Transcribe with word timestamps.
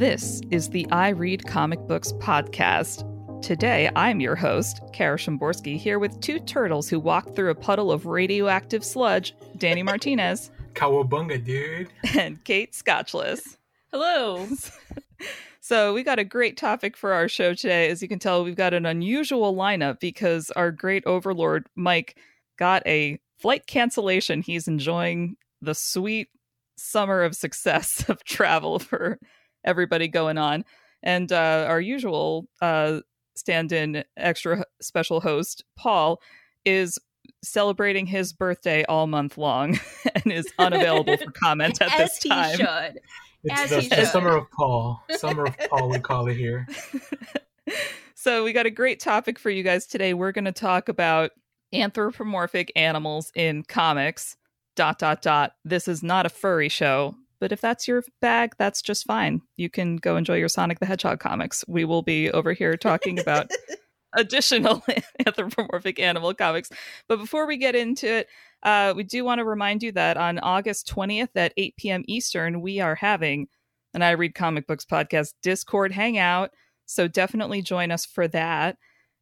This 0.00 0.40
is 0.50 0.70
the 0.70 0.90
I 0.90 1.10
Read 1.10 1.46
Comic 1.46 1.78
Books 1.80 2.14
podcast. 2.14 3.04
Today, 3.42 3.90
I'm 3.94 4.18
your 4.18 4.34
host, 4.34 4.80
Kara 4.94 5.18
Szymborski, 5.18 5.76
here 5.76 5.98
with 5.98 6.18
two 6.22 6.40
turtles 6.40 6.88
who 6.88 6.98
walk 6.98 7.36
through 7.36 7.50
a 7.50 7.54
puddle 7.54 7.92
of 7.92 8.06
radioactive 8.06 8.82
sludge, 8.82 9.34
Danny 9.58 9.82
Martinez. 9.82 10.50
Cowabunga, 10.72 11.44
dude. 11.44 11.90
And 12.18 12.42
Kate 12.44 12.72
Scotchless. 12.72 13.58
Hello. 13.90 14.48
so, 15.60 15.92
we 15.92 16.02
got 16.02 16.18
a 16.18 16.24
great 16.24 16.56
topic 16.56 16.96
for 16.96 17.12
our 17.12 17.28
show 17.28 17.52
today. 17.52 17.90
As 17.90 18.00
you 18.00 18.08
can 18.08 18.18
tell, 18.18 18.42
we've 18.42 18.56
got 18.56 18.72
an 18.72 18.86
unusual 18.86 19.54
lineup 19.54 20.00
because 20.00 20.50
our 20.52 20.70
great 20.72 21.04
overlord, 21.04 21.66
Mike, 21.76 22.16
got 22.58 22.82
a 22.86 23.20
flight 23.38 23.66
cancellation. 23.66 24.40
He's 24.40 24.66
enjoying 24.66 25.36
the 25.60 25.74
sweet 25.74 26.30
summer 26.78 27.22
of 27.22 27.36
success 27.36 28.02
of 28.08 28.24
travel 28.24 28.78
for 28.78 29.18
everybody 29.64 30.08
going 30.08 30.38
on. 30.38 30.64
And 31.02 31.32
uh, 31.32 31.66
our 31.68 31.80
usual 31.80 32.46
uh, 32.60 33.00
stand 33.34 33.72
in 33.72 34.04
extra 34.16 34.64
special 34.80 35.20
host, 35.20 35.64
Paul, 35.76 36.20
is 36.64 36.98
celebrating 37.42 38.06
his 38.06 38.32
birthday 38.32 38.84
all 38.84 39.06
month 39.06 39.38
long 39.38 39.78
and 40.14 40.32
is 40.32 40.46
unavailable 40.58 41.16
for 41.16 41.30
comment 41.32 41.80
at 41.80 41.92
As 41.92 41.98
this 41.98 42.18
time. 42.20 42.50
he 42.50 42.56
should. 42.56 43.00
It's 43.42 43.60
As 43.60 43.70
the, 43.70 43.80
he 43.80 43.88
the 43.88 44.04
summer 44.04 44.36
of 44.36 44.50
Paul. 44.50 45.02
Summer 45.10 45.46
of 45.46 45.56
Paul, 45.70 45.88
we 45.88 45.98
call 45.98 46.28
it 46.28 46.36
here. 46.36 46.66
so 48.14 48.44
we 48.44 48.52
got 48.52 48.66
a 48.66 48.70
great 48.70 49.00
topic 49.00 49.38
for 49.38 49.48
you 49.50 49.62
guys 49.62 49.86
today. 49.86 50.12
We're 50.12 50.32
going 50.32 50.44
to 50.44 50.52
talk 50.52 50.88
about 50.88 51.30
anthropomorphic 51.72 52.72
animals 52.76 53.32
in 53.34 53.62
comics. 53.62 54.36
Dot 54.76 54.98
dot 54.98 55.20
dot. 55.20 55.52
This 55.64 55.88
is 55.88 56.02
not 56.02 56.26
a 56.26 56.30
furry 56.30 56.68
show, 56.68 57.14
but 57.40 57.52
if 57.52 57.60
that's 57.60 57.88
your 57.88 58.04
bag, 58.20 58.54
that's 58.58 58.82
just 58.82 59.06
fine. 59.06 59.40
You 59.56 59.70
can 59.70 59.96
go 59.96 60.16
enjoy 60.16 60.36
your 60.36 60.48
Sonic 60.48 60.78
the 60.78 60.86
Hedgehog 60.86 61.20
comics. 61.20 61.64
We 61.66 61.84
will 61.84 62.02
be 62.02 62.30
over 62.30 62.52
here 62.52 62.76
talking 62.76 63.18
about 63.18 63.50
additional 64.16 64.84
anthropomorphic 65.26 65.98
animal 65.98 66.34
comics. 66.34 66.70
But 67.08 67.18
before 67.18 67.46
we 67.46 67.56
get 67.56 67.74
into 67.74 68.18
it, 68.18 68.28
uh, 68.62 68.92
we 68.94 69.04
do 69.04 69.24
want 69.24 69.38
to 69.38 69.44
remind 69.44 69.82
you 69.82 69.92
that 69.92 70.16
on 70.16 70.38
August 70.38 70.92
20th 70.94 71.30
at 71.34 71.54
8 71.56 71.76
p.m. 71.76 72.04
Eastern, 72.06 72.60
we 72.60 72.80
are 72.80 72.94
having 72.94 73.48
an 73.94 74.02
I 74.02 74.10
Read 74.10 74.34
Comic 74.34 74.66
Books 74.66 74.84
podcast 74.84 75.34
Discord 75.42 75.92
hangout. 75.92 76.50
So 76.86 77.08
definitely 77.08 77.62
join 77.62 77.90
us 77.90 78.04
for 78.04 78.28
that. 78.28 78.76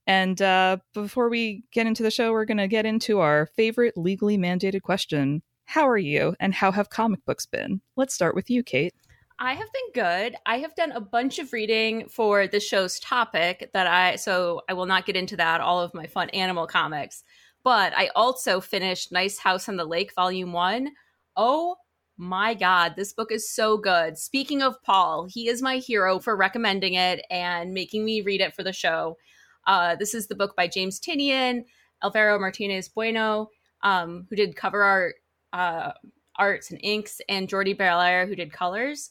And 0.06 0.40
uh, 0.40 0.78
before 0.94 1.28
we 1.28 1.64
get 1.70 1.86
into 1.86 2.02
the 2.02 2.10
show, 2.10 2.32
we're 2.32 2.46
going 2.46 2.56
to 2.56 2.66
get 2.66 2.86
into 2.86 3.20
our 3.20 3.46
favorite 3.56 3.96
legally 3.96 4.38
mandated 4.38 4.82
question 4.82 5.42
How 5.68 5.86
are 5.86 5.98
you, 5.98 6.34
and 6.40 6.54
how 6.54 6.72
have 6.72 6.88
comic 6.88 7.22
books 7.26 7.44
been? 7.44 7.82
Let's 7.94 8.14
start 8.14 8.34
with 8.34 8.48
you, 8.48 8.62
Kate. 8.62 8.94
I 9.38 9.52
have 9.52 9.68
been 9.70 10.02
good. 10.02 10.34
I 10.46 10.60
have 10.60 10.74
done 10.74 10.92
a 10.92 11.00
bunch 11.00 11.38
of 11.38 11.52
reading 11.52 12.08
for 12.08 12.46
the 12.46 12.58
show's 12.58 12.98
topic 13.00 13.68
that 13.74 13.86
I, 13.86 14.16
so 14.16 14.62
I 14.70 14.72
will 14.72 14.86
not 14.86 15.04
get 15.04 15.14
into 15.14 15.36
that, 15.36 15.60
all 15.60 15.78
of 15.78 15.92
my 15.92 16.06
fun 16.06 16.30
animal 16.30 16.66
comics. 16.66 17.22
But 17.64 17.92
I 17.94 18.08
also 18.16 18.62
finished 18.62 19.12
Nice 19.12 19.38
House 19.38 19.68
on 19.68 19.76
the 19.76 19.84
Lake, 19.84 20.14
Volume 20.14 20.54
1. 20.54 20.88
Oh 21.36 21.76
my 22.16 22.54
God, 22.54 22.94
this 22.96 23.12
book 23.12 23.30
is 23.30 23.54
so 23.54 23.76
good. 23.76 24.16
Speaking 24.16 24.62
of 24.62 24.82
Paul, 24.82 25.26
he 25.28 25.48
is 25.48 25.60
my 25.60 25.76
hero 25.76 26.18
for 26.18 26.34
recommending 26.34 26.94
it 26.94 27.22
and 27.30 27.74
making 27.74 28.06
me 28.06 28.22
read 28.22 28.40
it 28.40 28.54
for 28.54 28.62
the 28.62 28.72
show. 28.72 29.18
Uh, 29.66 29.96
this 29.96 30.14
is 30.14 30.28
the 30.28 30.34
book 30.34 30.56
by 30.56 30.66
James 30.66 30.98
Tynion, 30.98 31.66
Alvaro 32.02 32.38
Martinez 32.38 32.88
Bueno, 32.88 33.50
um, 33.82 34.26
who 34.30 34.34
did 34.34 34.56
cover 34.56 34.82
art, 34.82 35.16
uh, 35.52 35.92
arts 36.36 36.70
and 36.70 36.80
inks, 36.82 37.20
and 37.28 37.48
Jordie 37.48 37.74
Bellaire, 37.74 38.26
who 38.26 38.36
did 38.36 38.52
colors. 38.52 39.10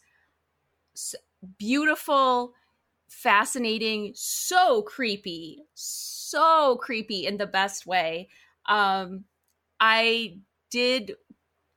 S- 0.96 1.16
beautiful, 1.58 2.53
fascinating, 3.09 4.14
so 4.16 4.81
creepy, 4.81 5.64
so 5.74 6.78
creepy 6.81 7.25
in 7.25 7.38
the 7.38 7.48
best 7.48 7.86
way. 7.86 8.30
Um, 8.68 9.25
I 9.80 10.40
did 10.72 11.16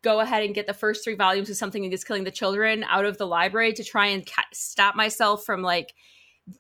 go 0.03 0.21
ahead 0.21 0.43
and 0.43 0.55
get 0.55 0.67
the 0.67 0.75
first 0.75 1.05
three 1.05 1.15
volumes 1.15 1.51
of 1.51 1.57
Something 1.57 1.83
That 1.83 1.93
Is 1.93 2.05
Killing 2.05 2.25
the 2.25 2.31
Children 2.31 2.85
out 2.89 3.05
of 3.05 3.19
the 3.19 3.27
library 3.27 3.73
to 3.75 3.85
try 3.85 4.07
and 4.07 4.27
ca- 4.27 4.45
stop 4.53 4.97
myself 4.97 5.45
from 5.45 5.63
like 5.63 5.95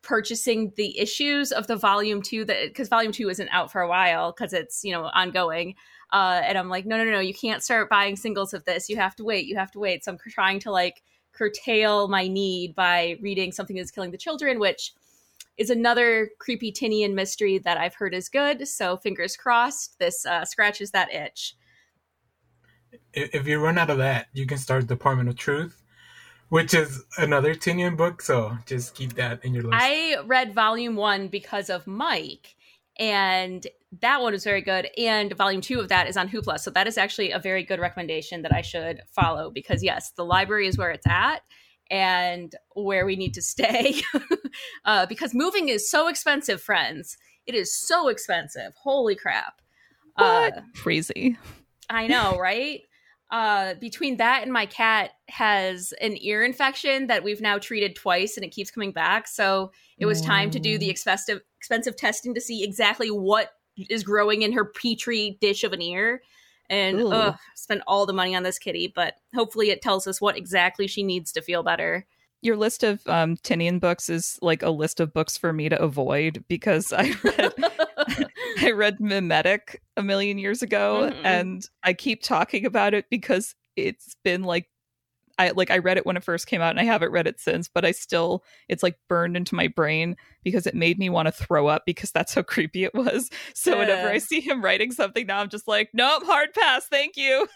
purchasing 0.02 0.72
the 0.76 0.98
issues 0.98 1.52
of 1.52 1.66
the 1.66 1.76
volume 1.76 2.22
two 2.22 2.44
that 2.44 2.68
because 2.68 2.88
volume 2.88 3.12
two 3.12 3.28
isn't 3.28 3.48
out 3.48 3.72
for 3.72 3.80
a 3.80 3.88
while 3.88 4.32
because 4.32 4.52
it's 4.52 4.84
you 4.84 4.92
know 4.92 5.04
ongoing 5.14 5.74
uh 6.12 6.40
and 6.44 6.58
i'm 6.58 6.68
like 6.68 6.86
no 6.86 6.96
no 6.96 7.04
no 7.04 7.20
you 7.20 7.34
can't 7.34 7.62
start 7.62 7.88
buying 7.88 8.16
singles 8.16 8.52
of 8.54 8.64
this 8.64 8.88
you 8.88 8.96
have 8.96 9.14
to 9.16 9.24
wait 9.24 9.46
you 9.46 9.56
have 9.56 9.70
to 9.70 9.78
wait 9.78 10.04
so 10.04 10.12
i'm 10.12 10.18
trying 10.28 10.58
to 10.58 10.70
like 10.70 11.02
curtail 11.32 12.08
my 12.08 12.26
need 12.26 12.74
by 12.74 13.16
reading 13.20 13.52
something 13.52 13.76
that's 13.76 13.90
killing 13.90 14.10
the 14.10 14.18
children 14.18 14.58
which 14.58 14.92
is 15.56 15.70
another 15.70 16.30
creepy 16.38 16.72
tynion 16.72 17.14
mystery 17.14 17.58
that 17.58 17.76
i've 17.78 17.94
heard 17.94 18.14
is 18.14 18.28
good 18.28 18.66
so 18.66 18.96
fingers 18.96 19.36
crossed 19.36 19.98
this 19.98 20.26
uh, 20.26 20.44
scratches 20.44 20.90
that 20.90 21.12
itch 21.12 21.54
If 23.12 23.34
if 23.34 23.46
you 23.46 23.58
run 23.58 23.78
out 23.78 23.90
of 23.90 23.98
that, 23.98 24.28
you 24.32 24.46
can 24.46 24.58
start 24.58 24.86
Department 24.86 25.28
of 25.28 25.36
Truth, 25.36 25.82
which 26.48 26.74
is 26.74 27.04
another 27.18 27.54
Tynion 27.54 27.96
book. 27.96 28.22
So 28.22 28.56
just 28.66 28.94
keep 28.94 29.14
that 29.14 29.44
in 29.44 29.54
your 29.54 29.64
list. 29.64 29.76
I 29.76 30.18
read 30.26 30.54
volume 30.54 30.96
one 30.96 31.28
because 31.28 31.70
of 31.70 31.86
Mike, 31.86 32.56
and 33.00 33.66
that 34.00 34.20
one 34.20 34.34
is 34.34 34.44
very 34.44 34.60
good. 34.60 34.88
And 34.98 35.32
volume 35.32 35.62
two 35.62 35.80
of 35.80 35.88
that 35.88 36.06
is 36.06 36.16
on 36.16 36.28
Hoopla. 36.28 36.60
So 36.60 36.70
that 36.70 36.86
is 36.86 36.98
actually 36.98 37.32
a 37.32 37.38
very 37.38 37.64
good 37.64 37.80
recommendation 37.80 38.42
that 38.42 38.54
I 38.54 38.60
should 38.60 39.00
follow 39.10 39.50
because, 39.50 39.82
yes, 39.82 40.12
the 40.12 40.24
library 40.24 40.68
is 40.68 40.76
where 40.76 40.90
it's 40.90 41.06
at 41.06 41.40
and 41.90 42.54
where 42.74 43.06
we 43.06 43.16
need 43.16 43.34
to 43.34 43.42
stay 43.42 44.02
uh, 44.84 45.06
because 45.06 45.34
moving 45.34 45.70
is 45.70 45.90
so 45.90 46.08
expensive, 46.08 46.60
friends. 46.60 47.16
It 47.46 47.54
is 47.54 47.74
so 47.74 48.08
expensive. 48.08 48.74
Holy 48.80 49.16
crap. 49.16 49.60
What? 50.14 50.58
Uh, 50.58 50.60
Crazy. 50.76 51.38
I 51.88 52.06
know, 52.06 52.38
right? 52.38 52.82
Uh, 53.30 53.74
between 53.74 54.16
that 54.16 54.42
and 54.42 54.52
my 54.52 54.66
cat 54.66 55.12
has 55.28 55.92
an 56.00 56.16
ear 56.20 56.44
infection 56.44 57.06
that 57.06 57.22
we've 57.22 57.40
now 57.40 57.58
treated 57.58 57.94
twice 57.94 58.36
and 58.36 58.44
it 58.44 58.48
keeps 58.48 58.72
coming 58.72 58.90
back. 58.90 59.28
So 59.28 59.70
it 59.98 60.06
was 60.06 60.20
time 60.20 60.50
to 60.50 60.58
do 60.58 60.78
the 60.78 60.90
expensive 60.90 61.40
expensive 61.56 61.94
testing 61.94 62.34
to 62.34 62.40
see 62.40 62.64
exactly 62.64 63.08
what 63.08 63.52
is 63.88 64.02
growing 64.02 64.42
in 64.42 64.52
her 64.52 64.64
petri 64.64 65.38
dish 65.40 65.62
of 65.62 65.72
an 65.72 65.80
ear. 65.80 66.22
And 66.68 67.00
ugh, 67.02 67.36
spent 67.54 67.82
all 67.86 68.06
the 68.06 68.12
money 68.12 68.34
on 68.34 68.42
this 68.42 68.58
kitty, 68.58 68.92
but 68.94 69.14
hopefully 69.34 69.70
it 69.70 69.82
tells 69.82 70.06
us 70.06 70.20
what 70.20 70.36
exactly 70.36 70.86
she 70.86 71.02
needs 71.02 71.32
to 71.32 71.42
feel 71.42 71.62
better. 71.62 72.06
Your 72.42 72.56
list 72.56 72.84
of 72.84 73.06
um, 73.06 73.36
Tynion 73.36 73.80
books 73.80 74.08
is 74.08 74.38
like 74.40 74.62
a 74.62 74.70
list 74.70 74.98
of 74.98 75.12
books 75.12 75.36
for 75.36 75.52
me 75.52 75.68
to 75.68 75.80
avoid 75.80 76.44
because 76.48 76.92
I 76.92 77.12
read 77.22 77.54
I 78.60 78.70
read 78.72 78.98
Memetic 78.98 79.76
a 79.96 80.02
million 80.02 80.38
years 80.38 80.62
ago, 80.62 81.10
Mhm. 81.12 81.20
and 81.24 81.68
I 81.82 81.92
keep 81.92 82.22
talking 82.22 82.66
about 82.66 82.94
it 82.94 83.06
because 83.10 83.54
it's 83.76 84.16
been 84.24 84.42
like 84.44 84.66
I 85.38 85.52
like 85.52 85.70
I 85.70 85.78
read 85.78 85.96
it 85.96 86.04
when 86.04 86.18
it 86.18 86.24
first 86.24 86.46
came 86.46 86.60
out, 86.60 86.70
and 86.70 86.80
I 86.80 86.84
haven't 86.84 87.12
read 87.12 87.26
it 87.26 87.40
since. 87.40 87.66
But 87.66 87.86
I 87.86 87.92
still, 87.92 88.44
it's 88.68 88.82
like 88.82 88.96
burned 89.08 89.38
into 89.38 89.54
my 89.54 89.68
brain 89.68 90.16
because 90.44 90.66
it 90.66 90.74
made 90.74 90.98
me 90.98 91.08
want 91.08 91.28
to 91.28 91.32
throw 91.32 91.66
up 91.66 91.84
because 91.86 92.10
that's 92.12 92.34
how 92.34 92.42
creepy 92.42 92.84
it 92.84 92.94
was. 92.94 93.30
So 93.54 93.78
whenever 93.78 94.08
I 94.10 94.18
see 94.18 94.40
him 94.40 94.62
writing 94.62 94.92
something 94.92 95.26
now, 95.26 95.40
I'm 95.40 95.48
just 95.48 95.66
like, 95.66 95.90
nope, 95.94 96.24
hard 96.26 96.52
pass, 96.52 96.84
thank 96.86 97.16
you. 97.16 97.48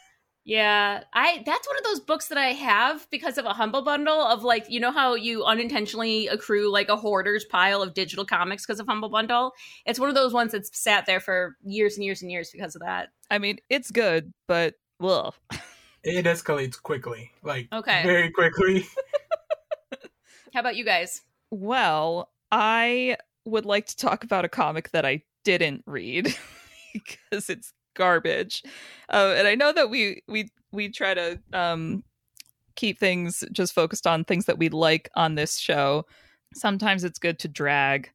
Yeah, 0.47 1.05
I 1.15 1.43
that's 1.47 1.67
one 1.67 1.79
of 1.79 1.85
those 1.85 2.01
books 2.01 2.29
that 2.29 2.37
I 2.37 2.49
have 2.49 3.09
because 3.11 3.39
of 3.39 3.47
a 3.47 3.55
humble 3.55 3.81
bundle 3.83 4.21
of 4.21 4.45
like 4.45 4.67
you 4.69 4.79
know 4.79 4.93
how 4.93 5.15
you 5.15 5.43
unintentionally 5.45 6.27
accrue 6.29 6.71
like 6.71 6.91
a 6.91 6.97
hoarder's 6.97 7.47
pile 7.47 7.81
of 7.81 7.95
digital 7.95 8.27
comics 8.27 8.67
because 8.67 8.79
of 8.79 8.87
humble 8.87 9.09
bundle. 9.09 9.53
It's 9.87 9.99
one 9.99 10.11
of 10.11 10.15
those 10.15 10.35
ones 10.35 10.53
that's 10.53 10.79
sat 10.79 11.07
there 11.07 11.21
for 11.21 11.57
years 11.65 11.97
and 11.97 12.05
years 12.05 12.21
and 12.21 12.31
years 12.31 12.51
because 12.51 12.75
of 12.75 12.83
that. 12.83 13.09
I 13.31 13.39
mean, 13.39 13.59
it's 13.71 13.91
good, 13.91 14.35
but 14.47 14.75
well, 15.01 15.35
it 16.05 16.27
escalates 16.27 16.81
quickly, 16.81 17.31
like 17.43 17.69
Okay. 17.73 18.03
very 18.03 18.31
quickly. 18.31 18.87
How 20.53 20.61
about 20.61 20.77
you 20.77 20.85
guys? 20.85 21.23
Well, 21.51 22.31
I 22.53 23.17
would 23.47 23.65
like 23.65 23.87
to 23.87 23.97
talk 23.97 24.25
about 24.25 24.45
a 24.45 24.49
comic 24.49 24.91
that 24.91 25.05
I 25.05 25.23
didn't 25.45 25.85
read 25.87 26.37
because 26.93 27.51
it's 27.51 27.73
garbage. 27.95 28.63
Uh, 29.13 29.35
and 29.37 29.47
I 29.47 29.55
know 29.55 29.73
that 29.73 29.91
we 29.91 30.23
we 30.29 30.51
we 30.73 30.89
try 30.89 31.15
to 31.15 31.41
um, 31.53 32.05
keep 32.77 32.99
things 32.99 33.45
just 33.53 33.73
focused 33.73 34.07
on 34.07 34.25
things 34.25 34.47
that 34.47 34.59
we 34.59 34.69
like 34.69 35.09
on 35.15 35.35
this 35.35 35.59
show. 35.59 36.05
Sometimes 36.55 37.05
it's 37.05 37.19
good 37.19 37.39
to 37.41 37.49
drag 37.49 38.11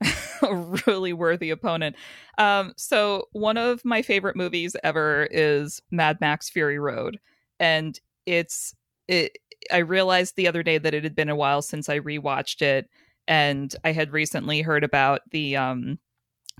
a 0.42 0.54
really 0.86 1.12
worthy 1.12 1.50
opponent. 1.50 1.96
Um, 2.38 2.72
so 2.76 3.28
one 3.32 3.56
of 3.56 3.84
my 3.84 4.02
favorite 4.02 4.36
movies 4.36 4.76
ever 4.82 5.28
is 5.30 5.80
Mad 5.90 6.20
Max 6.20 6.50
Fury 6.50 6.78
Road, 6.78 7.18
and 7.58 7.98
it's 8.26 8.74
it. 9.08 9.38
I 9.72 9.78
realized 9.78 10.36
the 10.36 10.48
other 10.48 10.62
day 10.62 10.76
that 10.76 10.92
it 10.92 11.04
had 11.04 11.14
been 11.14 11.30
a 11.30 11.36
while 11.36 11.62
since 11.62 11.88
I 11.88 12.00
rewatched 12.00 12.60
it, 12.60 12.88
and 13.26 13.74
I 13.84 13.92
had 13.92 14.12
recently 14.12 14.62
heard 14.62 14.84
about 14.84 15.22
the 15.30 15.56
um, 15.56 15.98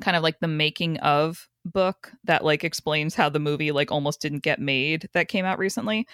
kind 0.00 0.17
of 0.17 0.22
like 0.22 0.40
the 0.40 0.49
making 0.49 0.99
of 0.99 1.49
book 1.64 2.12
that 2.25 2.44
like 2.44 2.64
explains 2.64 3.14
how 3.14 3.28
the 3.28 3.38
movie 3.38 3.72
like 3.72 3.90
almost 3.90 4.20
didn't 4.20 4.43
get 4.43 4.61
made 4.61 5.08
that 5.12 5.28
came 5.28 5.44
out 5.44 5.58
recently. 5.58 6.06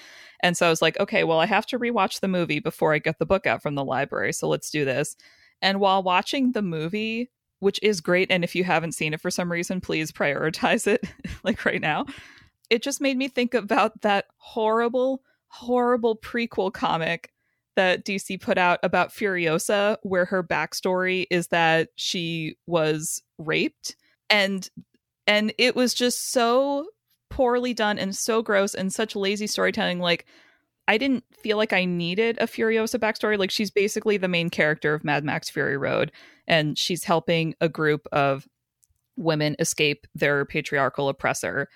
And 0.42 0.56
so 0.56 0.66
I 0.66 0.70
was 0.70 0.82
like, 0.82 0.98
okay, 1.00 1.24
well, 1.24 1.40
I 1.40 1.46
have 1.46 1.66
to 1.66 1.78
rewatch 1.78 2.20
the 2.20 2.28
movie 2.28 2.60
before 2.60 2.94
I 2.94 2.98
get 2.98 3.18
the 3.18 3.26
book 3.26 3.46
out 3.46 3.62
from 3.62 3.74
the 3.74 3.84
library. 3.84 4.32
So 4.32 4.48
let's 4.48 4.70
do 4.70 4.84
this. 4.84 5.16
And 5.62 5.80
while 5.80 6.02
watching 6.02 6.52
the 6.52 6.62
movie, 6.62 7.30
which 7.58 7.78
is 7.82 8.00
great, 8.00 8.30
and 8.30 8.42
if 8.42 8.54
you 8.54 8.64
haven't 8.64 8.92
seen 8.92 9.12
it 9.12 9.20
for 9.20 9.30
some 9.30 9.52
reason, 9.52 9.80
please 9.80 10.12
prioritize 10.12 10.86
it 10.86 11.06
like 11.44 11.64
right 11.64 11.80
now. 11.80 12.06
It 12.70 12.82
just 12.82 13.00
made 13.00 13.18
me 13.18 13.28
think 13.28 13.52
about 13.52 14.00
that 14.02 14.26
horrible, 14.36 15.22
horrible 15.48 16.16
prequel 16.16 16.72
comic 16.72 17.32
that 17.76 18.04
DC 18.04 18.40
put 18.40 18.58
out 18.58 18.78
about 18.82 19.10
Furiosa, 19.10 19.96
where 20.02 20.24
her 20.24 20.42
backstory 20.42 21.26
is 21.30 21.48
that 21.48 21.88
she 21.96 22.56
was 22.66 23.22
raped 23.38 23.96
and 24.30 24.70
and 25.30 25.54
it 25.58 25.76
was 25.76 25.94
just 25.94 26.32
so 26.32 26.88
poorly 27.30 27.72
done 27.72 27.98
and 27.98 28.16
so 28.16 28.42
gross 28.42 28.74
and 28.74 28.92
such 28.92 29.14
lazy 29.14 29.46
storytelling 29.46 30.00
like 30.00 30.26
i 30.88 30.98
didn't 30.98 31.24
feel 31.40 31.56
like 31.56 31.72
i 31.72 31.84
needed 31.84 32.36
a 32.40 32.46
furiosa 32.46 32.98
backstory. 32.98 33.38
Like 33.38 33.52
she's 33.52 33.70
basically 33.70 34.16
the 34.16 34.28
main 34.28 34.50
character 34.50 34.92
of 34.92 35.04
mad 35.04 35.24
max 35.24 35.48
fury 35.48 35.76
road 35.76 36.10
and 36.48 36.76
she's 36.76 37.04
helping 37.04 37.54
a 37.60 37.68
group 37.68 38.08
of 38.10 38.48
women 39.16 39.54
escape 39.60 40.06
their 40.14 40.44
patriarchal 40.44 41.08
oppressor. 41.08 41.68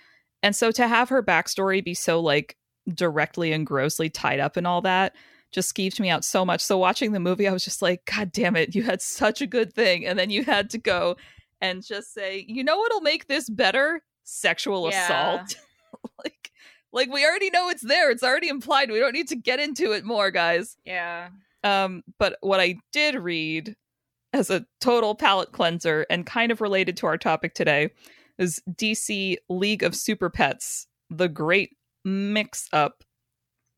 And 0.43 0.57
so 0.57 0.73
to 0.73 0.89
have 0.89 1.09
her 1.11 1.23
backstory 1.23 1.85
be 1.85 1.95
so 1.95 2.21
like 2.21 2.57
directly 2.93 3.53
and 3.53 3.65
grossly 3.65 4.11
tied 4.11 4.41
up 4.41 4.57
in 4.57 4.67
all 4.67 4.83
that 4.83 5.15
just 5.53 5.73
skeeved 5.73 6.01
me 6.01 6.11
out 6.11 6.25
so 6.25 6.45
much. 6.45 6.61
So 6.61 6.77
watching 6.77 7.13
the 7.13 7.21
movie 7.21 7.47
i 7.47 7.53
was 7.53 7.65
just 7.65 7.83
like 7.83 8.05
god 8.05 8.33
damn 8.33 8.57
it 8.57 8.75
you 8.75 8.83
had 8.83 9.01
such 9.01 9.41
a 9.41 9.47
good 9.47 9.73
thing 9.73 10.05
and 10.05 10.19
then 10.19 10.31
you 10.31 10.43
had 10.43 10.71
to 10.71 10.79
go 10.79 11.17
and 11.65 11.85
just 11.85 12.13
say, 12.13 12.45
you 12.49 12.63
know 12.63 12.79
what'll 12.79 13.01
make 13.01 13.27
this 13.27 13.49
better? 13.49 14.03
Sexual 14.25 14.91
yeah. 14.91 15.05
assault. 15.05 15.57
like 16.25 16.51
like 16.93 17.13
we 17.13 17.27
already 17.27 17.51
know 17.51 17.69
it's 17.69 17.83
there. 17.83 18.11
It's 18.11 18.23
already 18.23 18.49
implied. 18.49 18.91
We 18.91 19.01
don't 19.01 19.15
need 19.15 19.29
to 19.29 19.37
get 19.37 19.61
into 19.61 19.93
it 19.93 20.05
more, 20.05 20.31
guys. 20.31 20.77
Yeah. 20.85 21.29
Um, 21.63 22.03
but 22.19 22.37
what 22.41 22.61
I 22.61 22.77
did 22.93 23.17
read 23.17 23.75
as 24.33 24.51
a 24.51 24.67
total 24.81 25.15
palate 25.15 25.53
cleanser 25.53 26.07
and 26.11 26.27
kind 26.27 26.53
of 26.53 26.61
related 26.61 26.97
to 26.99 27.07
our 27.07 27.17
topic 27.17 27.55
today 27.55 27.91
is 28.39 28.61
DC 28.71 29.37
League 29.49 29.83
of 29.83 29.95
Super 29.95 30.29
Pets, 30.29 30.87
the 31.09 31.29
great 31.29 31.71
mix 32.05 32.69
up 32.73 33.03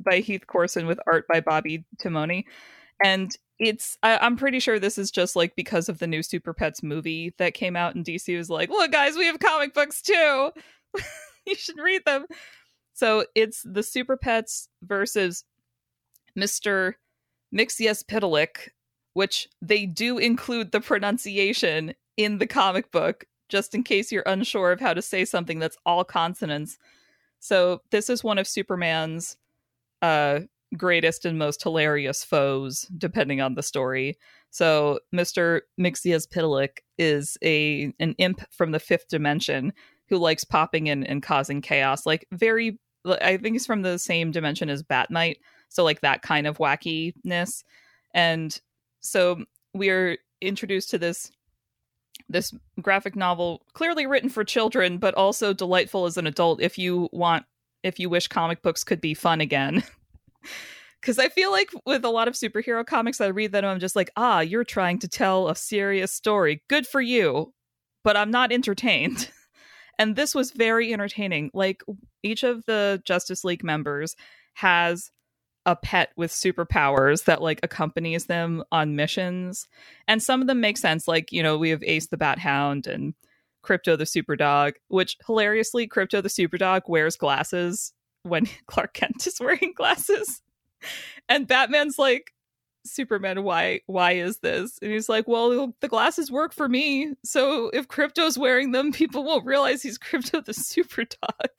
by 0.04 0.18
Heath 0.18 0.46
Corson 0.46 0.86
with 0.86 0.98
art 1.06 1.26
by 1.28 1.40
Bobby 1.40 1.84
Timony. 1.98 2.44
And 3.04 3.36
it's 3.58 3.96
I, 4.02 4.24
am 4.26 4.36
pretty 4.36 4.60
sure 4.60 4.78
this 4.78 4.98
is 4.98 5.10
just 5.10 5.36
like 5.36 5.56
because 5.56 5.88
of 5.88 5.98
the 5.98 6.06
new 6.06 6.22
Super 6.22 6.52
Pets 6.52 6.82
movie 6.82 7.34
that 7.38 7.54
came 7.54 7.76
out 7.76 7.94
and 7.94 8.04
DC 8.04 8.36
was 8.36 8.50
like, 8.50 8.68
look 8.68 8.92
guys, 8.92 9.16
we 9.16 9.26
have 9.26 9.38
comic 9.38 9.74
books 9.74 10.02
too. 10.02 10.50
you 11.46 11.54
should 11.54 11.78
read 11.78 12.02
them. 12.04 12.26
So 12.92 13.24
it's 13.34 13.62
the 13.64 13.82
Super 13.82 14.16
Pets 14.16 14.68
versus 14.82 15.44
Mr. 16.36 16.94
Mxyzptlk, 17.54 18.70
which 19.14 19.48
they 19.62 19.86
do 19.86 20.18
include 20.18 20.72
the 20.72 20.80
pronunciation 20.80 21.94
in 22.16 22.38
the 22.38 22.46
comic 22.46 22.90
book, 22.90 23.26
just 23.48 23.74
in 23.74 23.82
case 23.82 24.10
you're 24.12 24.22
unsure 24.26 24.72
of 24.72 24.80
how 24.80 24.92
to 24.94 25.02
say 25.02 25.24
something 25.24 25.58
that's 25.58 25.76
all 25.86 26.04
consonants. 26.04 26.78
So 27.38 27.80
this 27.90 28.10
is 28.10 28.24
one 28.24 28.38
of 28.38 28.46
Superman's 28.46 29.36
uh 30.02 30.40
greatest 30.76 31.24
and 31.24 31.38
most 31.38 31.62
hilarious 31.62 32.24
foes, 32.24 32.82
depending 32.96 33.40
on 33.40 33.54
the 33.54 33.62
story. 33.62 34.18
So 34.50 35.00
Mr. 35.14 35.62
Mxyzptlk 35.78 36.78
is 36.98 37.36
a 37.42 37.92
an 38.00 38.14
imp 38.18 38.40
from 38.50 38.72
the 38.72 38.80
fifth 38.80 39.08
dimension 39.08 39.72
who 40.08 40.18
likes 40.18 40.44
popping 40.44 40.86
in 40.86 41.04
and 41.04 41.22
causing 41.22 41.60
chaos. 41.60 42.06
Like 42.06 42.26
very 42.32 42.78
I 43.20 43.36
think 43.36 43.54
he's 43.54 43.66
from 43.66 43.82
the 43.82 43.98
same 43.98 44.30
dimension 44.30 44.68
as 44.68 44.82
Bat-Mite. 44.82 45.38
So 45.68 45.84
like 45.84 46.00
that 46.00 46.22
kind 46.22 46.46
of 46.46 46.58
wackiness. 46.58 47.62
And 48.14 48.58
so 49.00 49.44
we're 49.74 50.18
introduced 50.40 50.90
to 50.90 50.98
this 50.98 51.30
this 52.28 52.52
graphic 52.80 53.14
novel 53.14 53.62
clearly 53.74 54.06
written 54.06 54.28
for 54.28 54.42
children 54.42 54.98
but 54.98 55.14
also 55.14 55.52
delightful 55.52 56.06
as 56.06 56.16
an 56.16 56.26
adult 56.26 56.60
if 56.60 56.78
you 56.78 57.08
want 57.12 57.44
if 57.82 57.98
you 57.98 58.08
wish 58.08 58.26
comic 58.26 58.62
books 58.62 58.82
could 58.84 59.00
be 59.00 59.14
fun 59.14 59.40
again 59.40 59.82
because 61.00 61.18
I 61.18 61.28
feel 61.28 61.50
like 61.50 61.70
with 61.84 62.04
a 62.04 62.10
lot 62.10 62.28
of 62.28 62.34
superhero 62.34 62.84
comics, 62.84 63.20
I 63.20 63.28
read 63.28 63.52
them 63.52 63.64
I'm 63.64 63.80
just 63.80 63.96
like, 63.96 64.10
ah, 64.16 64.40
you're 64.40 64.64
trying 64.64 64.98
to 65.00 65.08
tell 65.08 65.48
a 65.48 65.56
serious 65.56 66.12
story. 66.12 66.62
Good 66.68 66.86
for 66.86 67.00
you, 67.00 67.52
but 68.02 68.16
I'm 68.16 68.30
not 68.30 68.52
entertained. 68.52 69.30
and 69.98 70.16
this 70.16 70.34
was 70.34 70.50
very 70.50 70.92
entertaining. 70.92 71.50
Like 71.54 71.82
each 72.22 72.42
of 72.42 72.64
the 72.66 73.00
Justice 73.04 73.44
League 73.44 73.64
members 73.64 74.16
has 74.54 75.10
a 75.64 75.76
pet 75.76 76.10
with 76.16 76.30
superpowers 76.30 77.24
that 77.24 77.42
like 77.42 77.60
accompanies 77.62 78.26
them 78.26 78.62
on 78.70 78.96
missions. 78.96 79.66
And 80.08 80.22
some 80.22 80.40
of 80.40 80.46
them 80.46 80.60
make 80.60 80.78
sense. 80.78 81.08
Like, 81.08 81.32
you 81.32 81.42
know, 81.42 81.58
we 81.58 81.70
have 81.70 81.82
Ace 81.82 82.06
the 82.06 82.16
Bat 82.16 82.38
Hound 82.38 82.86
and 82.86 83.14
Krypto 83.64 83.98
the 83.98 84.06
Super 84.06 84.36
Dog, 84.36 84.74
which 84.88 85.16
hilariously, 85.26 85.88
Krypto 85.88 86.22
the 86.22 86.28
Super 86.28 86.56
Dog 86.56 86.82
wears 86.86 87.16
glasses 87.16 87.92
when 88.26 88.46
Clark 88.66 88.94
Kent 88.94 89.26
is 89.26 89.40
wearing 89.40 89.72
glasses. 89.76 90.42
And 91.28 91.46
Batman's 91.46 91.98
like, 91.98 92.32
Superman, 92.84 93.42
why 93.42 93.80
why 93.86 94.12
is 94.12 94.38
this? 94.38 94.78
And 94.80 94.92
he's 94.92 95.08
like, 95.08 95.26
Well, 95.26 95.74
the 95.80 95.88
glasses 95.88 96.30
work 96.30 96.52
for 96.52 96.68
me. 96.68 97.14
So 97.24 97.68
if 97.70 97.88
Krypto's 97.88 98.38
wearing 98.38 98.72
them, 98.72 98.92
people 98.92 99.24
won't 99.24 99.44
realize 99.44 99.82
he's 99.82 99.98
Krypto 99.98 100.44
the 100.44 100.54
super 100.54 101.04
dog. 101.04 101.50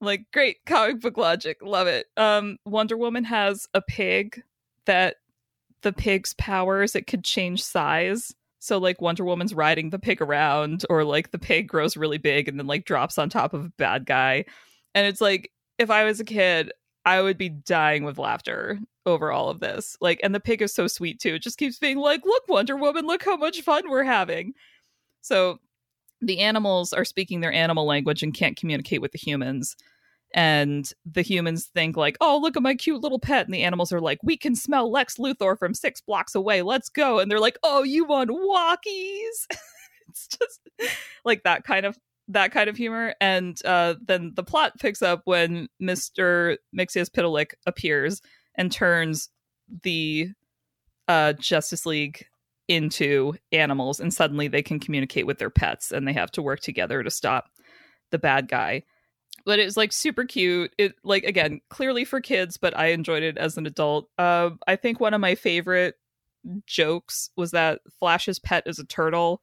like, 0.00 0.26
great 0.32 0.64
comic 0.66 1.00
book 1.00 1.16
logic. 1.16 1.58
Love 1.62 1.86
it. 1.88 2.06
Um, 2.16 2.58
Wonder 2.64 2.96
Woman 2.96 3.24
has 3.24 3.66
a 3.74 3.82
pig 3.82 4.42
that 4.86 5.16
the 5.82 5.92
pig's 5.92 6.34
powers, 6.34 6.94
it 6.94 7.06
could 7.06 7.24
change 7.24 7.62
size. 7.62 8.34
So 8.58 8.78
like 8.78 9.00
Wonder 9.00 9.24
Woman's 9.24 9.54
riding 9.54 9.90
the 9.90 9.98
pig 9.98 10.20
around, 10.20 10.84
or 10.90 11.04
like 11.04 11.30
the 11.30 11.38
pig 11.38 11.68
grows 11.68 11.96
really 11.96 12.18
big 12.18 12.48
and 12.48 12.58
then 12.58 12.66
like 12.66 12.84
drops 12.84 13.18
on 13.18 13.30
top 13.30 13.54
of 13.54 13.64
a 13.64 13.72
bad 13.78 14.04
guy. 14.04 14.44
And 14.94 15.06
it's 15.06 15.20
like 15.20 15.50
if 15.80 15.90
I 15.90 16.04
was 16.04 16.20
a 16.20 16.24
kid, 16.24 16.72
I 17.06 17.22
would 17.22 17.38
be 17.38 17.48
dying 17.48 18.04
with 18.04 18.18
laughter 18.18 18.78
over 19.06 19.32
all 19.32 19.48
of 19.48 19.60
this. 19.60 19.96
Like, 20.02 20.20
and 20.22 20.34
the 20.34 20.38
pig 20.38 20.60
is 20.60 20.74
so 20.74 20.86
sweet 20.86 21.18
too. 21.18 21.36
It 21.36 21.42
just 21.42 21.58
keeps 21.58 21.78
being 21.78 21.96
like, 21.96 22.20
look, 22.22 22.42
Wonder 22.48 22.76
Woman, 22.76 23.06
look 23.06 23.24
how 23.24 23.38
much 23.38 23.62
fun 23.62 23.88
we're 23.88 24.04
having. 24.04 24.52
So 25.22 25.58
the 26.20 26.40
animals 26.40 26.92
are 26.92 27.06
speaking 27.06 27.40
their 27.40 27.52
animal 27.52 27.86
language 27.86 28.22
and 28.22 28.34
can't 28.34 28.58
communicate 28.58 29.00
with 29.00 29.12
the 29.12 29.18
humans. 29.18 29.74
And 30.34 30.88
the 31.10 31.22
humans 31.22 31.70
think 31.74 31.96
like, 31.96 32.18
oh, 32.20 32.38
look 32.40 32.58
at 32.58 32.62
my 32.62 32.74
cute 32.74 33.00
little 33.00 33.18
pet. 33.18 33.46
And 33.46 33.54
the 33.54 33.62
animals 33.62 33.90
are 33.90 34.02
like, 34.02 34.18
we 34.22 34.36
can 34.36 34.54
smell 34.54 34.92
Lex 34.92 35.16
Luthor 35.16 35.58
from 35.58 35.72
six 35.72 36.02
blocks 36.02 36.34
away. 36.34 36.60
Let's 36.60 36.90
go. 36.90 37.20
And 37.20 37.30
they're 37.30 37.40
like, 37.40 37.58
oh, 37.62 37.84
you 37.84 38.04
want 38.04 38.28
walkies? 38.28 39.46
it's 40.10 40.28
just 40.28 40.60
like 41.24 41.42
that 41.44 41.64
kind 41.64 41.86
of 41.86 41.98
that 42.32 42.52
kind 42.52 42.70
of 42.70 42.76
humor. 42.76 43.14
And 43.20 43.60
uh, 43.64 43.94
then 44.00 44.32
the 44.34 44.42
plot 44.42 44.78
picks 44.78 45.02
up 45.02 45.22
when 45.24 45.68
Mr. 45.82 46.56
Mxyzptlk 46.76 47.52
appears 47.66 48.22
and 48.54 48.72
turns 48.72 49.28
the 49.82 50.30
uh, 51.08 51.32
Justice 51.34 51.86
League 51.86 52.26
into 52.68 53.34
animals, 53.50 53.98
and 53.98 54.14
suddenly 54.14 54.46
they 54.46 54.62
can 54.62 54.78
communicate 54.78 55.26
with 55.26 55.38
their 55.38 55.50
pets, 55.50 55.90
and 55.90 56.06
they 56.06 56.12
have 56.12 56.30
to 56.32 56.42
work 56.42 56.60
together 56.60 57.02
to 57.02 57.10
stop 57.10 57.46
the 58.10 58.18
bad 58.18 58.48
guy. 58.48 58.84
But 59.44 59.58
it's 59.58 59.76
like 59.76 59.92
super 59.92 60.24
cute. 60.24 60.72
It 60.78 60.94
like 61.02 61.24
again 61.24 61.60
clearly 61.68 62.04
for 62.04 62.20
kids, 62.20 62.58
but 62.58 62.76
I 62.78 62.88
enjoyed 62.88 63.22
it 63.24 63.38
as 63.38 63.56
an 63.56 63.66
adult. 63.66 64.08
Uh, 64.18 64.50
I 64.68 64.76
think 64.76 65.00
one 65.00 65.14
of 65.14 65.20
my 65.20 65.34
favorite 65.34 65.96
jokes 66.66 67.30
was 67.36 67.50
that 67.52 67.80
Flash's 67.98 68.38
pet 68.38 68.64
is 68.66 68.78
a 68.78 68.84
turtle, 68.84 69.42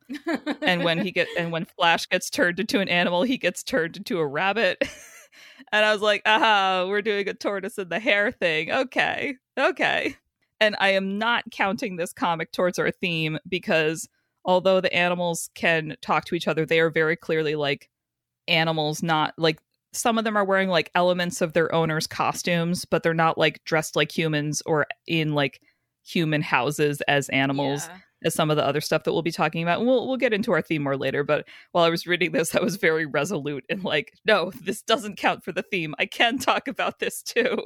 and 0.62 0.84
when 0.84 1.00
he 1.04 1.12
get 1.14 1.28
and 1.38 1.52
when 1.52 1.66
Flash 1.66 2.08
gets 2.08 2.30
turned 2.30 2.60
into 2.60 2.80
an 2.80 2.90
animal, 2.90 3.24
he 3.24 3.38
gets 3.38 3.64
turned 3.64 3.98
into 3.98 4.20
a 4.20 4.28
rabbit. 4.28 4.78
and 5.72 5.86
I 5.86 5.94
was 5.94 6.02
like, 6.02 6.22
aha, 6.26 6.86
we're 6.88 7.02
doing 7.02 7.28
a 7.28 7.34
tortoise 7.34 7.78
in 7.78 7.90
the 7.90 8.00
hare 8.00 8.32
thing. 8.32 8.72
Okay, 8.72 9.36
okay. 9.58 10.16
And 10.60 10.76
I 10.80 10.90
am 10.90 11.18
not 11.18 11.44
counting 11.52 11.96
this 11.98 12.14
comic 12.14 12.52
towards 12.52 12.80
our 12.80 12.92
theme 12.92 13.38
because 13.48 14.10
although 14.44 14.82
the 14.82 14.94
animals 14.94 15.50
can 15.54 15.96
talk 16.02 16.26
to 16.26 16.36
each 16.36 16.48
other, 16.48 16.66
they 16.66 16.80
are 16.80 16.90
very 16.90 17.16
clearly 17.16 17.56
like 17.56 17.90
animals, 18.48 19.04
not 19.04 19.34
like 19.38 19.60
some 19.94 20.18
of 20.18 20.24
them 20.24 20.38
are 20.38 20.46
wearing 20.46 20.70
like 20.70 20.92
elements 20.96 21.42
of 21.42 21.54
their 21.54 21.74
owner's 21.74 22.08
costumes, 22.08 22.86
but 22.86 23.04
they're 23.04 23.14
not 23.14 23.38
like 23.38 23.64
dressed 23.66 23.96
like 23.96 24.16
humans 24.16 24.62
or 24.66 24.88
in 25.06 25.34
like 25.34 25.62
human 26.08 26.42
houses 26.42 27.02
as 27.02 27.30
animals 27.30 27.88
yeah. 27.88 27.98
as 28.26 28.34
some 28.34 28.50
of 28.50 28.58
the 28.58 28.66
other 28.66 28.82
stuff 28.82 29.04
that 29.04 29.14
we'll 29.14 29.22
be 29.22 29.32
talking 29.32 29.64
about. 29.64 29.80
And 29.80 29.88
we'll 29.88 30.08
we'll 30.08 30.18
get 30.18 30.34
into 30.34 30.52
our 30.52 30.62
theme 30.62 30.84
more 30.84 30.98
later. 30.98 31.24
But 31.24 31.48
while 31.72 31.84
I 31.84 31.90
was 31.90 32.08
reading 32.08 32.32
this, 32.32 32.56
I 32.56 32.62
was 32.62 32.78
very 32.78 33.06
resolute 33.06 33.66
and 33.70 33.84
like, 33.84 34.14
no, 34.26 34.52
this 34.64 34.82
doesn't 34.82 35.18
count 35.18 35.44
for 35.44 35.52
the 35.52 35.64
theme. 35.64 35.96
I 36.00 36.06
can 36.06 36.38
talk 36.38 36.68
about 36.68 37.00
this 37.00 37.22
too. 37.22 37.66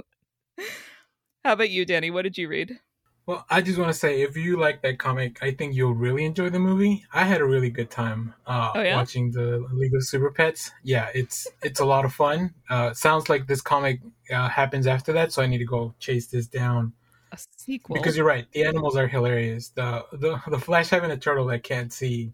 How 1.44 1.54
about 1.54 1.72
you, 1.72 1.86
Danny? 1.86 2.12
What 2.12 2.22
did 2.24 2.38
you 2.38 2.48
read? 2.48 2.80
Well, 3.28 3.46
I 3.50 3.62
just 3.62 3.78
want 3.78 3.90
to 3.90 3.98
say, 3.98 4.24
if 4.24 4.36
you 4.36 4.60
like 4.60 4.82
that 4.82 4.98
comic, 4.98 5.42
I 5.44 5.52
think 5.52 5.76
you'll 5.76 5.94
really 5.94 6.26
enjoy 6.26 6.50
the 6.50 6.60
movie. 6.60 7.06
I 7.14 7.24
had 7.24 7.40
a 7.40 7.46
really 7.46 7.70
good 7.70 7.90
time 7.92 8.34
uh, 8.48 8.72
Oh, 8.74 8.82
yeah? 8.82 8.96
watching 8.96 9.32
the 9.32 9.66
League 9.72 9.94
of 9.94 10.04
Super 10.04 10.32
Pets. 10.32 10.72
Yeah, 10.84 11.10
it's 11.14 11.48
it's 11.62 11.80
a 11.80 11.86
lot 11.86 12.04
of 12.04 12.14
fun. 12.14 12.54
Uh, 12.70 12.94
sounds 12.94 13.30
like 13.30 13.48
this 13.48 13.62
comic 13.62 14.02
uh, 14.32 14.50
happens 14.50 14.88
after 14.88 15.14
that, 15.14 15.32
so 15.32 15.42
I 15.42 15.46
need 15.48 15.60
to 15.60 15.66
go 15.66 15.94
chase 16.00 16.28
this 16.28 16.48
down. 16.48 16.94
A 17.32 17.38
sequel. 17.56 17.96
Because 17.96 18.18
you're 18.18 18.26
right, 18.26 18.46
the 18.52 18.64
animals 18.64 18.98
are 18.98 19.08
hilarious. 19.08 19.70
The 19.70 20.06
the 20.12 20.42
the 20.48 20.60
Flash 20.60 20.90
having 20.90 21.12
a 21.12 21.18
turtle 21.18 21.46
that 21.48 21.64
can't 21.64 21.92
see, 21.94 22.34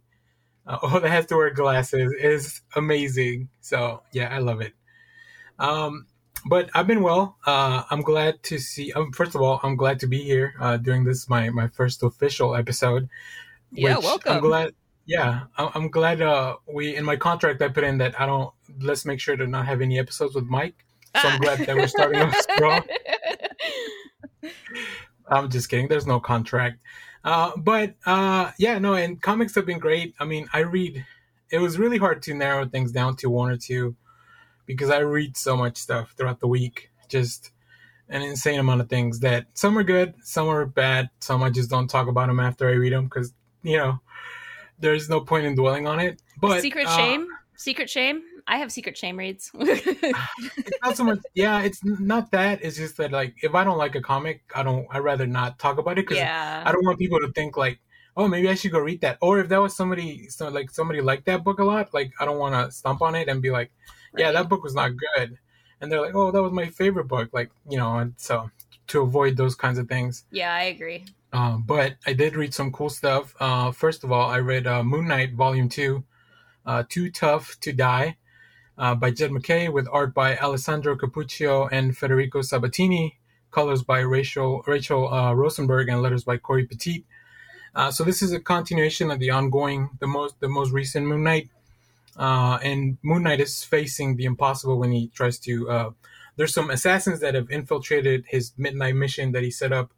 uh, 0.65 0.79
oh, 0.83 0.99
that 0.99 1.09
has 1.09 1.27
to 1.27 1.35
wear 1.35 1.51
glasses 1.51 2.13
is 2.13 2.61
amazing. 2.75 3.49
So 3.61 4.01
yeah, 4.11 4.33
I 4.33 4.39
love 4.39 4.61
it. 4.61 4.73
Um, 5.59 6.07
but 6.45 6.69
I've 6.73 6.87
been 6.87 7.03
well. 7.03 7.37
Uh, 7.45 7.83
I'm 7.91 8.01
glad 8.01 8.41
to 8.43 8.57
see. 8.57 8.91
Um, 8.93 9.11
first 9.11 9.35
of 9.35 9.41
all, 9.41 9.59
I'm 9.63 9.75
glad 9.75 9.99
to 9.99 10.07
be 10.07 10.23
here 10.23 10.55
uh, 10.59 10.77
during 10.77 11.03
this 11.03 11.29
my 11.29 11.49
my 11.49 11.67
first 11.67 12.01
official 12.01 12.55
episode. 12.55 13.07
Yeah, 13.71 13.99
welcome. 13.99 14.37
I'm 14.37 14.41
glad. 14.41 14.73
Yeah, 15.05 15.43
I'm, 15.57 15.69
I'm 15.75 15.89
glad. 15.89 16.21
Uh, 16.21 16.57
we 16.67 16.95
in 16.95 17.05
my 17.05 17.17
contract 17.17 17.61
I 17.61 17.67
put 17.67 17.83
in 17.83 17.99
that 17.99 18.19
I 18.19 18.25
don't. 18.25 18.51
Let's 18.79 19.05
make 19.05 19.19
sure 19.19 19.37
to 19.37 19.45
not 19.45 19.67
have 19.67 19.81
any 19.81 19.99
episodes 19.99 20.33
with 20.33 20.45
Mike. 20.45 20.85
So 21.21 21.27
I'm 21.27 21.39
glad 21.39 21.59
that 21.59 21.75
we're 21.75 21.87
starting 21.87 22.21
off 22.21 22.35
strong. 22.55 22.83
I'm 25.29 25.49
just 25.49 25.69
kidding. 25.69 25.87
There's 25.87 26.07
no 26.07 26.19
contract. 26.19 26.79
Uh, 27.23 27.51
but 27.57 27.95
uh, 28.05 28.51
yeah, 28.57 28.79
no, 28.79 28.93
and 28.93 29.21
comics 29.21 29.55
have 29.55 29.65
been 29.65 29.79
great. 29.79 30.15
I 30.19 30.25
mean, 30.25 30.47
I 30.53 30.59
read. 30.59 31.05
It 31.49 31.59
was 31.59 31.79
really 31.79 31.97
hard 31.97 32.21
to 32.23 32.33
narrow 32.33 32.67
things 32.67 32.91
down 32.91 33.15
to 33.17 33.29
one 33.29 33.49
or 33.49 33.57
two 33.57 33.95
because 34.65 34.89
I 34.89 34.99
read 34.99 35.37
so 35.37 35.55
much 35.55 35.77
stuff 35.77 36.13
throughout 36.17 36.39
the 36.39 36.47
week. 36.47 36.89
Just 37.09 37.51
an 38.09 38.21
insane 38.21 38.59
amount 38.59 38.81
of 38.81 38.89
things 38.89 39.19
that 39.21 39.47
some 39.53 39.77
are 39.77 39.83
good, 39.83 40.13
some 40.23 40.47
are 40.47 40.65
bad, 40.65 41.09
some 41.19 41.43
I 41.43 41.49
just 41.49 41.69
don't 41.69 41.89
talk 41.89 42.07
about 42.07 42.27
them 42.27 42.39
after 42.39 42.67
I 42.69 42.73
read 42.73 42.93
them 42.93 43.05
because 43.05 43.33
you 43.63 43.77
know 43.77 43.99
there's 44.79 45.09
no 45.09 45.21
point 45.21 45.45
in 45.45 45.55
dwelling 45.55 45.87
on 45.87 45.99
it. 45.99 46.21
But 46.39 46.61
secret 46.61 46.87
uh, 46.87 46.95
shame? 46.95 47.27
Secret 47.55 47.89
shame? 47.89 48.21
I 48.47 48.57
have 48.57 48.71
secret 48.71 48.97
shame 48.97 49.17
reads. 49.17 49.51
it's 49.59 50.79
not 50.83 50.95
so 50.95 51.03
much. 51.03 51.19
Yeah, 51.33 51.61
it's 51.61 51.83
not 51.83 52.31
that. 52.31 52.63
It's 52.63 52.77
just 52.77 52.95
that 52.97 53.11
like 53.11 53.35
if 53.43 53.53
I 53.53 53.65
don't 53.65 53.77
like 53.77 53.95
a 53.95 54.01
comic, 54.01 54.41
I 54.55 54.63
don't. 54.63 54.87
I 54.89 54.99
rather 54.99 55.27
not 55.27 55.59
talk 55.59 55.77
about 55.77 55.99
it 55.99 56.07
because 56.07 56.17
yeah. 56.17 56.63
I 56.65 56.71
don't 56.71 56.85
want 56.85 56.97
people 56.97 57.19
to 57.19 57.31
think 57.33 57.57
like, 57.57 57.79
oh, 58.15 58.27
maybe 58.27 58.47
I 58.49 58.55
should 58.55 58.71
go 58.71 58.79
read 58.79 59.01
that. 59.01 59.17
Or 59.21 59.39
if 59.39 59.49
that 59.49 59.61
was 59.61 59.75
somebody, 59.75 60.29
so 60.29 60.47
like 60.47 60.69
somebody 60.69 61.01
liked 61.01 61.25
that 61.25 61.43
book 61.43 61.59
a 61.59 61.65
lot, 61.65 61.93
like 61.93 62.13
I 62.21 62.25
don't 62.25 62.39
want 62.39 62.55
to 62.55 62.71
stomp 62.71 63.01
on 63.01 63.15
it 63.15 63.27
and 63.27 63.41
be 63.41 63.51
like, 63.51 63.71
yeah, 64.17 64.31
that 64.31 64.47
book 64.47 64.63
was 64.63 64.73
not 64.73 64.91
good. 64.95 65.37
And 65.81 65.91
they're 65.91 66.01
like, 66.01 66.15
oh, 66.15 66.31
that 66.31 66.41
was 66.41 66.53
my 66.53 66.67
favorite 66.67 67.09
book. 67.09 67.29
Like 67.33 67.51
you 67.69 67.77
know, 67.77 67.97
and 67.97 68.13
so 68.15 68.49
to 68.87 69.01
avoid 69.01 69.35
those 69.35 69.55
kinds 69.55 69.77
of 69.77 69.89
things. 69.89 70.23
Yeah, 70.31 70.53
I 70.53 70.63
agree. 70.63 71.03
Um, 71.33 71.63
but 71.67 71.95
I 72.05 72.13
did 72.13 72.37
read 72.37 72.53
some 72.53 72.71
cool 72.71 72.89
stuff. 72.89 73.35
Uh, 73.41 73.71
first 73.71 74.05
of 74.05 74.11
all, 74.13 74.29
I 74.29 74.39
read 74.39 74.65
uh, 74.65 74.83
Moon 74.83 75.09
Knight 75.09 75.33
Volume 75.33 75.67
Two, 75.67 76.05
uh, 76.65 76.83
Too 76.87 77.11
Tough 77.11 77.59
to 77.59 77.73
Die, 77.73 78.15
uh, 78.77 78.95
by 78.95 79.11
Jed 79.11 79.31
MacKay, 79.31 79.69
with 79.69 79.87
art 79.91 80.13
by 80.13 80.37
Alessandro 80.37 80.95
Cappuccio 80.95 81.67
and 81.71 81.97
Federico 81.97 82.39
Sabbatini, 82.39 83.13
colors 83.51 83.83
by 83.83 83.99
Rachel 83.99 84.63
Rachel 84.67 85.13
uh, 85.13 85.33
Rosenberg, 85.33 85.89
and 85.89 86.01
letters 86.01 86.23
by 86.23 86.37
Cory 86.37 86.65
Petit. 86.65 87.05
Uh, 87.75 87.91
so 87.91 88.03
this 88.03 88.21
is 88.21 88.33
a 88.33 88.39
continuation 88.39 89.11
of 89.11 89.19
the 89.19 89.29
ongoing, 89.29 89.89
the 89.99 90.07
most 90.07 90.39
the 90.39 90.49
most 90.49 90.71
recent 90.71 91.05
Moon 91.05 91.23
Knight, 91.23 91.49
uh, 92.17 92.59
and 92.63 92.97
Moon 93.03 93.23
Knight 93.23 93.39
is 93.39 93.63
facing 93.63 94.15
the 94.15 94.25
impossible 94.25 94.77
when 94.77 94.91
he 94.91 95.07
tries 95.09 95.39
to. 95.39 95.69
Uh, 95.69 95.89
there's 96.35 96.53
some 96.53 96.69
assassins 96.69 97.19
that 97.19 97.33
have 97.33 97.49
infiltrated 97.49 98.25
his 98.27 98.53
midnight 98.57 98.95
mission 98.95 99.31
that 99.31 99.43
he 99.43 99.49
set 99.49 99.73
up 99.73 99.91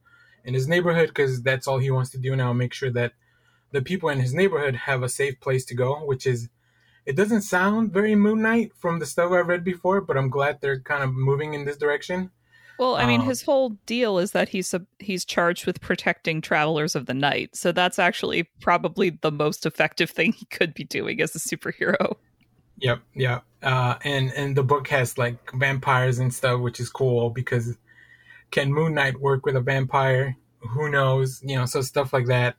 in 0.46 0.54
his 0.54 0.68
neighborhood 0.68 1.10
because 1.10 1.42
that's 1.44 1.68
all 1.68 1.80
he 1.80 1.92
wants 1.92 2.10
to 2.12 2.18
do 2.18 2.34
now 2.36 2.54
make 2.54 2.74
sure 2.74 2.90
that 2.90 3.12
the 3.72 3.82
people 3.82 4.10
in 4.10 4.20
his 4.20 4.34
neighborhood 4.34 4.76
have 4.76 5.04
a 5.04 5.10
safe 5.10 5.40
place 5.42 5.66
to 5.66 5.76
go 5.76 6.06
which 6.06 6.26
is 6.26 6.48
it 7.10 7.16
doesn't 7.16 7.42
sound 7.56 7.92
very 8.00 8.16
moon 8.16 8.42
knight 8.42 8.72
from 8.82 9.00
the 9.00 9.06
stuff 9.06 9.32
i've 9.32 9.48
read 9.54 9.64
before 9.64 10.00
but 10.08 10.18
i'm 10.18 10.30
glad 10.30 10.60
they're 10.62 10.80
kind 10.92 11.04
of 11.04 11.12
moving 11.14 11.54
in 11.54 11.66
this 11.66 11.78
direction 11.86 12.30
Well, 12.80 12.96
I 12.96 13.06
mean, 13.06 13.22
Um, 13.22 13.28
his 13.28 13.42
whole 13.44 13.72
deal 13.86 14.20
is 14.24 14.32
that 14.32 14.48
he's 14.54 14.74
he's 15.00 15.26
charged 15.26 15.66
with 15.68 15.82
protecting 15.82 16.40
travelers 16.42 16.96
of 16.96 17.04
the 17.08 17.14
night. 17.14 17.50
So 17.54 17.74
that's 17.74 18.00
actually 18.00 18.42
probably 18.62 19.10
the 19.28 19.32
most 19.32 19.66
effective 19.66 20.10
thing 20.18 20.32
he 20.32 20.46
could 20.58 20.72
be 20.74 20.86
doing 20.86 21.20
as 21.22 21.36
a 21.36 21.40
superhero. 21.40 22.16
yep 22.78 23.00
yep 23.16 23.44
uh, 23.64 23.96
and 24.06 24.32
and 24.34 24.56
the 24.56 24.64
book 24.64 24.88
has 24.88 25.18
like 25.18 25.38
vampires 25.54 26.20
and 26.20 26.34
stuff 26.34 26.62
which 26.62 26.80
is 26.80 26.90
cool 26.90 27.30
because 27.30 27.78
can 28.52 28.72
moon 28.74 28.94
knight 28.94 29.20
work 29.20 29.46
with 29.46 29.56
a 29.58 29.62
vampire 29.74 30.38
who 30.74 30.90
knows 30.90 31.42
you 31.44 31.56
know 31.58 31.66
so 31.66 31.82
stuff 31.82 32.14
like 32.14 32.28
that 32.28 32.56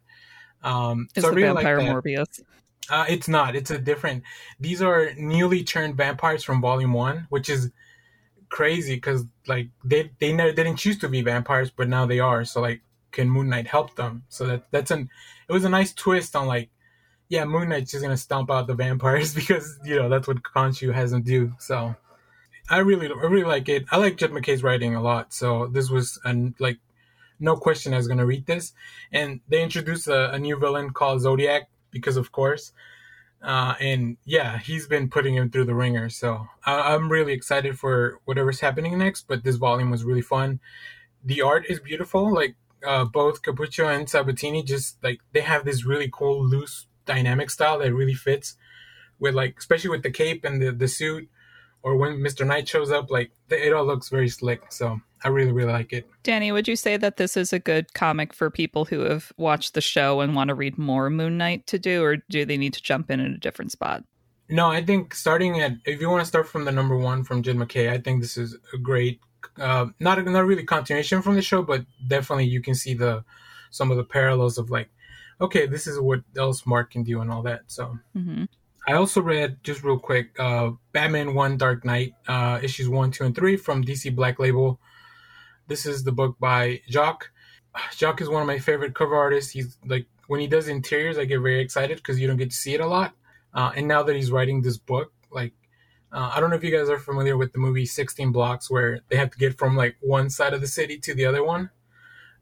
um 0.62 1.08
Is 1.14 1.24
so 1.24 1.30
the 1.30 1.36
really 1.36 1.52
like 1.52 1.64
vampire 1.64 1.80
that. 1.80 1.90
Morbius? 2.04 2.42
Uh, 2.90 3.04
it's 3.08 3.28
not. 3.28 3.54
It's 3.54 3.70
a 3.70 3.78
different. 3.78 4.24
These 4.58 4.82
are 4.82 5.14
newly 5.14 5.62
turned 5.62 5.96
vampires 5.96 6.42
from 6.42 6.60
Volume 6.60 6.92
One, 6.92 7.26
which 7.30 7.48
is 7.48 7.70
crazy 8.48 8.96
because 8.96 9.24
like 9.46 9.68
they 9.84 10.10
they 10.18 10.32
never 10.32 10.52
they 10.52 10.64
didn't 10.64 10.78
choose 10.78 10.98
to 10.98 11.08
be 11.08 11.22
vampires, 11.22 11.70
but 11.70 11.88
now 11.88 12.04
they 12.04 12.18
are. 12.18 12.44
So 12.44 12.60
like, 12.60 12.82
can 13.12 13.30
Moon 13.30 13.48
Knight 13.48 13.68
help 13.68 13.96
them? 13.96 14.24
So 14.28 14.46
that 14.46 14.64
that's 14.70 14.90
an. 14.90 15.08
It 15.48 15.52
was 15.52 15.64
a 15.64 15.68
nice 15.68 15.94
twist 15.94 16.36
on 16.36 16.46
like, 16.46 16.68
yeah, 17.28 17.44
Moon 17.44 17.68
Knight's 17.68 17.92
just 17.92 18.02
gonna 18.02 18.16
stomp 18.16 18.50
out 18.50 18.66
the 18.66 18.74
vampires 18.86 19.34
because 19.34 19.78
you 19.84 19.96
know 19.96 20.08
that's 20.08 20.28
what 20.28 20.42
Khonshu 20.42 20.92
has 20.92 21.12
them 21.12 21.22
do. 21.22 21.52
So 21.58 21.94
I 22.68 22.78
really 22.78 23.06
I 23.06 23.26
really 23.26 23.44
like 23.44 23.68
it. 23.68 23.86
I 23.90 23.96
like 23.96 24.16
Jed 24.16 24.32
MacKay's 24.32 24.62
writing 24.62 24.94
a 24.94 25.02
lot. 25.02 25.32
So 25.32 25.68
this 25.68 25.88
was 25.88 26.20
an 26.24 26.54
like. 26.58 26.78
No 27.42 27.56
question, 27.56 27.94
I 27.94 27.96
was 27.96 28.06
gonna 28.06 28.26
read 28.26 28.44
this, 28.44 28.74
and 29.12 29.40
they 29.48 29.62
introduced 29.62 30.06
a, 30.08 30.30
a 30.32 30.38
new 30.38 30.58
villain 30.58 30.90
called 30.90 31.22
Zodiac 31.22 31.70
because, 31.90 32.16
of 32.16 32.32
course, 32.32 32.72
uh, 33.42 33.74
and 33.80 34.16
yeah, 34.24 34.58
he's 34.58 34.86
been 34.86 35.08
putting 35.08 35.34
him 35.34 35.50
through 35.50 35.64
the 35.64 35.74
ringer. 35.74 36.08
So 36.08 36.46
I, 36.64 36.94
I'm 36.94 37.10
really 37.10 37.32
excited 37.32 37.78
for 37.78 38.20
whatever's 38.24 38.60
happening 38.60 38.98
next. 38.98 39.28
But 39.28 39.44
this 39.44 39.56
volume 39.56 39.90
was 39.90 40.04
really 40.04 40.22
fun. 40.22 40.60
The 41.24 41.42
art 41.42 41.66
is 41.68 41.80
beautiful. 41.80 42.32
Like 42.32 42.56
uh, 42.86 43.04
both 43.04 43.42
Cappuccio 43.42 43.94
and 43.94 44.06
Sabbatini, 44.06 44.64
just 44.64 45.02
like 45.02 45.20
they 45.32 45.40
have 45.40 45.64
this 45.64 45.86
really 45.86 46.10
cool, 46.12 46.44
loose, 46.44 46.86
dynamic 47.06 47.50
style 47.50 47.78
that 47.78 47.94
really 47.94 48.14
fits 48.14 48.56
with 49.18 49.34
like, 49.34 49.56
especially 49.58 49.90
with 49.90 50.02
the 50.02 50.10
cape 50.10 50.44
and 50.44 50.60
the 50.60 50.70
the 50.70 50.88
suit, 50.88 51.28
or 51.82 51.96
when 51.96 52.22
Mister 52.22 52.44
Knight 52.44 52.68
shows 52.68 52.90
up. 52.90 53.10
Like 53.10 53.30
it 53.48 53.72
all 53.72 53.84
looks 53.84 54.08
very 54.08 54.28
slick. 54.28 54.70
So 54.70 55.00
I 55.24 55.28
really 55.28 55.52
really 55.52 55.72
like 55.72 55.92
it. 55.92 56.08
Danny, 56.22 56.52
would 56.52 56.68
you 56.68 56.76
say 56.76 56.96
that 56.96 57.16
this 57.16 57.36
is 57.36 57.52
a 57.52 57.58
good 57.58 57.94
comic 57.94 58.32
for 58.32 58.50
people 58.50 58.84
who 58.86 59.00
have 59.00 59.32
watched 59.36 59.74
the 59.74 59.80
show 59.80 60.20
and 60.20 60.34
want 60.34 60.48
to 60.48 60.54
read 60.54 60.78
more 60.78 61.10
Moon 61.10 61.36
Knight 61.38 61.66
to 61.66 61.78
do, 61.78 62.02
or 62.02 62.16
do 62.28 62.44
they 62.44 62.56
need 62.56 62.74
to 62.74 62.82
jump 62.82 63.10
in 63.10 63.20
at 63.20 63.30
a 63.30 63.38
different 63.38 63.72
spot? 63.72 64.04
No, 64.48 64.68
I 64.68 64.82
think 64.82 65.14
starting 65.14 65.60
at 65.60 65.72
if 65.84 66.00
you 66.00 66.10
want 66.10 66.22
to 66.22 66.26
start 66.28 66.48
from 66.48 66.64
the 66.64 66.72
number 66.72 66.96
one 66.96 67.22
from 67.22 67.42
Jed 67.42 67.56
MacKay, 67.56 67.90
I 67.90 67.98
think 67.98 68.20
this 68.20 68.36
is 68.36 68.56
a 68.74 68.78
great, 68.78 69.20
uh, 69.58 69.86
not 70.00 70.24
not 70.24 70.46
really 70.46 70.64
continuation 70.64 71.22
from 71.22 71.36
the 71.36 71.42
show, 71.42 71.62
but 71.62 71.84
definitely 72.08 72.46
you 72.46 72.60
can 72.60 72.74
see 72.74 72.94
the 72.94 73.24
some 73.70 73.90
of 73.92 73.96
the 73.96 74.04
parallels 74.04 74.58
of 74.58 74.68
like, 74.70 74.90
okay, 75.40 75.66
this 75.66 75.86
is 75.86 76.00
what 76.00 76.20
else 76.36 76.66
Mark 76.66 76.90
can 76.90 77.04
do 77.04 77.20
and 77.20 77.30
all 77.30 77.42
that. 77.42 77.60
So 77.68 77.96
hmm 78.12 78.44
I 78.86 78.94
also 78.94 79.20
read 79.20 79.62
just 79.62 79.84
real 79.84 79.98
quick, 79.98 80.38
uh, 80.38 80.70
Batman 80.92 81.34
One 81.34 81.56
Dark 81.56 81.84
Knight, 81.84 82.14
uh, 82.26 82.60
issues 82.62 82.88
one, 82.88 83.10
two, 83.10 83.24
and 83.24 83.34
three 83.34 83.56
from 83.56 83.84
DC 83.84 84.14
Black 84.14 84.38
Label. 84.38 84.80
This 85.68 85.86
is 85.86 86.02
the 86.02 86.12
book 86.12 86.36
by 86.40 86.80
Jock. 86.88 87.30
Jock 87.96 88.20
is 88.20 88.28
one 88.28 88.40
of 88.40 88.46
my 88.46 88.58
favorite 88.58 88.94
cover 88.94 89.14
artists. 89.14 89.52
He's 89.52 89.76
like 89.86 90.06
when 90.26 90.40
he 90.40 90.46
does 90.46 90.68
interiors, 90.68 91.18
I 91.18 91.24
get 91.24 91.40
very 91.40 91.60
excited 91.60 91.98
because 91.98 92.18
you 92.18 92.26
don't 92.26 92.36
get 92.36 92.50
to 92.50 92.56
see 92.56 92.74
it 92.74 92.80
a 92.80 92.86
lot. 92.86 93.14
Uh, 93.52 93.72
and 93.76 93.86
now 93.86 94.02
that 94.02 94.16
he's 94.16 94.30
writing 94.30 94.62
this 94.62 94.78
book, 94.78 95.12
like 95.30 95.52
uh, 96.12 96.32
I 96.34 96.40
don't 96.40 96.50
know 96.50 96.56
if 96.56 96.64
you 96.64 96.76
guys 96.76 96.88
are 96.88 96.98
familiar 96.98 97.36
with 97.36 97.52
the 97.52 97.58
movie 97.58 97.86
Sixteen 97.86 98.32
Blocks, 98.32 98.70
where 98.70 99.00
they 99.08 99.16
have 99.16 99.30
to 99.30 99.38
get 99.38 99.58
from 99.58 99.76
like 99.76 99.96
one 100.00 100.30
side 100.30 100.54
of 100.54 100.60
the 100.60 100.66
city 100.66 100.98
to 100.98 101.14
the 101.14 101.26
other 101.26 101.44
one. 101.44 101.70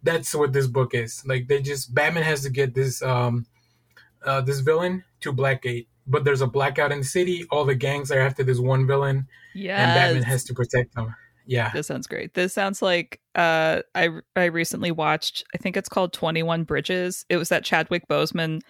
That's 0.03 0.35
what 0.35 0.53
this 0.53 0.67
book 0.67 0.95
is. 0.95 1.25
Like 1.27 1.49
they 1.49 1.61
just 1.61 1.95
Batman 1.95 2.23
has 2.23 2.43
to 2.43 2.51
get 2.51 2.75
this 2.75 3.03
um, 3.03 3.47
uh, 4.25 4.41
this 4.41 4.61
villain 4.61 5.05
to 5.21 5.33
Blackgate, 5.33 5.87
but 6.09 6.25
there's 6.25 6.41
a 6.41 6.47
blackout 6.47 6.91
in 6.91 6.99
the 6.99 7.05
city. 7.05 7.45
All 7.51 7.65
the 7.65 7.75
gangs 7.75 8.11
are 8.11 8.19
after 8.19 8.43
this 8.43 8.59
one 8.59 8.87
villain, 8.87 9.27
Yeah, 9.55 9.83
and 9.83 9.95
Batman 9.95 10.23
has 10.23 10.45
to 10.45 10.55
protect 10.55 10.95
them. 10.95 11.15
Yeah, 11.47 11.71
This 11.73 11.87
sounds 11.87 12.07
great. 12.07 12.35
This 12.35 12.53
sounds 12.53 12.83
like 12.83 13.21
uh, 13.35 13.81
I 13.95 14.11
I 14.37 14.45
recently 14.47 14.91
watched. 14.91 15.45
I 15.55 15.59
think 15.59 15.79
it's 15.79 15.89
called 15.89 16.13
Twenty 16.13 16.43
One 16.43 16.65
Bridges. 16.65 17.25
It 17.31 17.39
was 17.39 17.49
that 17.49 17.65
Chadwick 17.65 18.07
Boseman 18.07 18.61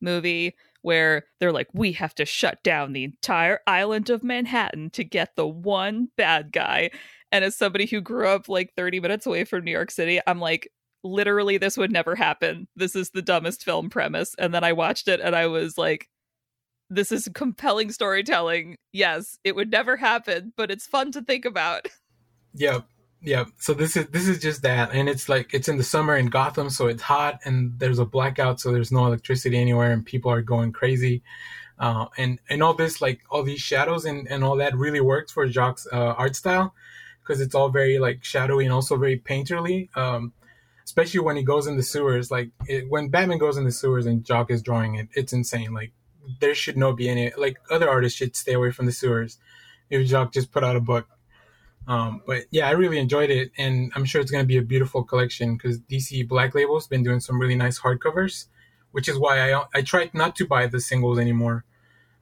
movie 0.00 0.54
where 0.80 1.24
they're 1.38 1.52
like, 1.52 1.68
we 1.74 1.92
have 1.92 2.14
to 2.16 2.24
shut 2.24 2.62
down 2.64 2.92
the 2.92 3.04
entire 3.04 3.60
island 3.66 4.10
of 4.10 4.24
Manhattan 4.24 4.90
to 4.90 5.04
get 5.04 5.36
the 5.36 5.46
one 5.46 6.08
bad 6.16 6.52
guy. 6.52 6.90
And 7.30 7.44
as 7.44 7.56
somebody 7.56 7.86
who 7.86 8.00
grew 8.00 8.26
up 8.28 8.48
like 8.48 8.72
thirty 8.76 8.98
minutes 8.98 9.26
away 9.26 9.44
from 9.44 9.64
New 9.64 9.70
York 9.70 9.90
City, 9.90 10.18
I'm 10.26 10.40
like, 10.40 10.70
literally, 11.04 11.58
this 11.58 11.76
would 11.76 11.92
never 11.92 12.14
happen. 12.14 12.66
This 12.76 12.96
is 12.96 13.10
the 13.10 13.22
dumbest 13.22 13.62
film 13.62 13.90
premise. 13.90 14.34
And 14.38 14.54
then 14.54 14.64
I 14.64 14.72
watched 14.72 15.06
it, 15.06 15.20
and 15.20 15.36
I 15.36 15.48
was 15.48 15.76
like. 15.76 16.08
This 16.94 17.10
is 17.10 17.28
compelling 17.34 17.90
storytelling. 17.90 18.76
Yes, 18.92 19.38
it 19.44 19.56
would 19.56 19.70
never 19.70 19.96
happen, 19.96 20.52
but 20.56 20.70
it's 20.70 20.86
fun 20.86 21.10
to 21.12 21.22
think 21.22 21.44
about. 21.44 21.88
yeah. 22.54 22.80
yeah. 23.22 23.44
So 23.58 23.72
this 23.72 23.96
is 23.96 24.08
this 24.08 24.28
is 24.28 24.38
just 24.38 24.62
that, 24.62 24.90
and 24.92 25.08
it's 25.08 25.28
like 25.28 25.54
it's 25.54 25.68
in 25.68 25.78
the 25.78 25.84
summer 25.84 26.16
in 26.16 26.26
Gotham, 26.26 26.68
so 26.68 26.88
it's 26.88 27.02
hot, 27.02 27.40
and 27.44 27.78
there's 27.78 27.98
a 27.98 28.04
blackout, 28.04 28.60
so 28.60 28.72
there's 28.72 28.92
no 28.92 29.06
electricity 29.06 29.58
anywhere, 29.58 29.90
and 29.90 30.04
people 30.04 30.30
are 30.30 30.42
going 30.42 30.72
crazy. 30.72 31.22
Uh, 31.78 32.06
and 32.18 32.38
and 32.50 32.62
all 32.62 32.74
this 32.74 33.00
like 33.00 33.20
all 33.30 33.42
these 33.42 33.60
shadows 33.60 34.04
and, 34.04 34.28
and 34.28 34.44
all 34.44 34.56
that 34.56 34.76
really 34.76 35.00
works 35.00 35.32
for 35.32 35.46
Jock's 35.48 35.86
uh, 35.92 35.96
art 35.96 36.36
style 36.36 36.74
because 37.22 37.40
it's 37.40 37.54
all 37.54 37.70
very 37.70 37.98
like 37.98 38.22
shadowy 38.22 38.64
and 38.64 38.72
also 38.72 38.96
very 38.96 39.18
painterly. 39.18 39.88
Um, 39.96 40.32
especially 40.84 41.20
when 41.20 41.36
he 41.36 41.42
goes 41.42 41.66
in 41.66 41.76
the 41.76 41.82
sewers, 41.82 42.30
like 42.30 42.50
it, 42.66 42.84
when 42.88 43.08
Batman 43.08 43.38
goes 43.38 43.56
in 43.56 43.64
the 43.64 43.72
sewers 43.72 44.06
and 44.06 44.24
Jock 44.24 44.50
is 44.50 44.62
drawing 44.62 44.96
it, 44.96 45.08
it's 45.14 45.32
insane. 45.32 45.72
Like 45.72 45.92
there 46.40 46.54
should 46.54 46.76
not 46.76 46.96
be 46.96 47.08
any 47.08 47.32
like 47.36 47.58
other 47.70 47.88
artists 47.88 48.18
should 48.18 48.36
stay 48.36 48.52
away 48.52 48.70
from 48.70 48.86
the 48.86 48.92
sewers 48.92 49.38
if 49.90 50.06
Jock 50.06 50.32
just 50.32 50.52
put 50.52 50.64
out 50.64 50.76
a 50.76 50.80
book. 50.80 51.06
Um, 51.88 52.22
but 52.26 52.44
yeah, 52.50 52.68
I 52.68 52.72
really 52.72 52.98
enjoyed 52.98 53.30
it, 53.30 53.50
and 53.58 53.92
I'm 53.96 54.04
sure 54.04 54.20
it's 54.20 54.30
going 54.30 54.44
to 54.44 54.48
be 54.48 54.56
a 54.56 54.62
beautiful 54.62 55.02
collection 55.02 55.56
because 55.56 55.80
DC 55.80 56.28
Black 56.28 56.54
Label's 56.54 56.86
been 56.86 57.02
doing 57.02 57.20
some 57.20 57.40
really 57.40 57.56
nice 57.56 57.80
hardcovers, 57.80 58.46
which 58.92 59.08
is 59.08 59.18
why 59.18 59.52
I 59.52 59.64
I 59.74 59.82
tried 59.82 60.14
not 60.14 60.36
to 60.36 60.46
buy 60.46 60.66
the 60.66 60.80
singles 60.80 61.18
anymore, 61.18 61.64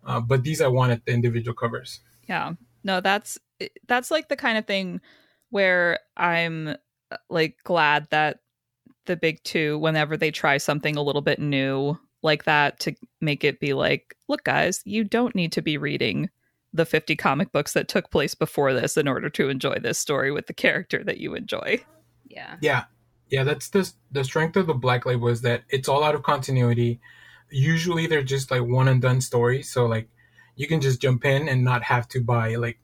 uh, 0.05 0.21
but 0.21 0.45
these 0.45 0.61
I 0.61 0.69
wanted 0.69 1.03
the 1.05 1.13
individual 1.13 1.55
covers. 1.55 2.01
Yeah, 2.27 2.53
no, 2.85 3.01
that's 3.01 3.39
that's 3.87 4.11
like 4.11 4.29
the 4.29 4.37
kind 4.37 4.57
of 4.57 4.67
thing 4.67 5.01
where 5.51 5.99
I'm 6.17 6.77
like 7.29 7.57
glad 7.65 8.09
that 8.11 8.39
the 9.07 9.17
big 9.17 9.43
two, 9.45 9.79
whenever 9.79 10.17
they 10.17 10.31
try 10.31 10.57
something 10.57 10.97
a 10.97 11.03
little 11.03 11.23
bit 11.23 11.39
new 11.39 11.99
like 12.23 12.45
that, 12.45 12.81
to 12.81 12.95
make 13.21 13.45
it 13.45 13.61
be 13.61 13.73
like, 13.73 14.17
look, 14.29 14.45
guys, 14.45 14.83
you 14.85 15.05
don't 15.05 15.35
need 15.35 15.53
to 15.53 15.63
be 15.63 15.79
reading 15.79 16.29
the 16.73 16.87
50 16.87 17.17
comic 17.17 17.51
books 17.53 17.73
that 17.73 17.89
took 17.89 18.11
place 18.11 18.35
before 18.35 18.73
this 18.73 18.97
in 18.97 19.09
order 19.09 19.29
to 19.31 19.49
enjoy 19.49 19.77
this 19.81 19.99
story 19.99 20.31
with 20.31 20.47
the 20.47 20.55
character 20.55 21.03
that 21.05 21.19
you 21.19 21.35
enjoy. 21.35 21.83
Yeah. 22.29 22.57
Yeah. 22.61 22.85
Yeah, 23.31 23.45
that's 23.45 23.69
the 23.69 23.91
the 24.11 24.25
strength 24.25 24.57
of 24.57 24.67
the 24.67 24.75
Black 24.75 25.07
Label 25.07 25.29
is 25.29 25.43
that 25.43 25.63
it's 25.69 25.89
all 25.89 26.03
out 26.03 26.17
of 26.17 26.25
continuity. 26.25 27.01
Usually 27.49 28.09
they're 28.09 28.25
just 28.25 28.51
like 28.51 28.63
one 28.63 28.89
and 28.89 29.01
done 29.01 29.21
stories, 29.21 29.71
so 29.71 29.87
like 29.87 30.09
you 30.57 30.67
can 30.67 30.81
just 30.81 31.01
jump 31.01 31.25
in 31.25 31.49
and 31.49 31.63
not 31.63 31.85
have 31.85 32.09
to 32.09 32.21
buy 32.21 32.57
like 32.57 32.81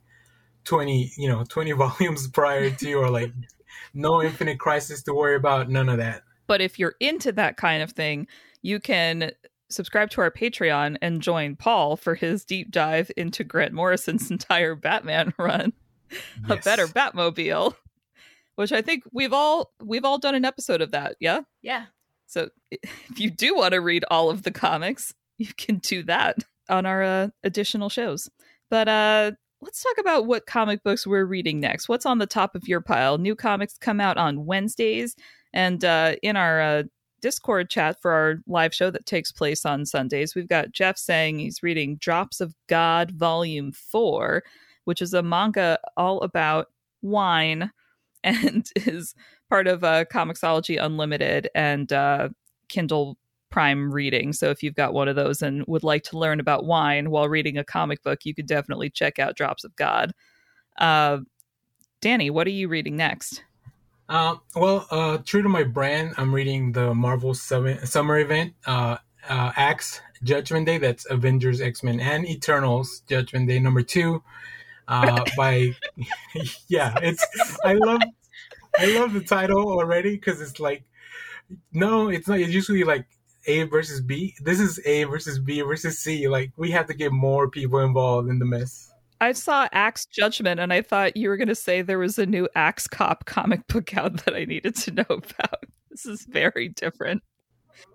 20, 0.64 1.12
you 1.16 1.28
know, 1.28 1.44
20 1.48 1.72
volumes 1.72 2.28
prior 2.28 2.70
to 2.70 2.92
or 2.94 3.10
like 3.10 3.32
no 3.92 4.22
Infinite 4.22 4.60
Crisis 4.60 5.02
to 5.02 5.14
worry 5.14 5.34
about, 5.34 5.68
none 5.68 5.88
of 5.88 5.98
that. 5.98 6.22
But 6.46 6.60
if 6.60 6.78
you're 6.78 6.94
into 7.00 7.32
that 7.32 7.56
kind 7.56 7.82
of 7.82 7.90
thing, 7.90 8.28
you 8.62 8.80
can 8.80 9.32
subscribe 9.68 10.10
to 10.10 10.20
our 10.20 10.30
Patreon 10.30 10.96
and 11.02 11.20
join 11.20 11.56
Paul 11.56 11.96
for 11.96 12.14
his 12.14 12.44
deep 12.44 12.70
dive 12.70 13.10
into 13.16 13.44
Grant 13.44 13.72
Morrison's 13.72 14.30
entire 14.30 14.74
Batman 14.74 15.34
run, 15.38 15.72
yes. 16.10 16.20
a 16.48 16.56
better 16.56 16.86
Batmobile, 16.86 17.74
which 18.56 18.72
I 18.72 18.82
think 18.82 19.04
we've 19.12 19.32
all 19.32 19.72
we've 19.82 20.04
all 20.04 20.18
done 20.18 20.34
an 20.34 20.44
episode 20.44 20.80
of 20.80 20.92
that. 20.92 21.16
Yeah, 21.20 21.40
yeah. 21.62 21.86
So 22.26 22.50
if 22.70 23.18
you 23.18 23.30
do 23.30 23.56
want 23.56 23.72
to 23.72 23.80
read 23.80 24.04
all 24.10 24.30
of 24.30 24.42
the 24.42 24.50
comics, 24.50 25.14
you 25.38 25.48
can 25.56 25.78
do 25.78 26.02
that 26.04 26.38
on 26.68 26.86
our 26.86 27.02
uh, 27.02 27.28
additional 27.44 27.88
shows. 27.88 28.28
But 28.70 28.88
uh, 28.88 29.32
let's 29.60 29.82
talk 29.82 29.98
about 29.98 30.26
what 30.26 30.46
comic 30.46 30.82
books 30.82 31.06
we're 31.06 31.24
reading 31.24 31.60
next. 31.60 31.88
What's 31.88 32.06
on 32.06 32.18
the 32.18 32.26
top 32.26 32.54
of 32.54 32.66
your 32.66 32.80
pile? 32.80 33.18
New 33.18 33.36
comics 33.36 33.78
come 33.78 34.00
out 34.00 34.16
on 34.16 34.44
Wednesdays, 34.46 35.14
and 35.52 35.84
uh, 35.84 36.16
in 36.22 36.36
our 36.36 36.60
uh, 36.60 36.82
Discord 37.26 37.68
chat 37.68 38.00
for 38.00 38.12
our 38.12 38.36
live 38.46 38.72
show 38.72 38.88
that 38.88 39.04
takes 39.04 39.32
place 39.32 39.66
on 39.66 39.84
Sundays, 39.84 40.36
we've 40.36 40.46
got 40.46 40.70
Jeff 40.70 40.96
saying 40.96 41.40
he's 41.40 41.60
reading 41.60 41.96
Drops 41.96 42.40
of 42.40 42.54
God 42.68 43.10
Volume 43.10 43.72
4, 43.72 44.44
which 44.84 45.02
is 45.02 45.12
a 45.12 45.24
manga 45.24 45.76
all 45.96 46.20
about 46.20 46.68
wine 47.02 47.72
and 48.22 48.70
is 48.76 49.12
part 49.50 49.66
of 49.66 49.82
uh, 49.82 50.04
Comixology 50.04 50.80
Unlimited 50.80 51.50
and 51.52 51.92
uh, 51.92 52.28
Kindle 52.68 53.18
Prime 53.50 53.92
reading. 53.92 54.32
So 54.32 54.50
if 54.50 54.62
you've 54.62 54.76
got 54.76 54.94
one 54.94 55.08
of 55.08 55.16
those 55.16 55.42
and 55.42 55.64
would 55.66 55.82
like 55.82 56.04
to 56.04 56.18
learn 56.18 56.38
about 56.38 56.64
wine 56.64 57.10
while 57.10 57.28
reading 57.28 57.58
a 57.58 57.64
comic 57.64 58.04
book, 58.04 58.20
you 58.22 58.36
could 58.36 58.46
definitely 58.46 58.88
check 58.88 59.18
out 59.18 59.36
Drops 59.36 59.64
of 59.64 59.74
God. 59.74 60.12
Uh, 60.78 61.18
Danny, 62.00 62.30
what 62.30 62.46
are 62.46 62.50
you 62.50 62.68
reading 62.68 62.94
next? 62.94 63.42
Uh, 64.08 64.36
well, 64.54 64.86
uh, 64.90 65.18
true 65.18 65.42
to 65.42 65.48
my 65.48 65.64
brand, 65.64 66.14
I'm 66.16 66.34
reading 66.34 66.72
the 66.72 66.94
Marvel 66.94 67.34
summer 67.34 68.18
event, 68.18 68.54
uh, 68.66 68.98
uh, 69.28 69.52
Axe 69.56 70.00
Judgment 70.22 70.66
Day. 70.66 70.78
That's 70.78 71.10
Avengers, 71.10 71.60
X 71.60 71.82
Men, 71.82 71.98
and 71.98 72.26
Eternals 72.26 73.02
Judgment 73.08 73.48
Day 73.48 73.58
number 73.58 73.82
two. 73.82 74.22
Uh, 74.86 75.24
by 75.36 75.72
yeah, 76.68 76.94
it's 77.02 77.26
I 77.64 77.74
love 77.74 78.00
I 78.78 78.86
love 78.96 79.12
the 79.12 79.22
title 79.22 79.68
already 79.68 80.14
because 80.14 80.40
it's 80.40 80.60
like 80.60 80.84
no, 81.72 82.08
it's 82.08 82.28
not. 82.28 82.38
It's 82.38 82.52
usually 82.52 82.84
like 82.84 83.06
A 83.46 83.64
versus 83.64 84.00
B. 84.00 84.34
This 84.42 84.60
is 84.60 84.80
A 84.84 85.04
versus 85.04 85.38
B 85.38 85.60
versus 85.62 85.98
C. 85.98 86.28
Like 86.28 86.52
we 86.56 86.70
have 86.70 86.86
to 86.86 86.94
get 86.94 87.12
more 87.12 87.48
people 87.50 87.80
involved 87.80 88.28
in 88.28 88.38
the 88.38 88.46
mess. 88.46 88.92
I 89.20 89.32
saw 89.32 89.68
Axe 89.72 90.06
Judgment 90.06 90.60
and 90.60 90.72
I 90.72 90.82
thought 90.82 91.16
you 91.16 91.28
were 91.28 91.36
going 91.36 91.48
to 91.48 91.54
say 91.54 91.82
there 91.82 91.98
was 91.98 92.18
a 92.18 92.26
new 92.26 92.48
Axe 92.54 92.86
Cop 92.86 93.24
comic 93.24 93.66
book 93.68 93.96
out 93.96 94.24
that 94.24 94.34
I 94.34 94.44
needed 94.44 94.76
to 94.76 94.92
know 94.92 95.04
about. 95.08 95.64
This 95.90 96.04
is 96.04 96.26
very 96.28 96.68
different. 96.68 97.22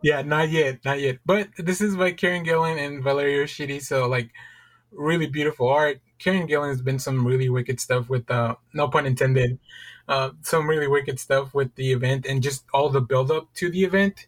Yeah, 0.02 0.24
not 0.24 0.50
yet, 0.50 0.84
not 0.84 1.00
yet. 1.00 1.20
But 1.24 1.50
this 1.56 1.82
is 1.82 1.96
by 1.96 2.14
Kieron 2.14 2.44
Gillen 2.44 2.80
and 2.80 3.04
Valerio 3.04 3.44
Schiti, 3.44 3.80
so 3.80 4.08
like 4.08 4.32
really 4.92 5.28
beautiful 5.28 5.70
art. 5.70 6.02
Kieron 6.20 6.48
Gillen 6.48 6.70
has 6.70 6.82
been 6.82 6.98
some 6.98 7.28
really 7.28 7.50
wicked 7.50 7.80
stuff 7.80 8.10
with 8.10 8.30
uh 8.32 8.56
no 8.74 8.88
pun 8.88 9.06
intended. 9.06 9.60
Uh 10.08 10.32
some 10.42 10.68
really 10.68 10.88
wicked 10.88 11.20
stuff 11.20 11.54
with 11.54 11.76
the 11.76 11.92
event 11.92 12.26
and 12.26 12.42
just 12.42 12.66
all 12.74 12.90
the 12.90 13.02
build 13.02 13.30
up 13.30 13.54
to 13.56 13.70
the 13.70 13.84
event. 13.84 14.26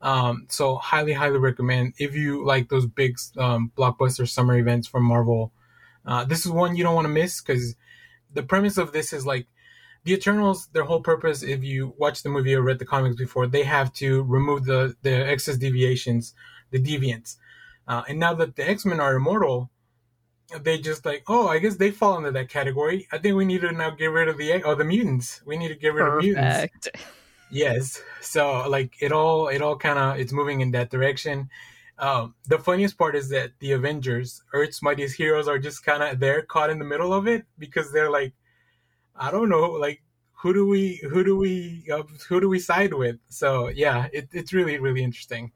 Um 0.00 0.46
so 0.48 0.76
highly 0.76 1.12
highly 1.12 1.38
recommend 1.38 1.94
if 1.98 2.14
you 2.14 2.44
like 2.44 2.68
those 2.68 2.86
big 2.86 3.18
um 3.36 3.72
blockbuster 3.76 4.28
summer 4.28 4.56
events 4.56 4.86
from 4.86 5.02
Marvel 5.02 5.52
uh, 6.08 6.24
this 6.24 6.46
is 6.46 6.50
one 6.50 6.74
you 6.74 6.82
don't 6.82 6.94
want 6.94 7.04
to 7.04 7.12
miss 7.12 7.42
because 7.42 7.76
the 8.32 8.42
premise 8.42 8.78
of 8.78 8.92
this 8.92 9.12
is 9.12 9.26
like 9.26 9.46
the 10.04 10.14
Eternals. 10.14 10.68
Their 10.72 10.84
whole 10.84 11.02
purpose, 11.02 11.42
if 11.42 11.62
you 11.62 11.94
watch 11.98 12.22
the 12.22 12.30
movie 12.30 12.54
or 12.54 12.62
read 12.62 12.78
the 12.78 12.86
comics 12.86 13.16
before, 13.16 13.46
they 13.46 13.62
have 13.64 13.92
to 13.94 14.22
remove 14.22 14.64
the 14.64 14.96
the 15.02 15.14
excess 15.28 15.58
deviations, 15.58 16.34
the 16.70 16.82
deviants. 16.82 17.36
Uh, 17.86 18.02
and 18.08 18.18
now 18.18 18.32
that 18.34 18.56
the 18.56 18.68
X 18.68 18.86
Men 18.86 19.00
are 19.00 19.16
immortal, 19.16 19.70
they 20.62 20.78
just 20.78 21.04
like, 21.04 21.24
oh, 21.28 21.48
I 21.48 21.58
guess 21.58 21.76
they 21.76 21.90
fall 21.90 22.16
into 22.16 22.30
that 22.30 22.48
category. 22.48 23.06
I 23.12 23.18
think 23.18 23.36
we 23.36 23.44
need 23.44 23.60
to 23.60 23.72
now 23.72 23.90
get 23.90 24.06
rid 24.06 24.28
of 24.28 24.38
the 24.38 24.62
oh 24.62 24.74
the 24.74 24.84
mutants. 24.84 25.42
We 25.44 25.58
need 25.58 25.68
to 25.68 25.74
get 25.74 25.92
rid 25.92 26.06
Perfect. 26.06 26.16
of 26.16 26.24
mutants. 26.24 26.88
Yes. 27.50 28.02
So 28.22 28.66
like 28.68 28.94
it 29.00 29.12
all 29.12 29.48
it 29.48 29.60
all 29.60 29.76
kind 29.76 29.98
of 29.98 30.18
it's 30.18 30.32
moving 30.32 30.62
in 30.62 30.70
that 30.70 30.90
direction. 30.90 31.50
Um, 31.98 32.34
the 32.46 32.58
funniest 32.58 32.96
part 32.96 33.16
is 33.16 33.28
that 33.30 33.52
the 33.58 33.72
Avengers, 33.72 34.42
Earth's 34.52 34.82
mightiest 34.82 35.16
heroes, 35.16 35.48
are 35.48 35.58
just 35.58 35.84
kind 35.84 36.02
of 36.02 36.20
there, 36.20 36.42
caught 36.42 36.70
in 36.70 36.78
the 36.78 36.84
middle 36.84 37.12
of 37.12 37.26
it 37.26 37.44
because 37.58 37.92
they're 37.92 38.10
like, 38.10 38.32
I 39.16 39.30
don't 39.30 39.48
know, 39.48 39.70
like 39.70 40.02
who 40.32 40.54
do 40.54 40.66
we, 40.66 41.00
who 41.10 41.24
do 41.24 41.36
we, 41.36 41.84
uh, 41.92 42.04
who 42.28 42.40
do 42.40 42.48
we 42.48 42.60
side 42.60 42.94
with? 42.94 43.16
So 43.28 43.68
yeah, 43.68 44.06
it, 44.12 44.28
it's 44.32 44.52
really, 44.52 44.78
really 44.78 45.02
interesting. 45.02 45.50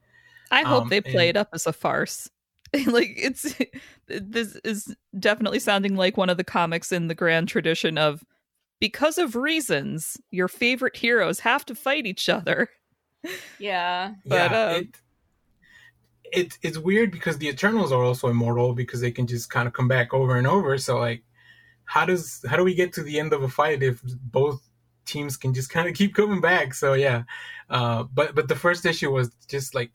I 0.51 0.63
hope 0.63 0.85
um, 0.85 0.89
they 0.89 1.01
play 1.01 1.29
and, 1.29 1.37
it 1.37 1.41
up 1.41 1.49
as 1.53 1.67
a 1.67 1.73
farce. 1.73 2.29
like 2.87 3.13
it's 3.17 3.55
this 4.07 4.57
is 4.65 4.95
definitely 5.19 5.59
sounding 5.59 5.95
like 5.95 6.17
one 6.17 6.31
of 6.31 6.39
the 6.39 6.45
comics 6.45 6.91
in 6.91 7.09
the 7.09 7.15
grand 7.15 7.49
tradition 7.49 7.99
of 7.99 8.25
because 8.81 9.19
of 9.19 9.37
reasons 9.37 10.17
your 10.31 10.49
favorite 10.49 10.97
heroes 10.97 11.41
have 11.41 11.67
to 11.67 11.75
fight 11.75 12.07
each 12.07 12.29
other. 12.29 12.69
Yeah, 13.61 14.15
but 14.27 14.51
yeah, 14.51 14.65
um, 14.65 14.77
it, 14.83 14.97
it's 16.33 16.59
it's 16.63 16.79
weird 16.79 17.13
because 17.13 17.39
the 17.39 17.49
Eternals 17.49 17.93
are 17.93 18.03
also 18.03 18.29
immortal 18.29 18.73
because 18.73 19.01
they 19.01 19.11
can 19.11 19.27
just 19.27 19.51
kind 19.51 19.69
of 19.69 19.75
come 19.75 19.87
back 19.87 20.15
over 20.15 20.37
and 20.37 20.47
over. 20.47 20.79
So 20.79 20.99
like, 20.99 21.23
how 21.85 22.07
does 22.07 22.45
how 22.49 22.57
do 22.57 22.65
we 22.65 22.75
get 22.75 22.95
to 22.95 23.03
the 23.03 23.21
end 23.21 23.33
of 23.33 23.43
a 23.43 23.49
fight 23.49 23.83
if 23.83 24.03
both 24.03 24.67
teams 25.05 25.37
can 25.37 25.53
just 25.53 25.71
kind 25.71 25.89
of 25.89 25.95
keep 25.95 26.15
coming 26.15 26.41
back? 26.41 26.73
So 26.75 26.95
yeah, 26.95 27.25
uh, 27.69 28.05
but 28.05 28.35
but 28.35 28.49
the 28.49 28.57
first 28.57 28.87
issue 28.87 29.13
was 29.13 29.31
just 29.47 29.75
like, 29.75 29.93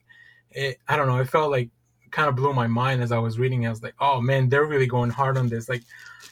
it, 0.51 0.77
I 0.87 0.95
don't 0.95 1.07
know, 1.07 1.19
it 1.19 1.29
felt 1.29 1.51
like 1.51 1.71
kind 2.11 2.29
of 2.29 2.35
blew 2.35 2.53
my 2.53 2.67
mind 2.67 3.01
as 3.01 3.11
I 3.11 3.17
was 3.17 3.39
reading. 3.39 3.65
I 3.65 3.71
was 3.71 3.81
like, 3.81 3.95
oh 3.99 4.21
man, 4.21 4.47
they're 4.47 4.65
really 4.65 4.87
going 4.87 5.09
hard 5.09 5.37
on 5.37 5.49
this. 5.49 5.67
Like, 5.67 5.83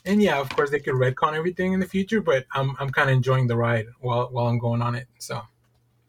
and 0.06 0.22
yeah, 0.22 0.40
of 0.40 0.50
course 0.50 0.70
they 0.70 0.80
could 0.80 0.94
retcon 0.94 1.34
everything 1.34 1.74
in 1.74 1.80
the 1.80 1.88
future, 1.88 2.22
but 2.22 2.46
I'm 2.54 2.76
I'm 2.80 2.92
kind 2.92 3.10
of 3.10 3.16
enjoying 3.16 3.48
the 3.48 3.58
ride 3.58 3.88
while 4.02 4.30
while 4.32 4.46
I'm 4.46 4.60
going 4.60 4.84
on 4.84 4.94
it. 4.94 5.08
So, 5.18 5.36
all 5.36 5.46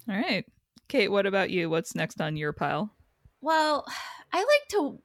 right, 0.06 0.44
Kate, 0.86 1.08
what 1.08 1.24
about 1.24 1.48
you? 1.48 1.70
What's 1.70 1.94
next 1.94 2.20
on 2.20 2.36
your 2.36 2.52
pile? 2.52 2.92
Well, 3.46 3.86
I 4.32 4.38
like 4.38 4.68
to, 4.70 4.98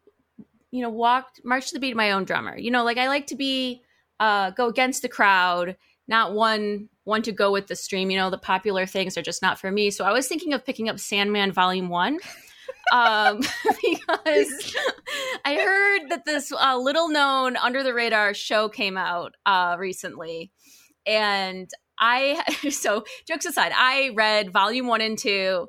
you 0.72 0.82
know, 0.82 0.90
walk, 0.90 1.28
march 1.44 1.68
to 1.68 1.74
the 1.76 1.80
beat 1.80 1.92
of 1.92 1.98
my 1.98 2.12
own 2.12 2.26
drummer. 2.26 2.58
You 2.58 2.72
know, 2.72 2.84
like 2.84 2.98
I 2.98 3.08
like 3.08 3.28
to 3.28 3.36
be, 3.36 3.84
uh, 4.20 4.50
go 4.50 4.68
against 4.68 5.04
the 5.04 5.10
crowd, 5.10 5.78
not 6.08 6.34
one 6.34 6.90
one 7.04 7.22
to 7.24 7.32
go 7.32 7.52
with 7.52 7.68
the 7.68 7.76
stream. 7.76 8.12
You 8.12 8.18
know, 8.18 8.30
the 8.30 8.38
popular 8.38 8.86
things 8.86 9.18
are 9.18 9.22
just 9.22 9.42
not 9.42 9.60
for 9.60 9.72
me. 9.72 9.90
So 9.90 10.06
I 10.06 10.12
was 10.12 10.28
thinking 10.28 10.54
of 10.54 10.66
picking 10.66 10.90
up 10.90 11.00
Sandman 11.00 11.52
Volume 11.52 11.90
One. 11.90 12.20
um, 12.92 13.42
because 13.84 14.76
I 15.46 15.56
heard 15.56 16.10
that 16.10 16.26
this 16.26 16.52
uh, 16.52 16.78
little 16.78 17.10
known 17.10 17.58
under 17.58 17.84
the 17.84 17.94
radar 17.94 18.34
show 18.34 18.70
came 18.70 18.98
out 18.98 19.36
uh, 19.46 19.76
recently, 19.80 20.52
and 21.06 21.70
I 22.00 22.44
so 22.70 23.06
jokes 23.28 23.46
aside, 23.46 23.72
I 23.76 24.12
read 24.16 24.52
volume 24.52 24.88
one 24.88 25.02
and 25.02 25.18
two 25.18 25.68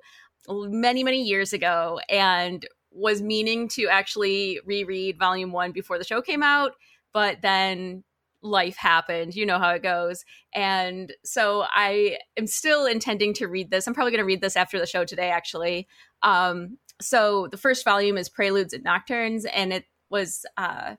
many 0.49 1.05
many 1.05 1.23
years 1.23 1.53
ago 1.53 2.01
and 2.09 2.67
was 2.91 3.23
meaning 3.23 3.69
to 3.69 3.89
actually 3.89 4.61
reread 4.65 5.19
volume 5.19 5.53
one 5.53 5.73
before 5.73 5.99
the 5.99 6.05
show 6.05 6.21
came 6.21 6.43
out, 6.43 6.73
but 7.13 7.41
then 7.43 8.05
life 8.43 8.77
happened. 8.77 9.35
You 9.35 9.47
know 9.47 9.59
how 9.59 9.71
it 9.71 9.83
goes. 9.83 10.25
And 10.55 11.13
so 11.25 11.65
I 11.71 12.19
am 12.37 12.47
still 12.47 12.87
intending 12.87 13.35
to 13.35 13.47
read 13.47 13.71
this. 13.71 13.87
I'm 13.87 13.95
probably 13.95 14.11
going 14.11 14.19
to 14.19 14.27
read 14.27 14.41
this 14.41 14.57
after 14.57 14.79
the 14.79 14.87
show 14.87 15.05
today, 15.05 15.31
actually. 15.31 15.87
Um, 16.23 16.79
so 17.01 17.49
the 17.51 17.57
first 17.57 17.85
volume 17.85 18.19
is 18.19 18.29
Preludes 18.29 18.73
and 18.73 18.85
Nocturnes, 18.85 19.47
and 19.53 19.73
it 19.73 19.85
was 20.11 20.45
uh, 20.57 20.97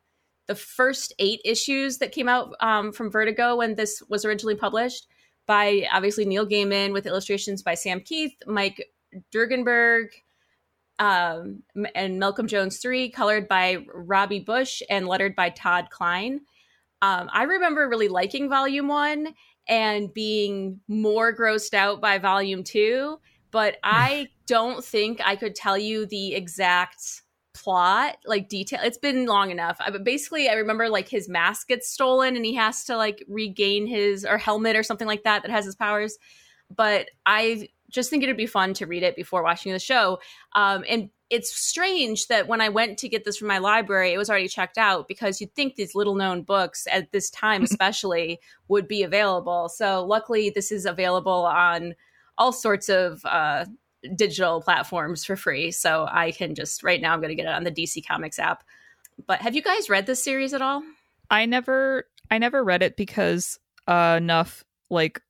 the 0.48 0.56
first 0.56 1.14
eight 1.20 1.42
issues 1.46 2.00
that 2.00 2.12
came 2.12 2.28
out 2.28 2.54
um, 2.60 2.92
from 2.92 3.12
Vertigo 3.12 3.58
when 3.58 3.76
this 3.76 4.02
was 4.10 4.26
originally 4.26 4.56
published 4.56 5.08
by 5.46 5.86
obviously 5.92 6.26
Neil 6.26 6.48
Gaiman 6.48 6.94
with 6.94 7.06
illustrations 7.06 7.62
by 7.62 7.76
Sam 7.76 8.00
Kieth, 8.00 8.34
Mike 8.48 8.86
Dringenberg, 9.34 10.08
um, 11.00 11.64
and 11.96 12.20
Malcolm 12.20 12.48
Jones 12.48 12.78
3, 12.78 13.10
colored 13.10 13.48
by 13.48 13.86
Robbie 13.94 14.40
Busch 14.40 14.82
and 14.90 15.08
lettered 15.08 15.36
by 15.36 15.50
Todd 15.50 15.88
Klein. 15.90 16.42
Um, 17.02 17.30
I 17.34 17.44
remember 17.44 17.90
really 17.90 18.08
liking 18.08 18.50
volume 18.50 18.88
one 18.88 19.34
and 19.68 20.14
being 20.14 20.80
more 20.88 21.36
grossed 21.36 21.74
out 21.74 22.00
by 22.00 22.18
volume 22.18 22.64
two, 22.64 23.20
but 23.52 23.78
I 23.84 24.30
don't 24.48 24.84
think 24.84 25.20
I 25.24 25.36
could 25.36 25.56
tell 25.56 25.78
you 25.78 26.06
the 26.06 26.36
exact 26.36 27.24
plot 27.54 28.18
like 28.26 28.50
detail 28.50 28.80
it's 28.82 28.98
been 28.98 29.28
long 29.28 29.52
enough 29.52 29.78
but 29.78 30.04
basically 30.04 30.50
i 30.50 30.54
remember 30.54 30.90
like 30.90 31.08
his 31.08 31.30
mask 31.30 31.68
gets 31.68 31.88
stolen 31.88 32.36
and 32.36 32.46
he 32.46 32.56
has 32.56 32.84
to 32.84 32.98
like 32.98 33.24
regain 33.28 33.86
his 33.86 34.26
or 34.26 34.40
helmet 34.40 34.76
or 34.76 34.82
something 34.82 35.08
like 35.08 35.24
that 35.24 35.44
that 35.44 35.52
has 35.52 35.64
his 35.64 35.76
powers 35.76 36.18
but 36.76 37.10
i 37.28 37.70
just 37.94 38.10
think 38.10 38.24
it'd 38.24 38.36
be 38.36 38.46
fun 38.46 38.74
to 38.74 38.86
read 38.86 39.04
it 39.04 39.16
before 39.16 39.44
watching 39.44 39.72
the 39.72 39.80
show 39.80 40.20
um, 40.56 40.84
and 40.90 41.10
it's 41.30 41.56
strange 41.56 42.28
that 42.28 42.48
when 42.48 42.60
i 42.60 42.70
went 42.70 42.98
to 42.98 43.08
get 43.08 43.24
this 43.24 43.38
from 43.38 43.48
my 43.48 43.60
library 43.60 44.12
it 44.12 44.18
was 44.18 44.30
already 44.30 44.48
checked 44.48 44.78
out 44.78 45.08
because 45.08 45.40
you'd 45.40 45.56
think 45.56 45.76
these 45.76 45.96
little 45.96 46.16
known 46.16 46.42
books 46.42 46.86
at 46.92 47.12
this 47.12 47.30
time 47.30 47.64
especially 47.72 48.40
would 48.68 48.88
be 48.88 49.04
available 49.04 49.70
so 49.70 50.04
luckily 50.06 50.50
this 50.50 50.72
is 50.72 50.86
available 50.86 51.46
on 51.46 51.96
all 52.38 52.52
sorts 52.52 52.90
of 52.90 53.24
uh, 53.26 53.66
digital 54.16 54.62
platforms 54.62 55.24
for 55.24 55.36
free. 55.36 55.72
So 55.72 56.08
I 56.10 56.32
can 56.32 56.56
just 56.56 56.84
right 56.84 57.02
now 57.02 57.14
I'm 57.14 57.20
going 57.20 57.30
to 57.30 57.36
get 57.36 57.46
it 57.46 57.54
on 57.54 57.64
the 57.64 57.72
DC 57.72 58.06
Comics 58.06 58.40
app. 58.40 58.64
But 59.28 59.42
have 59.42 59.56
you 59.56 59.62
guys 59.62 59.90
read 59.90 60.06
this 60.06 60.24
series 60.24 60.54
at 60.54 60.62
all? 60.62 60.84
I 61.30 61.46
never 61.46 62.08
I 62.30 62.38
never 62.38 62.64
read 62.64 62.84
it 62.84 62.98
because 62.98 63.60
uh, 63.88 64.16
enough 64.18 64.64
like 64.90 65.22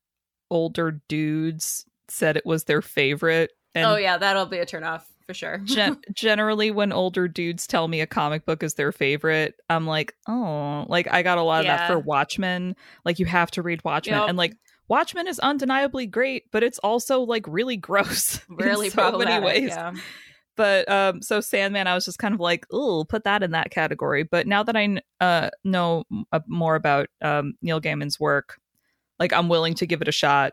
older 0.50 1.00
dudes 1.08 1.86
said 2.14 2.36
it 2.36 2.46
was 2.46 2.64
their 2.64 2.82
favorite. 2.82 3.52
And 3.74 3.86
oh 3.86 3.96
yeah, 3.96 4.16
that'll 4.16 4.46
be 4.46 4.58
a 4.58 4.66
turnoff 4.66 5.02
for 5.26 5.34
sure. 5.34 5.58
gen- 5.64 6.00
generally, 6.12 6.70
when 6.70 6.92
older 6.92 7.28
dudes 7.28 7.66
tell 7.66 7.88
me 7.88 8.00
a 8.00 8.06
comic 8.06 8.46
book 8.46 8.62
is 8.62 8.74
their 8.74 8.92
favorite, 8.92 9.54
I'm 9.68 9.86
like, 9.86 10.14
oh, 10.28 10.86
like 10.88 11.08
I 11.12 11.22
got 11.22 11.38
a 11.38 11.42
lot 11.42 11.60
of 11.60 11.66
yeah. 11.66 11.76
that 11.76 11.88
for 11.88 11.98
Watchmen. 11.98 12.76
Like 13.04 13.18
you 13.18 13.26
have 13.26 13.50
to 13.52 13.62
read 13.62 13.82
Watchmen, 13.84 14.20
yep. 14.20 14.28
and 14.28 14.38
like 14.38 14.56
Watchmen 14.88 15.26
is 15.26 15.38
undeniably 15.38 16.06
great, 16.06 16.50
but 16.52 16.62
it's 16.62 16.78
also 16.78 17.20
like 17.20 17.44
really 17.48 17.76
gross. 17.78 18.40
Really 18.48 18.90
so 18.90 19.18
many 19.18 19.44
ways. 19.44 19.70
Yeah. 19.70 19.92
But 20.56 20.88
um, 20.88 21.20
so 21.20 21.40
Sandman, 21.40 21.88
I 21.88 21.94
was 21.94 22.04
just 22.04 22.20
kind 22.20 22.32
of 22.32 22.38
like, 22.38 22.64
oh, 22.70 23.04
put 23.04 23.24
that 23.24 23.42
in 23.42 23.50
that 23.52 23.72
category. 23.72 24.22
But 24.22 24.46
now 24.46 24.62
that 24.62 24.76
I 24.76 25.00
uh, 25.20 25.50
know 25.64 26.04
uh, 26.32 26.40
more 26.46 26.76
about 26.76 27.08
um, 27.22 27.54
Neil 27.60 27.80
Gaiman's 27.80 28.20
work, 28.20 28.60
like 29.18 29.32
I'm 29.32 29.48
willing 29.48 29.74
to 29.74 29.86
give 29.86 30.00
it 30.00 30.06
a 30.06 30.12
shot. 30.12 30.52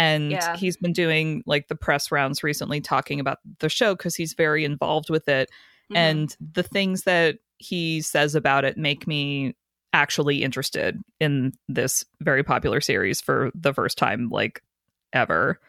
And 0.00 0.30
yeah. 0.30 0.56
he's 0.56 0.78
been 0.78 0.94
doing 0.94 1.42
like 1.44 1.68
the 1.68 1.74
press 1.74 2.10
rounds 2.10 2.42
recently 2.42 2.80
talking 2.80 3.20
about 3.20 3.36
the 3.58 3.68
show 3.68 3.94
because 3.94 4.16
he's 4.16 4.32
very 4.32 4.64
involved 4.64 5.10
with 5.10 5.28
it. 5.28 5.50
Mm-hmm. 5.50 5.96
And 5.96 6.36
the 6.40 6.62
things 6.62 7.02
that 7.02 7.36
he 7.58 8.00
says 8.00 8.34
about 8.34 8.64
it 8.64 8.78
make 8.78 9.06
me 9.06 9.54
actually 9.92 10.42
interested 10.42 10.98
in 11.20 11.52
this 11.68 12.06
very 12.22 12.42
popular 12.42 12.80
series 12.80 13.20
for 13.20 13.50
the 13.54 13.74
first 13.74 13.98
time 13.98 14.30
like 14.30 14.62
ever. 15.12 15.60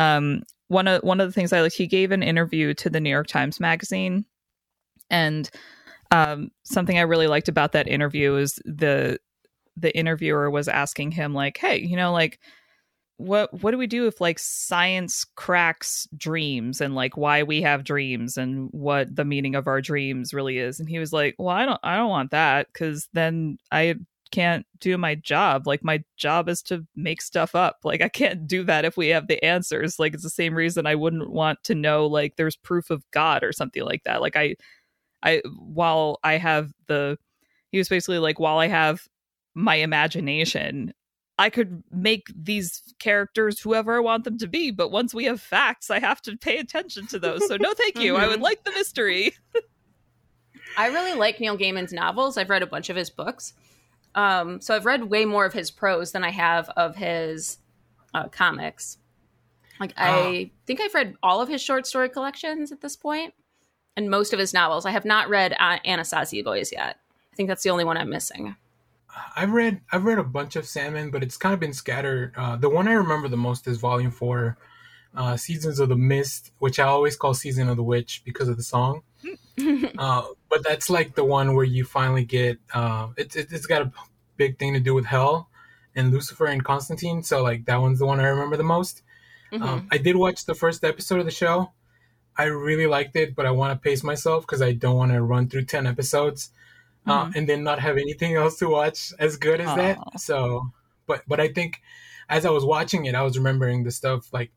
Um, 0.00 0.42
one 0.66 0.88
of 0.88 1.04
one 1.04 1.20
of 1.20 1.28
the 1.28 1.32
things 1.32 1.52
I 1.52 1.60
like, 1.60 1.72
he 1.72 1.86
gave 1.86 2.10
an 2.10 2.24
interview 2.24 2.74
to 2.74 2.90
the 2.90 2.98
New 3.00 3.10
York 3.10 3.28
Times 3.28 3.60
Magazine, 3.60 4.24
and 5.08 5.48
um, 6.10 6.50
something 6.64 6.98
I 6.98 7.02
really 7.02 7.28
liked 7.28 7.48
about 7.48 7.72
that 7.72 7.86
interview 7.86 8.34
is 8.34 8.60
the 8.64 9.20
the 9.76 9.96
interviewer 9.96 10.50
was 10.50 10.66
asking 10.66 11.12
him 11.12 11.32
like, 11.32 11.58
"Hey, 11.58 11.78
you 11.78 11.96
know, 11.96 12.12
like 12.12 12.40
what 13.18 13.62
what 13.62 13.72
do 13.72 13.78
we 13.78 13.88
do 13.88 14.06
if 14.06 14.20
like 14.20 14.38
science 14.38 15.26
cracks 15.34 16.06
dreams 16.16 16.80
and 16.80 16.94
like 16.94 17.16
why 17.16 17.42
we 17.42 17.60
have 17.62 17.84
dreams 17.84 18.36
and 18.36 18.68
what 18.70 19.14
the 19.14 19.24
meaning 19.24 19.54
of 19.56 19.66
our 19.66 19.80
dreams 19.80 20.32
really 20.32 20.58
is? 20.58 20.80
And 20.80 20.88
he 20.88 20.98
was 20.98 21.12
like 21.12 21.34
well 21.38 21.48
i 21.48 21.66
don't 21.66 21.80
i 21.82 21.96
don't 21.96 22.08
want 22.08 22.30
that 22.30 22.68
because 22.72 23.08
then 23.12 23.58
i 23.72 23.96
can't 24.30 24.66
do 24.78 24.98
my 24.98 25.14
job. 25.14 25.66
Like 25.66 25.82
my 25.82 26.04
job 26.16 26.48
is 26.48 26.62
to 26.64 26.86
make 26.94 27.22
stuff 27.22 27.54
up. 27.54 27.78
Like 27.82 28.02
i 28.02 28.08
can't 28.08 28.46
do 28.46 28.62
that 28.64 28.84
if 28.84 28.96
we 28.96 29.08
have 29.08 29.26
the 29.26 29.42
answers. 29.44 29.98
Like 29.98 30.14
it's 30.14 30.22
the 30.22 30.30
same 30.30 30.54
reason 30.54 30.86
i 30.86 30.94
wouldn't 30.94 31.30
want 31.30 31.62
to 31.64 31.74
know 31.74 32.06
like 32.06 32.36
there's 32.36 32.56
proof 32.56 32.90
of 32.90 33.04
god 33.10 33.42
or 33.42 33.52
something 33.52 33.82
like 33.84 34.04
that. 34.04 34.20
Like 34.20 34.36
i 34.36 34.54
i 35.22 35.42
while 35.58 36.20
i 36.22 36.34
have 36.36 36.72
the 36.86 37.18
he 37.72 37.78
was 37.78 37.88
basically 37.88 38.18
like 38.18 38.38
while 38.38 38.58
i 38.58 38.68
have 38.68 39.02
my 39.54 39.76
imagination 39.76 40.92
I 41.38 41.50
could 41.50 41.84
make 41.92 42.26
these 42.34 42.82
characters 42.98 43.60
whoever 43.60 43.96
I 43.96 44.00
want 44.00 44.24
them 44.24 44.38
to 44.38 44.48
be, 44.48 44.72
but 44.72 44.90
once 44.90 45.14
we 45.14 45.24
have 45.24 45.40
facts, 45.40 45.88
I 45.88 46.00
have 46.00 46.20
to 46.22 46.36
pay 46.36 46.58
attention 46.58 47.06
to 47.08 47.18
those. 47.18 47.46
So 47.46 47.56
no 47.56 47.72
thank 47.74 47.98
you. 47.98 48.14
mm-hmm. 48.14 48.22
I 48.22 48.26
would 48.26 48.34
mm-hmm. 48.36 48.42
like 48.42 48.64
the 48.64 48.72
mystery. 48.72 49.34
I 50.76 50.88
really 50.88 51.14
like 51.14 51.40
Neil 51.40 51.56
Gaiman's 51.56 51.92
novels. 51.92 52.36
I've 52.36 52.50
read 52.50 52.62
a 52.62 52.66
bunch 52.66 52.90
of 52.90 52.96
his 52.96 53.08
books. 53.08 53.54
Um, 54.14 54.60
so 54.60 54.74
I've 54.74 54.84
read 54.84 55.04
way 55.04 55.24
more 55.24 55.44
of 55.44 55.52
his 55.52 55.70
prose 55.70 56.12
than 56.12 56.24
I 56.24 56.30
have 56.30 56.68
of 56.70 56.96
his 56.96 57.58
uh, 58.14 58.28
comics. 58.28 58.98
Like 59.78 59.92
I 59.96 60.50
think 60.66 60.80
I've 60.80 60.94
read 60.94 61.14
all 61.22 61.40
of 61.40 61.48
his 61.48 61.62
short 61.62 61.86
story 61.86 62.08
collections 62.08 62.72
at 62.72 62.80
this 62.80 62.96
point, 62.96 63.32
and 63.96 64.10
most 64.10 64.32
of 64.32 64.40
his 64.40 64.52
novels. 64.52 64.86
I 64.86 64.90
have 64.90 65.04
not 65.04 65.28
read 65.28 65.52
uh, 65.52 65.78
Anansi 65.86 66.44
Boys 66.44 66.72
yet. 66.72 66.96
I 67.32 67.36
think 67.36 67.48
that's 67.48 67.62
the 67.62 67.70
only 67.70 67.84
one 67.84 67.96
I'm 67.96 68.10
missing. 68.10 68.56
I've 69.36 69.52
read 69.52 69.80
I've 69.90 70.04
read 70.04 70.18
a 70.18 70.24
bunch 70.24 70.56
of 70.56 70.66
Sandman, 70.66 71.10
but 71.10 71.22
it's 71.22 71.36
kind 71.36 71.54
of 71.54 71.60
been 71.60 71.72
scattered. 71.72 72.32
Uh, 72.36 72.56
the 72.56 72.68
one 72.68 72.88
I 72.88 72.92
remember 72.92 73.28
the 73.28 73.36
most 73.36 73.66
is 73.66 73.78
Volume 73.78 74.10
Four, 74.10 74.58
uh, 75.16 75.36
Seasons 75.36 75.80
of 75.80 75.88
the 75.88 75.96
Mist, 75.96 76.52
which 76.58 76.78
I 76.78 76.84
always 76.84 77.16
call 77.16 77.34
Season 77.34 77.68
of 77.68 77.76
the 77.76 77.82
Witch 77.82 78.22
because 78.24 78.48
of 78.48 78.56
the 78.56 78.62
song. 78.62 79.02
uh, 79.98 80.22
but 80.48 80.62
that's 80.62 80.90
like 80.90 81.14
the 81.14 81.24
one 81.24 81.54
where 81.54 81.64
you 81.64 81.84
finally 81.84 82.24
get 82.24 82.58
uh, 82.74 83.08
it's 83.16 83.36
it's 83.36 83.66
got 83.66 83.82
a 83.82 83.92
big 84.36 84.58
thing 84.58 84.74
to 84.74 84.80
do 84.80 84.94
with 84.94 85.06
hell 85.06 85.48
and 85.96 86.12
Lucifer 86.12 86.46
and 86.46 86.64
Constantine. 86.64 87.22
So 87.22 87.42
like 87.42 87.64
that 87.66 87.80
one's 87.80 87.98
the 87.98 88.06
one 88.06 88.20
I 88.20 88.28
remember 88.28 88.56
the 88.56 88.62
most. 88.62 89.02
Mm-hmm. 89.52 89.62
Um, 89.62 89.88
I 89.90 89.98
did 89.98 90.16
watch 90.16 90.44
the 90.44 90.54
first 90.54 90.84
episode 90.84 91.18
of 91.18 91.24
the 91.24 91.30
show. 91.30 91.72
I 92.36 92.44
really 92.44 92.86
liked 92.86 93.16
it, 93.16 93.34
but 93.34 93.46
I 93.46 93.50
want 93.50 93.72
to 93.72 93.82
pace 93.82 94.04
myself 94.04 94.46
because 94.46 94.62
I 94.62 94.72
don't 94.72 94.96
want 94.96 95.12
to 95.12 95.22
run 95.22 95.48
through 95.48 95.64
ten 95.64 95.86
episodes 95.86 96.50
uh, 97.08 97.24
mm-hmm. 97.24 97.38
and 97.38 97.48
then 97.48 97.64
not 97.64 97.78
have 97.80 97.96
anything 97.96 98.34
else 98.34 98.58
to 98.58 98.68
watch 98.68 99.12
as 99.18 99.36
good 99.36 99.60
as 99.60 99.68
Aww. 99.68 99.76
that. 99.76 100.20
So, 100.20 100.70
but 101.06 101.22
but 101.26 101.40
I 101.40 101.48
think 101.48 101.80
as 102.28 102.44
I 102.44 102.50
was 102.50 102.64
watching 102.64 103.06
it, 103.06 103.14
I 103.14 103.22
was 103.22 103.38
remembering 103.38 103.84
the 103.84 103.90
stuff 103.90 104.32
like, 104.32 104.50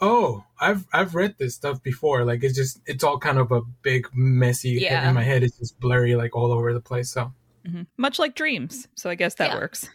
oh, 0.00 0.44
I've 0.60 0.86
I've 0.92 1.14
read 1.14 1.36
this 1.38 1.54
stuff 1.54 1.82
before. 1.82 2.24
Like 2.24 2.44
it's 2.44 2.56
just 2.56 2.80
it's 2.86 3.04
all 3.04 3.18
kind 3.18 3.38
of 3.38 3.52
a 3.52 3.62
big 3.82 4.08
messy 4.14 4.70
yeah. 4.70 5.08
in 5.08 5.14
my 5.14 5.22
head. 5.22 5.42
It's 5.42 5.58
just 5.58 5.78
blurry 5.80 6.14
like 6.14 6.36
all 6.36 6.52
over 6.52 6.72
the 6.72 6.80
place. 6.80 7.10
So 7.10 7.32
mm-hmm. 7.66 7.82
much 7.96 8.18
like 8.18 8.34
dreams. 8.34 8.88
So 8.94 9.10
I 9.10 9.14
guess 9.14 9.34
that 9.34 9.50
yeah. 9.50 9.56
works. 9.56 9.88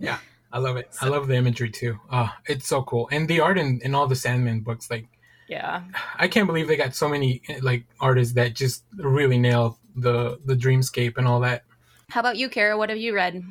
Yeah, 0.00 0.18
I 0.52 0.58
love 0.58 0.76
it. 0.76 0.92
So- 0.92 1.06
I 1.06 1.08
love 1.08 1.28
the 1.28 1.36
imagery 1.36 1.70
too. 1.70 2.00
Uh, 2.10 2.28
it's 2.46 2.66
so 2.66 2.82
cool, 2.82 3.08
and 3.12 3.28
the 3.28 3.40
art 3.40 3.58
in, 3.58 3.80
in 3.82 3.94
all 3.94 4.08
the 4.08 4.16
Sandman 4.16 4.60
books, 4.60 4.90
like 4.90 5.06
yeah 5.46 5.82
i 6.16 6.26
can't 6.26 6.46
believe 6.46 6.68
they 6.68 6.74
got 6.76 6.94
so 6.94 7.06
many 7.06 7.42
like 7.60 7.84
artists 8.00 8.32
that 8.34 8.54
just 8.54 8.82
really 8.96 9.38
nail 9.38 9.78
the 9.94 10.38
the 10.44 10.54
dreamscape 10.54 11.16
and 11.16 11.26
all 11.26 11.40
that. 11.40 11.64
How 12.10 12.20
about 12.20 12.36
you 12.36 12.48
kara? 12.48 12.76
What 12.76 12.90
have 12.90 12.98
you 12.98 13.14
read? 13.14 13.42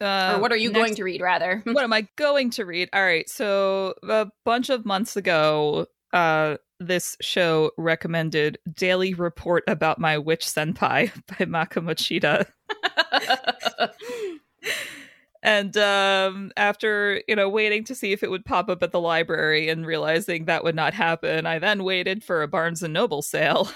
Uh, 0.00 0.34
or 0.36 0.40
what 0.40 0.52
are 0.52 0.56
you 0.56 0.70
next, 0.70 0.80
going 0.80 0.94
to 0.94 1.04
read 1.04 1.20
rather? 1.20 1.62
What 1.66 1.82
am 1.82 1.92
i 1.92 2.06
going 2.16 2.50
to 2.50 2.64
read? 2.64 2.88
All 2.92 3.02
right 3.02 3.28
so 3.28 3.94
a 4.04 4.28
bunch 4.44 4.70
of 4.70 4.86
months 4.86 5.16
ago 5.16 5.86
uh 6.12 6.56
this 6.80 7.16
show 7.20 7.72
recommended 7.76 8.58
daily 8.72 9.14
report 9.14 9.64
about 9.66 9.98
my 9.98 10.16
witch 10.16 10.46
senpai 10.46 11.10
by 11.38 11.44
maka 11.44 11.80
mochida 11.80 12.46
and 15.42 15.76
um, 15.76 16.52
after 16.56 17.22
you 17.26 17.34
know 17.34 17.48
waiting 17.48 17.84
to 17.84 17.94
see 17.94 18.12
if 18.12 18.22
it 18.22 18.30
would 18.30 18.44
pop 18.44 18.68
up 18.68 18.82
at 18.82 18.92
the 18.92 19.00
library 19.00 19.68
and 19.68 19.86
realizing 19.86 20.44
that 20.44 20.62
would 20.62 20.76
not 20.76 20.94
happen 20.94 21.46
i 21.46 21.58
then 21.58 21.82
waited 21.82 22.22
for 22.22 22.42
a 22.42 22.48
barnes 22.48 22.82
and 22.82 22.94
noble 22.94 23.22
sale 23.22 23.70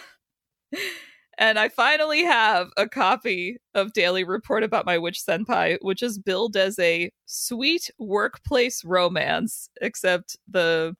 and 1.42 1.59
I 1.59 1.68
finally 1.70 2.22
have 2.22 2.70
a 2.76 2.88
copy 2.88 3.57
of 3.74 3.92
Daily 3.94 4.22
Report 4.22 4.62
about 4.62 4.87
my 4.87 4.96
witch 4.96 5.18
senpai, 5.28 5.76
which 5.83 6.00
is 6.00 6.16
billed 6.16 6.57
as 6.57 6.78
a 6.78 7.11
sweet 7.26 7.90
workplace 7.98 8.85
romance, 8.85 9.68
except 9.81 10.37
the 10.48 10.94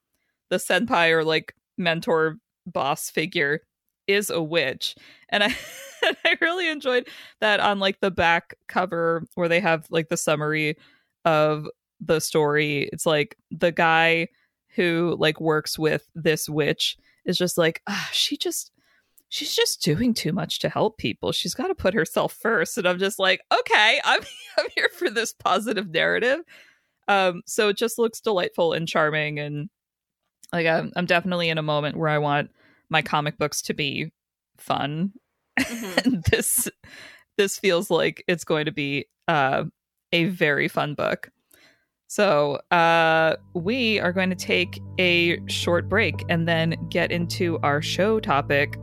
the 0.49 0.57
senpai 0.57 1.11
or 1.11 1.23
like 1.23 1.55
mentor 1.77 2.39
boss 2.67 3.09
figure 3.09 3.61
is 4.07 4.29
a 4.29 4.41
witch. 4.43 4.95
And 5.29 5.45
I 5.45 5.55
I 6.25 6.35
really 6.41 6.67
enjoyed 6.67 7.07
that 7.39 7.61
on 7.61 7.79
like 7.79 8.01
the 8.01 8.11
back 8.11 8.55
cover 8.67 9.23
where 9.35 9.47
they 9.47 9.61
have 9.61 9.87
like 9.91 10.09
the 10.09 10.17
summary 10.17 10.75
of 11.23 11.69
the 12.01 12.19
story. 12.19 12.89
It's 12.91 13.05
like 13.05 13.37
the 13.49 13.71
guy 13.71 14.27
who 14.75 15.15
like 15.17 15.39
works 15.39 15.79
with 15.79 16.05
this 16.15 16.49
witch 16.49 16.97
is 17.23 17.37
just 17.37 17.57
like, 17.57 17.81
ah, 17.87 18.09
she 18.11 18.35
just 18.35 18.72
she's 19.33 19.55
just 19.55 19.81
doing 19.81 20.13
too 20.13 20.31
much 20.31 20.59
to 20.59 20.69
help 20.69 20.99
people. 20.99 21.31
She's 21.31 21.55
got 21.55 21.67
to 21.67 21.75
put 21.75 21.95
herself 21.95 22.33
first. 22.33 22.77
And 22.77 22.87
I'm 22.87 22.99
just 22.99 23.17
like, 23.17 23.41
okay, 23.51 23.99
I'm 24.03 24.21
I'm 24.59 24.67
here 24.75 24.89
for 24.95 25.09
this 25.09 25.33
positive 25.33 25.89
narrative. 25.89 26.41
Um, 27.07 27.41
so 27.47 27.69
it 27.69 27.77
just 27.77 27.97
looks 27.97 28.21
delightful 28.21 28.73
and 28.73 28.87
charming, 28.87 29.39
and 29.39 29.69
like 30.53 30.67
I'm, 30.67 30.93
I'm 30.95 31.07
definitely 31.07 31.49
in 31.49 31.57
a 31.57 31.63
moment 31.63 31.97
where 31.97 32.09
I 32.09 32.19
want 32.19 32.51
my 32.89 33.01
comic 33.01 33.37
books 33.37 33.61
to 33.63 33.73
be 33.73 34.11
fun. 34.57 35.11
Mm-hmm. 35.59 36.19
this 36.31 36.69
this 37.37 37.57
feels 37.57 37.89
like 37.89 38.23
it's 38.27 38.43
going 38.43 38.65
to 38.65 38.71
be 38.71 39.05
uh, 39.27 39.63
a 40.11 40.25
very 40.25 40.67
fun 40.67 40.93
book. 40.93 41.31
So, 42.07 42.61
uh, 42.69 43.37
we 43.55 43.99
are 43.99 44.13
going 44.13 44.29
to 44.29 44.35
take 44.35 44.79
a 44.99 45.39
short 45.47 45.89
break 45.89 46.23
and 46.29 46.47
then 46.47 46.75
get 46.89 47.11
into 47.11 47.57
our 47.63 47.81
show 47.81 48.19
topic. 48.19 48.77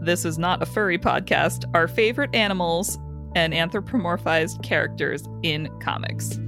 This 0.00 0.24
is 0.24 0.38
not 0.38 0.62
a 0.62 0.66
furry 0.66 0.98
podcast, 0.98 1.64
our 1.74 1.88
favorite 1.88 2.34
animals 2.34 2.98
and 3.34 3.52
anthropomorphized 3.52 4.62
characters 4.62 5.24
in 5.42 5.68
comics. 5.80 6.38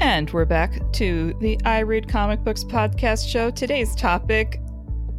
And 0.00 0.30
we're 0.30 0.46
back 0.46 0.80
to 0.94 1.34
the 1.40 1.60
I 1.64 1.80
Read 1.80 2.08
Comic 2.08 2.42
Books 2.42 2.64
podcast 2.64 3.28
show. 3.28 3.50
Today's 3.50 3.94
topic 3.94 4.60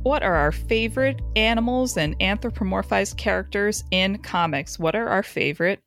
What 0.03 0.23
are 0.23 0.35
our 0.35 0.53
favorite 0.53 1.21
animals 1.35 1.97
and 1.97 2.17
anthropomorphized 2.19 3.17
characters 3.17 3.83
in 3.91 4.17
comics? 4.19 4.79
What 4.79 4.95
are 4.95 5.09
our 5.09 5.23
favorite 5.23 5.81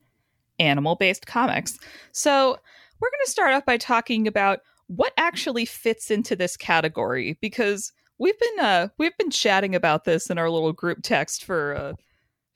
animal 0.59 0.97
based 0.97 1.27
comics? 1.27 1.79
So, 2.13 2.59
we're 3.01 3.11
going 3.11 3.25
to 3.25 3.31
start 3.31 3.55
off 3.55 3.65
by 3.65 3.79
talking 3.79 4.29
about 4.29 4.61
what 4.87 5.13
actually 5.17 5.65
fits 5.65 6.11
into 6.11 6.37
this 6.37 6.57
category 6.57 7.39
because 7.41 7.91
we've 8.19 8.39
been 8.39 8.61
uh, 8.61 8.89
we've 8.99 9.17
been 9.17 9.31
chatting 9.31 9.75
about 9.75 10.05
this 10.05 10.29
in 10.29 10.37
our 10.37 10.51
little 10.51 10.75
group 10.75 10.99
text 11.03 11.45
for 11.45 11.75
uh, 11.75 11.93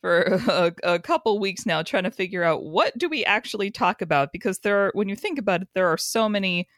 for 0.02 0.22
a, 0.48 0.72
a, 0.84 0.98
couple 0.98 1.38
weeks 1.38 1.64
now 1.64 1.82
trying 1.82 2.04
to 2.04 2.10
figure 2.10 2.44
out 2.44 2.64
what 2.64 2.96
do 2.98 3.08
we 3.08 3.24
actually 3.24 3.70
talk 3.70 4.02
about 4.02 4.30
because 4.30 4.58
there 4.58 4.86
are 4.86 4.90
when 4.94 5.08
you 5.08 5.16
think 5.16 5.38
about 5.38 5.62
it 5.62 5.68
there 5.74 5.88
are 5.88 5.98
so 5.98 6.28
many 6.28 6.68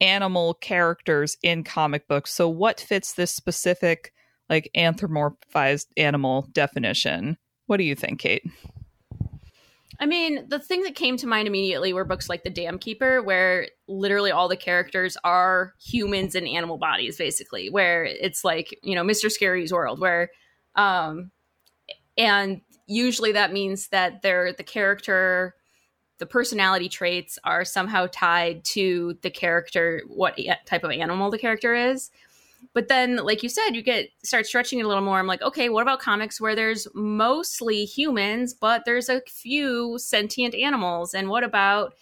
animal 0.00 0.54
characters 0.54 1.36
in 1.42 1.64
comic 1.64 2.06
books 2.08 2.32
so 2.32 2.48
what 2.48 2.80
fits 2.80 3.14
this 3.14 3.32
specific 3.32 4.12
like 4.48 4.70
anthropomorphized 4.76 5.86
animal 5.96 6.48
definition 6.52 7.36
what 7.66 7.78
do 7.78 7.84
you 7.84 7.94
think 7.94 8.20
kate 8.20 8.44
I 9.98 10.06
mean, 10.06 10.46
the 10.48 10.58
thing 10.58 10.82
that 10.82 10.94
came 10.94 11.16
to 11.18 11.26
mind 11.26 11.48
immediately 11.48 11.92
were 11.92 12.04
books 12.04 12.28
like 12.28 12.44
The 12.44 12.50
Dam 12.50 12.78
Keeper, 12.78 13.22
where 13.22 13.68
literally 13.88 14.30
all 14.30 14.48
the 14.48 14.56
characters 14.56 15.16
are 15.24 15.72
humans 15.80 16.34
in 16.34 16.46
animal 16.46 16.76
bodies, 16.76 17.16
basically, 17.16 17.70
where 17.70 18.04
it's 18.04 18.44
like, 18.44 18.78
you 18.82 18.94
know, 18.94 19.02
Mr. 19.02 19.30
Scarry's 19.30 19.72
world, 19.72 20.00
where 20.00 20.30
um, 20.74 21.30
and 22.18 22.60
usually 22.86 23.32
that 23.32 23.52
means 23.52 23.88
that 23.88 24.22
they're 24.22 24.52
the 24.52 24.62
character 24.62 25.54
the 26.18 26.26
personality 26.26 26.88
traits 26.88 27.38
are 27.44 27.64
somehow 27.64 28.06
tied 28.10 28.64
to 28.64 29.18
the 29.22 29.30
character 29.30 30.02
what 30.08 30.38
type 30.64 30.84
of 30.84 30.90
animal 30.90 31.30
the 31.30 31.38
character 31.38 31.74
is. 31.74 32.10
But 32.72 32.88
then 32.88 33.16
like 33.16 33.42
you 33.42 33.48
said 33.48 33.70
you 33.70 33.82
get 33.82 34.08
start 34.22 34.46
stretching 34.46 34.78
it 34.78 34.84
a 34.84 34.88
little 34.88 35.02
more. 35.04 35.18
I'm 35.18 35.26
like 35.26 35.42
okay 35.42 35.68
what 35.68 35.82
about 35.82 36.00
comics 36.00 36.40
where 36.40 36.54
there's 36.54 36.86
mostly 36.94 37.84
humans 37.84 38.54
but 38.54 38.84
there's 38.84 39.08
a 39.08 39.20
few 39.22 39.98
sentient 39.98 40.54
animals? 40.54 41.14
And 41.14 41.28
what 41.28 41.44
about 41.44 41.94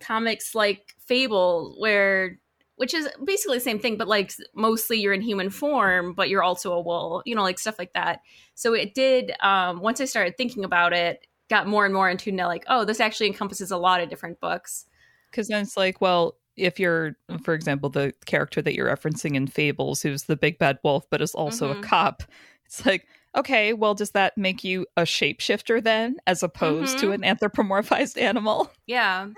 comics 0.00 0.54
like 0.54 0.94
fable 0.98 1.76
where 1.78 2.38
which 2.76 2.92
is 2.92 3.08
basically 3.24 3.58
the 3.58 3.64
same 3.64 3.78
thing, 3.78 3.96
but 3.96 4.08
like 4.08 4.32
mostly 4.54 5.00
you're 5.00 5.12
in 5.12 5.20
human 5.20 5.48
form, 5.48 6.12
but 6.12 6.28
you're 6.28 6.42
also 6.42 6.72
a 6.72 6.80
wolf, 6.80 7.22
you 7.24 7.34
know, 7.34 7.42
like 7.42 7.58
stuff 7.58 7.78
like 7.78 7.92
that. 7.92 8.20
So 8.54 8.74
it 8.74 8.94
did, 8.94 9.32
um, 9.40 9.80
once 9.80 10.00
I 10.00 10.06
started 10.06 10.36
thinking 10.36 10.64
about 10.64 10.92
it, 10.92 11.24
got 11.50 11.66
more 11.66 11.84
and 11.84 11.94
more 11.94 12.08
into 12.08 12.32
now 12.32 12.46
like, 12.46 12.64
oh, 12.68 12.84
this 12.84 13.00
actually 13.00 13.26
encompasses 13.26 13.70
a 13.70 13.76
lot 13.76 14.00
of 14.00 14.08
different 14.08 14.40
books. 14.40 14.86
Because 15.30 15.48
then 15.48 15.62
it's 15.62 15.76
like, 15.76 16.00
well, 16.00 16.36
if 16.56 16.78
you're, 16.78 17.16
for 17.42 17.54
example, 17.54 17.90
the 17.90 18.12
character 18.26 18.62
that 18.62 18.74
you're 18.74 18.88
referencing 18.88 19.34
in 19.34 19.46
Fables, 19.46 20.02
who's 20.02 20.24
the 20.24 20.36
big 20.36 20.58
bad 20.58 20.78
wolf, 20.84 21.04
but 21.10 21.20
is 21.20 21.34
also 21.34 21.70
mm-hmm. 21.70 21.80
a 21.80 21.82
cop, 21.82 22.22
it's 22.66 22.86
like, 22.86 23.06
okay, 23.36 23.72
well, 23.72 23.94
does 23.94 24.12
that 24.12 24.38
make 24.38 24.62
you 24.62 24.86
a 24.96 25.02
shapeshifter 25.02 25.82
then, 25.82 26.16
as 26.26 26.42
opposed 26.42 26.96
mm-hmm. 26.96 27.06
to 27.06 27.12
an 27.12 27.22
anthropomorphized 27.22 28.20
animal? 28.20 28.70
Yeah. 28.86 29.28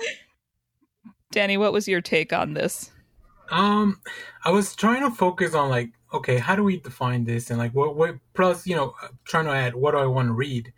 Danny, 1.31 1.57
what 1.57 1.73
was 1.73 1.87
your 1.87 2.01
take 2.01 2.33
on 2.33 2.55
this? 2.55 2.91
Um, 3.51 4.01
I 4.45 4.51
was 4.51 4.75
trying 4.75 5.03
to 5.03 5.11
focus 5.15 5.55
on 5.55 5.69
like, 5.71 5.91
okay, 6.13 6.39
how 6.39 6.57
do 6.57 6.65
we 6.65 6.81
define 6.81 7.25
this, 7.25 7.51
and 7.51 7.59
like, 7.59 7.73
what, 7.73 7.97
what 7.97 8.17
plus, 8.35 8.67
you 8.67 8.75
know, 8.75 8.95
trying 9.25 9.45
to 9.45 9.53
add 9.53 9.75
what 9.77 9.93
do 9.93 9.99
I 9.99 10.07
want 10.07 10.29
to 10.29 10.33
read, 10.33 10.73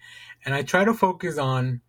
and 0.48 0.54
I 0.54 0.62
try 0.62 0.82
to 0.82 0.94
focus 0.94 1.36
on 1.36 1.82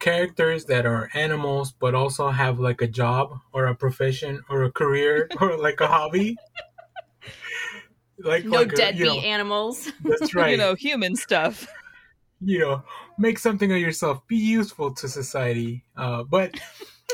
characters 0.00 0.64
that 0.64 0.86
are 0.86 1.08
animals, 1.14 1.70
but 1.70 1.94
also 1.94 2.30
have 2.30 2.58
like 2.58 2.82
a 2.82 2.88
job 2.88 3.38
or 3.52 3.66
a 3.66 3.76
profession 3.76 4.42
or 4.50 4.64
a 4.64 4.72
career 4.72 5.28
or 5.40 5.56
like 5.56 5.80
a 5.80 5.86
hobby. 5.86 6.36
Like 8.18 8.44
no 8.44 8.58
like 8.58 8.74
deadbeat 8.74 8.98
you 8.98 9.06
know, 9.06 9.20
animals. 9.20 9.92
That's 10.02 10.34
right. 10.34 10.50
you 10.50 10.56
know, 10.56 10.74
human 10.74 11.14
stuff. 11.14 11.68
You 12.40 12.58
know, 12.58 12.82
make 13.18 13.38
something 13.38 13.70
of 13.70 13.78
yourself. 13.78 14.26
Be 14.26 14.36
useful 14.36 14.92
to 14.94 15.08
society. 15.08 15.84
Uh, 15.96 16.24
but 16.24 16.58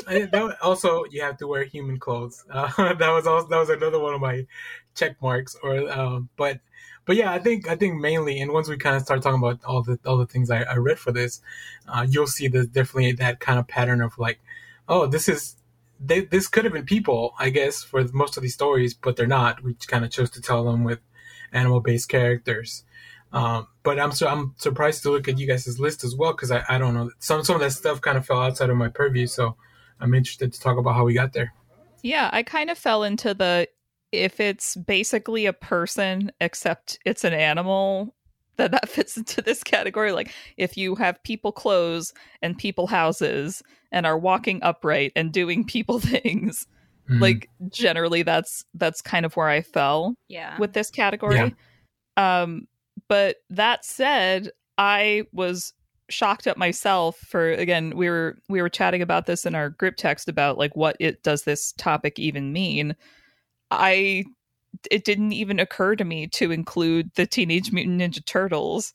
that 0.07 0.57
also 0.63 1.03
you 1.11 1.21
have 1.21 1.37
to 1.37 1.45
wear 1.45 1.65
human 1.65 1.99
clothes. 1.99 2.43
Uh, 2.49 2.95
that 2.95 3.11
was 3.11 3.27
also 3.27 3.47
that 3.47 3.59
was 3.59 3.69
another 3.69 3.99
one 3.99 4.15
of 4.15 4.21
my 4.21 4.47
check 4.95 5.21
marks. 5.21 5.55
Or 5.61 5.87
um, 5.91 6.29
but 6.35 6.61
but 7.09 7.17
yeah, 7.17 7.31
I 7.31 7.39
think 7.39 7.67
I 7.67 7.75
think 7.75 7.99
mainly, 7.99 8.39
and 8.39 8.51
once 8.51 8.69
we 8.69 8.77
kind 8.77 8.95
of 8.95 9.01
start 9.01 9.23
talking 9.23 9.39
about 9.39 9.65
all 9.65 9.81
the 9.81 9.97
all 10.05 10.17
the 10.17 10.27
things 10.27 10.51
I, 10.51 10.61
I 10.61 10.75
read 10.75 10.99
for 10.99 11.11
this, 11.11 11.41
uh, 11.87 12.05
you'll 12.07 12.27
see 12.27 12.47
there's 12.47 12.67
definitely 12.67 13.13
that 13.13 13.39
kind 13.39 13.57
of 13.57 13.67
pattern 13.67 13.99
of 13.99 14.15
like, 14.19 14.39
oh, 14.87 15.07
this 15.07 15.27
is 15.27 15.55
they, 15.99 16.19
this 16.19 16.47
could 16.47 16.65
have 16.65 16.73
been 16.73 16.85
people, 16.85 17.33
I 17.39 17.49
guess, 17.49 17.81
for 17.81 18.05
most 18.13 18.37
of 18.37 18.43
these 18.43 18.53
stories, 18.53 18.93
but 18.93 19.15
they're 19.15 19.25
not. 19.25 19.63
We 19.63 19.73
kind 19.87 20.05
of 20.05 20.11
chose 20.11 20.29
to 20.29 20.41
tell 20.41 20.63
them 20.63 20.83
with 20.83 20.99
animal 21.51 21.79
based 21.79 22.09
characters. 22.09 22.83
Um, 23.33 23.67
but 23.81 23.99
I'm 23.99 24.11
so 24.11 24.27
I'm 24.27 24.53
surprised 24.57 25.01
to 25.01 25.09
look 25.09 25.27
at 25.27 25.39
you 25.39 25.47
guys' 25.47 25.79
list 25.79 26.03
as 26.03 26.15
well 26.15 26.33
because 26.33 26.51
I, 26.51 26.63
I 26.69 26.77
don't 26.77 26.93
know 26.93 27.09
some 27.17 27.43
some 27.43 27.55
of 27.55 27.61
that 27.61 27.71
stuff 27.71 28.01
kind 28.01 28.19
of 28.19 28.25
fell 28.27 28.43
outside 28.43 28.69
of 28.69 28.77
my 28.77 28.89
purview. 28.89 29.25
So 29.25 29.55
I'm 29.99 30.13
interested 30.13 30.53
to 30.53 30.61
talk 30.61 30.77
about 30.77 30.93
how 30.93 31.05
we 31.05 31.15
got 31.15 31.33
there. 31.33 31.55
Yeah, 32.03 32.29
I 32.31 32.43
kind 32.43 32.69
of 32.69 32.77
fell 32.77 33.03
into 33.03 33.33
the 33.33 33.67
if 34.11 34.39
it's 34.39 34.75
basically 34.75 35.45
a 35.45 35.53
person 35.53 36.31
except 36.41 36.99
it's 37.05 37.23
an 37.23 37.33
animal 37.33 38.15
that 38.57 38.71
that 38.71 38.89
fits 38.89 39.17
into 39.17 39.41
this 39.41 39.63
category 39.63 40.11
like 40.11 40.31
if 40.57 40.77
you 40.77 40.95
have 40.95 41.21
people 41.23 41.51
clothes 41.51 42.13
and 42.41 42.57
people 42.57 42.87
houses 42.87 43.63
and 43.91 44.05
are 44.05 44.17
walking 44.17 44.59
upright 44.63 45.11
and 45.15 45.31
doing 45.31 45.63
people 45.65 45.99
things 45.99 46.67
mm-hmm. 47.09 47.21
like 47.21 47.49
generally 47.69 48.23
that's 48.23 48.65
that's 48.75 49.01
kind 49.01 49.25
of 49.25 49.35
where 49.35 49.49
i 49.49 49.61
fell 49.61 50.15
yeah 50.27 50.57
with 50.59 50.73
this 50.73 50.89
category 50.89 51.55
yeah. 52.17 52.41
um 52.41 52.67
but 53.07 53.37
that 53.49 53.83
said 53.85 54.51
i 54.77 55.23
was 55.31 55.73
shocked 56.09 56.47
at 56.47 56.57
myself 56.57 57.17
for 57.17 57.51
again 57.51 57.95
we 57.95 58.09
were 58.09 58.37
we 58.49 58.61
were 58.61 58.69
chatting 58.69 59.01
about 59.01 59.27
this 59.27 59.45
in 59.45 59.53
our 59.53 59.69
group 59.69 59.95
text 59.95 60.27
about 60.27 60.57
like 60.57 60.75
what 60.75 60.97
it 60.99 61.21
does 61.21 61.43
this 61.43 61.71
topic 61.73 62.17
even 62.17 62.51
mean 62.51 62.95
i 63.71 64.23
it 64.91 65.03
didn't 65.03 65.31
even 65.31 65.59
occur 65.59 65.95
to 65.95 66.05
me 66.05 66.27
to 66.27 66.51
include 66.51 67.11
the 67.15 67.25
teenage 67.25 67.71
mutant 67.71 67.99
ninja 68.01 68.23
turtles 68.25 68.93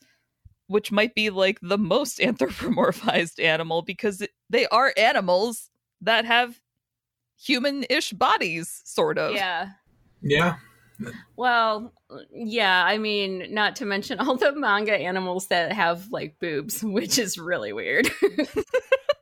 which 0.67 0.91
might 0.91 1.15
be 1.15 1.31
like 1.31 1.59
the 1.61 1.79
most 1.79 2.19
anthropomorphized 2.21 3.43
animal 3.43 3.83
because 3.83 4.21
it, 4.21 4.31
they 4.51 4.67
are 4.69 4.93
animals 4.97 5.71
that 6.01 6.25
have 6.25 6.61
human-ish 7.39 8.13
bodies 8.13 8.81
sort 8.85 9.19
of 9.19 9.35
yeah 9.35 9.71
yeah 10.23 10.55
Well, 11.37 11.93
yeah, 12.33 12.85
I 12.87 12.99
mean, 12.99 13.53
not 13.53 13.75
to 13.77 13.85
mention 13.85 14.19
all 14.21 14.37
the 14.37 14.53
manga 14.55 14.95
animals 14.95 15.49
that 15.49 15.73
have 15.73 16.09
like 16.13 16.39
boobs, 16.39 16.85
which 16.85 17.19
is 17.19 17.37
really 17.37 17.73
weird. 17.73 18.09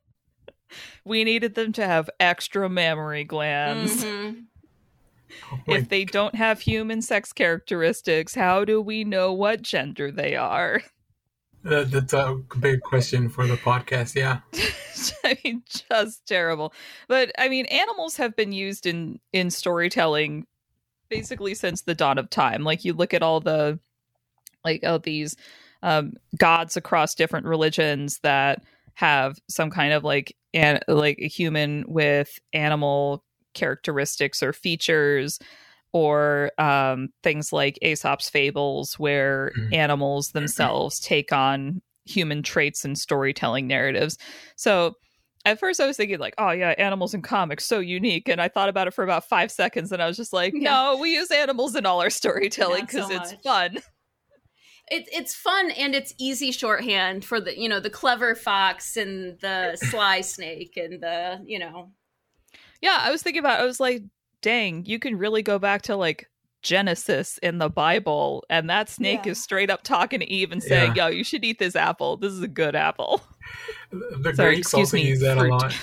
we 1.04 1.24
needed 1.24 1.54
them 1.54 1.72
to 1.72 1.86
have 1.86 2.10
extra 2.20 2.68
mammary 2.68 3.24
glands. 3.24 4.04
Mhm. 4.04 4.44
Oh 5.52 5.58
If 5.66 5.88
they 5.88 6.04
don't 6.04 6.34
have 6.34 6.60
human 6.60 7.02
sex 7.02 7.32
characteristics, 7.32 8.34
how 8.34 8.64
do 8.64 8.80
we 8.80 9.04
know 9.04 9.32
what 9.32 9.62
gender 9.62 10.10
they 10.10 10.36
are? 10.36 10.82
That, 11.64 11.92
that's 11.92 12.12
a 12.12 12.40
big 12.58 12.82
question 12.82 13.28
for 13.28 13.46
the 13.46 13.54
podcast. 13.54 14.16
Yeah. 14.16 14.40
I 15.24 15.38
mean, 15.44 15.62
just 15.68 16.26
terrible. 16.26 16.74
But 17.06 17.30
I 17.38 17.48
mean, 17.48 17.66
animals 17.66 18.16
have 18.16 18.34
been 18.34 18.50
used 18.50 18.84
in 18.84 19.20
in 19.32 19.48
storytelling 19.48 20.48
basically 21.08 21.54
since 21.54 21.82
the 21.82 21.94
dawn 21.94 22.18
of 22.18 22.30
time. 22.30 22.64
Like 22.64 22.84
you 22.84 22.94
look 22.94 23.14
at 23.14 23.22
all 23.22 23.38
the 23.38 23.78
like 24.64 24.80
oh 24.82 24.98
these 24.98 25.36
um, 25.82 26.14
gods 26.36 26.76
across 26.76 27.14
different 27.14 27.46
religions 27.46 28.18
that 28.22 28.62
have 28.94 29.38
some 29.48 29.70
kind 29.70 29.92
of 29.92 30.04
like 30.04 30.36
an 30.54 30.80
like 30.88 31.18
a 31.20 31.28
human 31.28 31.84
with 31.86 32.38
animal 32.52 33.24
characteristics 33.54 34.42
or 34.42 34.52
features 34.52 35.38
or 35.92 36.50
um, 36.58 37.08
things 37.22 37.52
like 37.52 37.78
Aesop's 37.82 38.30
fables, 38.30 38.98
where 38.98 39.52
Mhm. 39.58 39.74
animals 39.74 40.30
themselves 40.30 40.98
take 41.00 41.32
on 41.32 41.82
human 42.06 42.42
traits 42.42 42.84
and 42.84 42.98
storytelling 42.98 43.66
narratives. 43.66 44.16
So 44.56 44.94
at 45.44 45.58
first 45.60 45.80
I 45.80 45.86
was 45.86 45.96
thinking 45.96 46.18
like, 46.18 46.34
oh 46.38 46.50
yeah, 46.50 46.70
animals 46.78 47.12
in 47.14 47.20
comics 47.20 47.66
so 47.66 47.78
unique, 47.78 48.28
and 48.28 48.40
I 48.40 48.48
thought 48.48 48.68
about 48.70 48.88
it 48.88 48.94
for 48.94 49.04
about 49.04 49.28
five 49.28 49.50
seconds, 49.50 49.92
and 49.92 50.02
I 50.02 50.06
was 50.06 50.16
just 50.16 50.32
like, 50.32 50.54
Yeah. 50.54 50.70
no, 50.70 50.98
we 50.98 51.12
use 51.14 51.30
animals 51.30 51.74
in 51.76 51.84
all 51.84 52.00
our 52.00 52.10
storytelling 52.10 52.80
Not 52.84 52.90
so 52.90 52.96
because 53.08 53.10
it's 53.10 53.32
much. 53.32 53.42
fun. 53.42 53.82
It, 54.90 55.08
it's 55.12 55.34
fun 55.34 55.70
and 55.72 55.94
it's 55.94 56.12
easy 56.18 56.50
shorthand 56.52 57.24
for 57.24 57.40
the 57.40 57.58
you 57.58 57.68
know 57.68 57.80
the 57.80 57.88
clever 57.90 58.34
fox 58.34 58.96
and 58.96 59.38
the 59.40 59.76
sly 59.90 60.20
snake 60.22 60.76
and 60.76 61.00
the 61.02 61.40
you 61.46 61.58
know 61.58 61.92
Yeah, 62.82 62.98
I 63.00 63.10
was 63.10 63.22
thinking 63.22 63.40
about. 63.40 63.60
I 63.60 63.64
was 63.64 63.80
like, 63.80 64.02
dang, 64.42 64.84
you 64.84 64.98
can 64.98 65.16
really 65.16 65.42
go 65.42 65.58
back 65.58 65.82
to 65.82 65.96
like 65.96 66.28
Genesis 66.62 67.38
in 67.38 67.58
the 67.58 67.68
Bible, 67.70 68.44
and 68.50 68.68
that 68.68 68.88
snake 68.90 69.24
Yeah. 69.24 69.32
is 69.32 69.42
straight 69.42 69.70
up 69.70 69.82
talking 69.82 70.20
to 70.20 70.26
Eve 70.30 70.52
and 70.52 70.62
saying, 70.62 70.94
"Yo, 70.96 71.06
you 71.08 71.24
should 71.24 71.44
eat 71.44 71.58
this 71.58 71.74
apple. 71.76 72.16
This 72.18 72.32
is 72.32 72.42
a 72.42 72.48
good 72.48 72.76
apple." 72.76 73.22
The 73.90 74.32
Sorry, 74.34 74.54
Greeks 74.56 74.66
excuse 74.68 74.88
also 74.88 74.96
me, 74.96 75.02
use 75.08 75.20
that 75.20 75.38
fruit. 75.38 75.48
a 75.50 75.54
lot. 75.54 75.74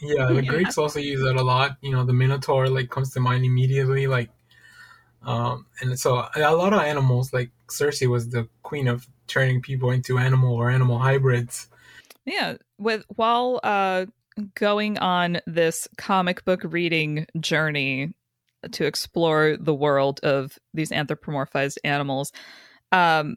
Yeah, 0.00 0.26
the 0.26 0.34
Yeah. 0.42 0.50
Greeks 0.50 0.78
also 0.78 1.00
use 1.00 1.20
that 1.22 1.36
a 1.36 1.42
lot. 1.42 1.76
You 1.80 1.92
know, 1.92 2.04
the 2.04 2.12
Minotaur 2.12 2.68
like 2.68 2.88
comes 2.90 3.10
to 3.14 3.20
mind 3.20 3.44
immediately. 3.44 4.06
Like, 4.06 4.30
um, 5.22 5.66
and 5.80 5.98
so 5.98 6.26
a 6.36 6.54
lot 6.54 6.72
of 6.72 6.80
animals, 6.80 7.32
like 7.32 7.50
Circe, 7.68 8.02
was 8.02 8.28
the 8.28 8.48
queen 8.62 8.86
of 8.88 9.06
turning 9.26 9.60
people 9.60 9.90
into 9.90 10.18
animal 10.18 10.54
or 10.54 10.70
animal 10.70 10.98
hybrids. 10.98 11.68
Yeah, 12.24 12.56
with 12.78 13.04
while 13.16 13.60
uh 13.62 14.06
going 14.54 14.98
on 14.98 15.40
this 15.46 15.88
comic 15.96 16.44
book 16.44 16.60
reading 16.64 17.26
journey 17.40 18.14
to 18.72 18.84
explore 18.84 19.56
the 19.58 19.74
world 19.74 20.20
of 20.22 20.58
these 20.74 20.90
anthropomorphized 20.90 21.78
animals, 21.84 22.32
um 22.92 23.36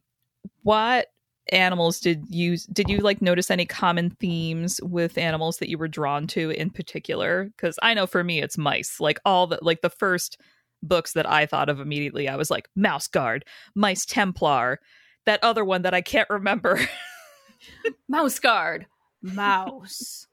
what 0.63 1.07
animals 1.51 1.99
did 1.99 2.23
you 2.29 2.57
did 2.71 2.89
you 2.89 2.99
like 2.99 3.21
notice 3.21 3.51
any 3.51 3.65
common 3.65 4.11
themes 4.11 4.79
with 4.83 5.17
animals 5.17 5.57
that 5.57 5.69
you 5.69 5.77
were 5.77 5.87
drawn 5.87 6.27
to 6.27 6.51
in 6.51 6.69
particular? 6.69 7.45
Because 7.45 7.77
i 7.81 7.93
know 7.93 8.07
for 8.07 8.23
me 8.23 8.41
it's 8.41 8.57
mice. 8.57 8.99
Like 8.99 9.19
all 9.25 9.47
the 9.47 9.59
like 9.61 9.81
the 9.81 9.89
first 9.89 10.39
books 10.83 11.13
that 11.13 11.29
i 11.29 11.45
thought 11.45 11.69
of 11.69 11.79
immediately 11.79 12.27
i 12.27 12.35
was 12.35 12.49
like 12.49 12.67
mouse 12.75 13.07
guard 13.07 13.45
mice 13.75 14.03
templar 14.03 14.79
that 15.27 15.43
other 15.43 15.63
one 15.63 15.83
that 15.83 15.93
i 15.93 16.01
can't 16.01 16.29
remember. 16.29 16.79
Mouse 18.09 18.39
guard 18.39 18.87
mouse 19.21 20.27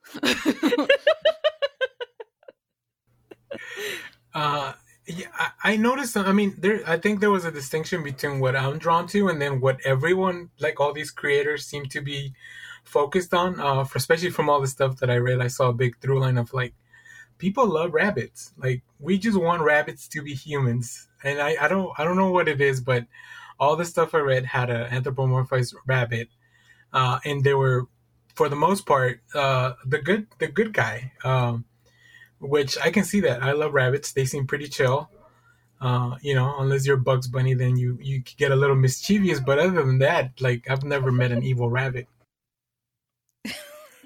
Uh, 4.34 4.72
yeah, 5.06 5.26
I, 5.34 5.72
I 5.72 5.76
noticed. 5.76 6.16
I 6.16 6.32
mean, 6.32 6.54
there. 6.58 6.80
I 6.86 6.98
think 6.98 7.20
there 7.20 7.30
was 7.30 7.44
a 7.44 7.50
distinction 7.50 8.02
between 8.02 8.40
what 8.40 8.54
I'm 8.54 8.78
drawn 8.78 9.06
to 9.08 9.28
and 9.28 9.40
then 9.40 9.60
what 9.60 9.80
everyone, 9.84 10.50
like 10.60 10.80
all 10.80 10.92
these 10.92 11.10
creators, 11.10 11.64
seem 11.64 11.86
to 11.86 12.00
be 12.00 12.34
focused 12.84 13.32
on. 13.34 13.58
Uh, 13.58 13.84
for, 13.84 13.98
especially 13.98 14.30
from 14.30 14.48
all 14.50 14.60
the 14.60 14.66
stuff 14.66 14.98
that 14.98 15.10
I 15.10 15.16
read, 15.16 15.40
I 15.40 15.48
saw 15.48 15.70
a 15.70 15.72
big 15.72 15.98
through 16.00 16.20
line 16.20 16.38
of 16.38 16.52
like 16.52 16.74
people 17.38 17.66
love 17.66 17.94
rabbits. 17.94 18.52
Like 18.58 18.82
we 19.00 19.18
just 19.18 19.38
want 19.40 19.62
rabbits 19.62 20.08
to 20.08 20.22
be 20.22 20.34
humans, 20.34 21.08
and 21.24 21.40
I, 21.40 21.56
I 21.60 21.68
don't 21.68 21.90
I 21.98 22.04
don't 22.04 22.16
know 22.16 22.30
what 22.30 22.48
it 22.48 22.60
is, 22.60 22.80
but 22.80 23.06
all 23.58 23.76
the 23.76 23.84
stuff 23.84 24.14
I 24.14 24.18
read 24.18 24.44
had 24.46 24.70
an 24.70 24.90
anthropomorphized 24.90 25.74
rabbit, 25.86 26.28
uh, 26.92 27.18
and 27.24 27.42
they 27.42 27.54
were, 27.54 27.86
for 28.38 28.48
the 28.48 28.56
most 28.56 28.86
part, 28.86 29.20
uh, 29.34 29.72
the 29.84 29.98
good 29.98 30.28
the 30.38 30.46
good 30.46 30.72
guy. 30.72 31.12
Um, 31.24 31.64
which 32.38 32.78
I 32.78 32.90
can 32.90 33.02
see 33.02 33.20
that. 33.22 33.42
I 33.42 33.50
love 33.50 33.74
rabbits. 33.74 34.12
They 34.12 34.24
seem 34.24 34.46
pretty 34.46 34.68
chill. 34.68 35.10
Uh, 35.80 36.16
you 36.22 36.36
know, 36.36 36.54
unless 36.58 36.86
you're 36.86 36.96
Bugs 36.96 37.26
Bunny, 37.26 37.54
then 37.54 37.76
you 37.76 37.98
you 38.00 38.20
get 38.20 38.52
a 38.52 38.56
little 38.56 38.76
mischievous. 38.76 39.40
But 39.40 39.58
other 39.58 39.82
than 39.82 39.98
that, 39.98 40.40
like 40.40 40.70
I've 40.70 40.84
never 40.84 41.10
met 41.10 41.32
an 41.32 41.42
evil 41.42 41.68
rabbit. 41.68 42.06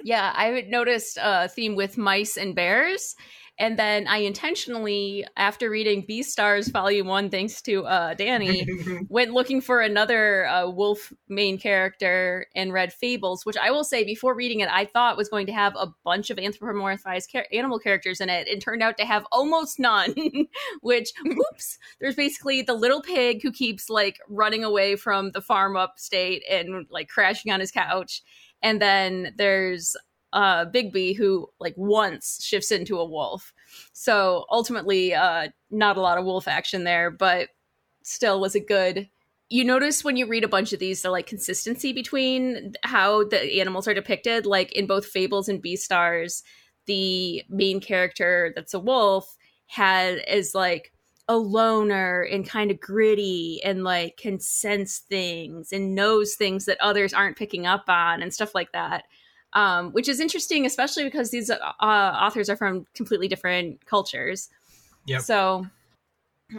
Yeah, 0.05 0.33
I 0.35 0.47
had 0.47 0.69
noticed 0.69 1.17
a 1.23 1.49
theme 1.49 1.77
with 1.77 1.97
mice 1.97 2.37
and 2.37 2.57
bears. 2.57 3.15
And 3.59 3.79
then 3.79 4.09
I 4.09 4.19
intentionally, 4.19 5.27
after 5.37 5.69
reading 5.69 6.07
Beastars 6.09 6.73
Volume 6.73 7.07
1, 7.07 7.29
thanks 7.29 7.61
to 7.63 7.85
uh, 7.85 8.15
Danny, 8.15 8.67
went 9.09 9.33
looking 9.33 9.61
for 9.61 9.81
another 9.81 10.47
uh, 10.47 10.71
wolf 10.71 11.13
main 11.29 11.59
character 11.59 12.47
and 12.57 12.73
read 12.73 12.93
Fables, 12.93 13.45
which 13.45 13.59
I 13.59 13.71
will 13.71 13.85
say 13.85 14.05
before 14.05 14.35
reading 14.35 14.61
it, 14.61 14.71
I 14.71 14.87
thought 14.87 15.19
was 15.19 15.29
going 15.29 15.47
to 15.47 15.53
have 15.53 15.75
a 15.77 15.89
bunch 16.03 16.31
of 16.31 16.39
anthropomorphized 16.39 17.29
animal 17.53 17.79
characters 17.79 18.21
in 18.21 18.31
it, 18.31 18.49
and 18.49 18.61
turned 18.61 18.83
out 18.83 18.97
to 18.99 19.05
have 19.05 19.27
almost 19.31 19.79
none. 19.79 20.15
which, 20.81 21.11
oops, 21.27 21.79
there's 22.01 22.17
basically 22.17 22.63
the 22.63 22.75
little 22.75 23.03
pig 23.03 23.43
who 23.43 23.53
keeps 23.53 23.91
like 23.91 24.19
running 24.29 24.65
away 24.65 24.97
from 24.97 25.31
the 25.33 25.43
farm 25.43 25.77
upstate 25.77 26.43
and 26.51 26.87
like 26.91 27.09
crashing 27.09 27.53
on 27.53 27.61
his 27.61 27.71
couch, 27.71 28.23
and 28.63 28.81
then 28.81 29.35
there's 29.37 29.95
uh 30.33 30.67
Bigby 30.67 31.17
who 31.17 31.49
like 31.61 31.75
once 31.77 32.43
shifts 32.43 32.71
into 32.71 32.99
a 32.99 33.05
wolf. 33.05 33.53
So 33.93 34.47
ultimately 34.51 35.15
uh 35.15 35.49
not 35.71 35.97
a 35.97 36.01
lot 36.01 36.19
of 36.19 36.25
wolf 36.25 36.49
action 36.49 36.85
there, 36.85 37.11
but 37.11 37.49
still 38.03 38.41
was 38.41 38.55
a 38.55 38.61
good 38.61 39.09
you 39.53 39.65
notice 39.65 40.03
when 40.03 40.17
you 40.17 40.27
read 40.27 40.45
a 40.45 40.49
bunch 40.49 40.73
of 40.73 40.81
these 40.81 41.03
the 41.03 41.11
like 41.11 41.27
consistency 41.27 41.93
between 41.93 42.73
how 42.85 43.25
the 43.25 43.61
animals 43.61 43.87
are 43.87 43.93
depicted 43.93 44.47
like 44.47 44.73
in 44.73 44.87
both 44.87 45.05
fables 45.05 45.49
and 45.49 45.63
beastars 45.63 46.43
the 46.87 47.43
main 47.51 47.79
character 47.79 48.53
that's 48.57 48.75
a 48.75 48.81
wolf 48.81 49.37
had 49.67 50.23
is 50.27 50.55
like 50.55 50.93
a 51.29 51.37
loner 51.37 52.23
and 52.23 52.49
kind 52.49 52.71
of 52.71 52.81
gritty 52.81 53.61
and 53.63 53.85
like 53.85 54.17
can 54.17 54.41
sense 54.41 54.99
things 54.99 55.71
and 55.71 55.95
knows 55.95 56.35
things 56.35 56.65
that 56.65 56.81
others 56.81 57.13
aren't 57.13 57.37
picking 57.37 57.67
up 57.67 57.85
on 57.89 58.23
and 58.23 58.33
stuff 58.33 58.55
like 58.55 58.73
that 58.73 59.05
um, 59.55 59.93
which 59.93 60.09
is 60.09 60.21
interesting 60.21 60.65
especially 60.67 61.05
because 61.05 61.31
these 61.31 61.51
uh, 61.51 61.57
authors 61.81 62.49
are 62.49 62.57
from 62.57 62.87
completely 62.95 63.29
different 63.29 63.85
cultures 63.87 64.49
Yep. 65.07 65.23
so 65.23 65.67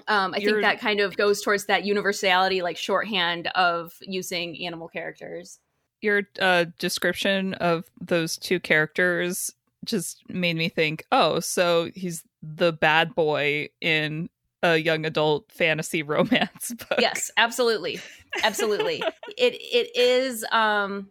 um, 0.08 0.34
I 0.34 0.38
You're- 0.38 0.54
think 0.54 0.62
that 0.64 0.80
kind 0.80 1.00
of 1.00 1.16
goes 1.16 1.42
towards 1.42 1.66
that 1.66 1.86
universality, 1.86 2.62
like 2.64 2.78
shorthand 2.78 3.48
of 3.56 3.94
using 4.02 4.66
animal 4.66 4.88
characters. 4.88 5.60
your 6.02 6.24
uh, 6.42 6.66
description 6.80 7.54
of 7.56 7.86
those 8.02 8.36
two 8.38 8.60
characters 8.60 9.54
just 9.86 10.24
made 10.30 10.56
me 10.58 10.68
think, 10.68 11.06
oh, 11.12 11.40
so 11.40 11.92
he's 11.94 12.24
the 12.42 12.74
bad 12.74 13.14
boy 13.14 13.70
in 13.82 14.30
a 14.64 14.78
young 14.78 15.06
adult 15.06 15.52
fantasy 15.52 16.02
romance 16.16 16.74
book. 16.90 17.00
Yes, 17.00 17.30
absolutely, 17.38 18.00
absolutely. 18.44 19.04
it 19.38 19.54
it 19.60 19.96
is. 19.96 20.44
Um, 20.52 21.10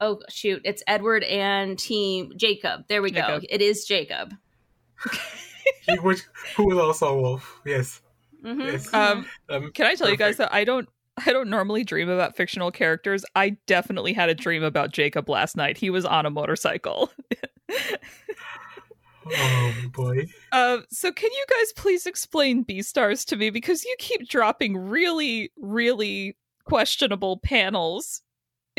oh 0.00 0.20
shoot, 0.28 0.60
it's 0.64 0.82
Edward 0.86 1.24
and 1.24 1.78
Team 1.78 2.32
Jacob. 2.36 2.84
There 2.88 3.02
we 3.02 3.10
Jacob. 3.10 3.42
go. 3.42 3.46
It 3.50 3.60
is 3.62 3.84
Jacob. 3.84 4.34
He- 5.82 5.98
which 5.98 6.20
who 6.56 6.66
was 6.66 6.78
also 6.78 7.08
a 7.08 7.20
wolf? 7.20 7.60
Yes. 7.66 8.00
Mhm, 8.42 8.72
Yes. 8.72 8.92
Um, 8.94 9.26
Um, 9.50 9.70
can 9.72 9.84
I 9.86 9.94
tell 9.96 10.08
you 10.08 10.16
guys 10.16 10.38
that 10.38 10.52
I 10.52 10.64
don't 10.64 10.88
I 11.26 11.32
don't 11.32 11.50
normally 11.50 11.82
dream 11.84 12.08
about 12.08 12.36
fictional 12.36 12.70
characters. 12.70 13.24
I 13.34 13.56
definitely 13.66 14.12
had 14.12 14.28
a 14.28 14.34
dream 14.34 14.62
about 14.62 14.92
Jacob 14.92 15.28
last 15.28 15.56
night. 15.56 15.76
He 15.76 15.90
was 15.90 16.04
on 16.04 16.24
a 16.26 16.30
motorcycle. 16.30 17.10
oh 19.30 19.74
boy. 19.92 20.26
Uh, 20.52 20.78
so 20.90 21.12
can 21.12 21.30
you 21.32 21.44
guys 21.50 21.72
please 21.74 22.06
explain 22.06 22.64
Beastars 22.64 23.24
to 23.26 23.36
me 23.36 23.50
because 23.50 23.84
you 23.84 23.94
keep 23.98 24.28
dropping 24.28 24.76
really, 24.76 25.50
really 25.58 26.36
questionable 26.64 27.38
panels 27.38 28.22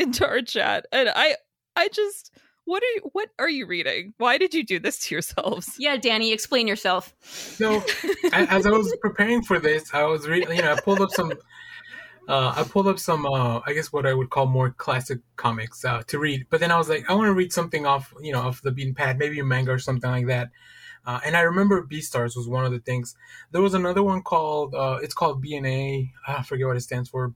into 0.00 0.26
our 0.26 0.42
chat, 0.42 0.86
and 0.92 1.10
I, 1.14 1.36
I 1.76 1.88
just 1.88 2.32
What 2.64 2.82
are 2.82 2.94
you 2.94 3.10
what 3.12 3.30
are 3.38 3.48
you 3.48 3.66
reading? 3.66 4.14
Why 4.18 4.38
did 4.38 4.54
you 4.54 4.64
do 4.64 4.78
this 4.78 4.98
to 5.00 5.14
yourselves? 5.14 5.74
Yeah, 5.78 5.96
Danny, 5.96 6.32
explain 6.32 6.68
yourself. 6.68 7.14
So, 7.22 7.82
as 8.32 8.66
I 8.66 8.70
was 8.70 8.96
preparing 9.00 9.42
for 9.42 9.58
this, 9.58 9.92
I 9.92 10.04
was 10.04 10.28
reading. 10.28 10.54
You 10.56 10.62
know, 10.62 10.72
I 10.74 10.80
pulled 10.80 11.00
up 11.00 11.10
some. 11.10 11.32
Uh, 12.28 12.54
I 12.56 12.62
pulled 12.62 12.86
up 12.86 13.00
some, 13.00 13.26
uh, 13.26 13.60
I 13.66 13.72
guess, 13.72 13.92
what 13.92 14.06
I 14.06 14.14
would 14.14 14.30
call 14.30 14.46
more 14.46 14.70
classic 14.70 15.18
comics 15.34 15.84
uh, 15.84 16.02
to 16.06 16.18
read. 16.20 16.46
But 16.48 16.60
then 16.60 16.70
I 16.70 16.78
was 16.78 16.88
like, 16.88 17.10
I 17.10 17.14
want 17.14 17.26
to 17.26 17.32
read 17.32 17.52
something 17.52 17.86
off, 17.86 18.14
you 18.22 18.32
know, 18.32 18.40
off 18.40 18.62
the 18.62 18.70
beaten 18.70 18.94
path, 18.94 19.16
maybe 19.18 19.40
a 19.40 19.44
manga 19.44 19.72
or 19.72 19.80
something 19.80 20.08
like 20.08 20.26
that. 20.28 20.50
Uh, 21.04 21.18
and 21.24 21.36
I 21.36 21.40
remember 21.40 21.82
Beastars 21.84 22.36
was 22.36 22.46
one 22.46 22.64
of 22.64 22.70
the 22.70 22.78
things. 22.78 23.16
There 23.50 23.62
was 23.62 23.74
another 23.74 24.04
one 24.04 24.22
called, 24.22 24.76
uh, 24.76 24.98
it's 25.02 25.14
called 25.14 25.44
BNA. 25.44 26.10
I 26.28 26.42
forget 26.42 26.68
what 26.68 26.76
it 26.76 26.82
stands 26.82 27.08
for. 27.08 27.34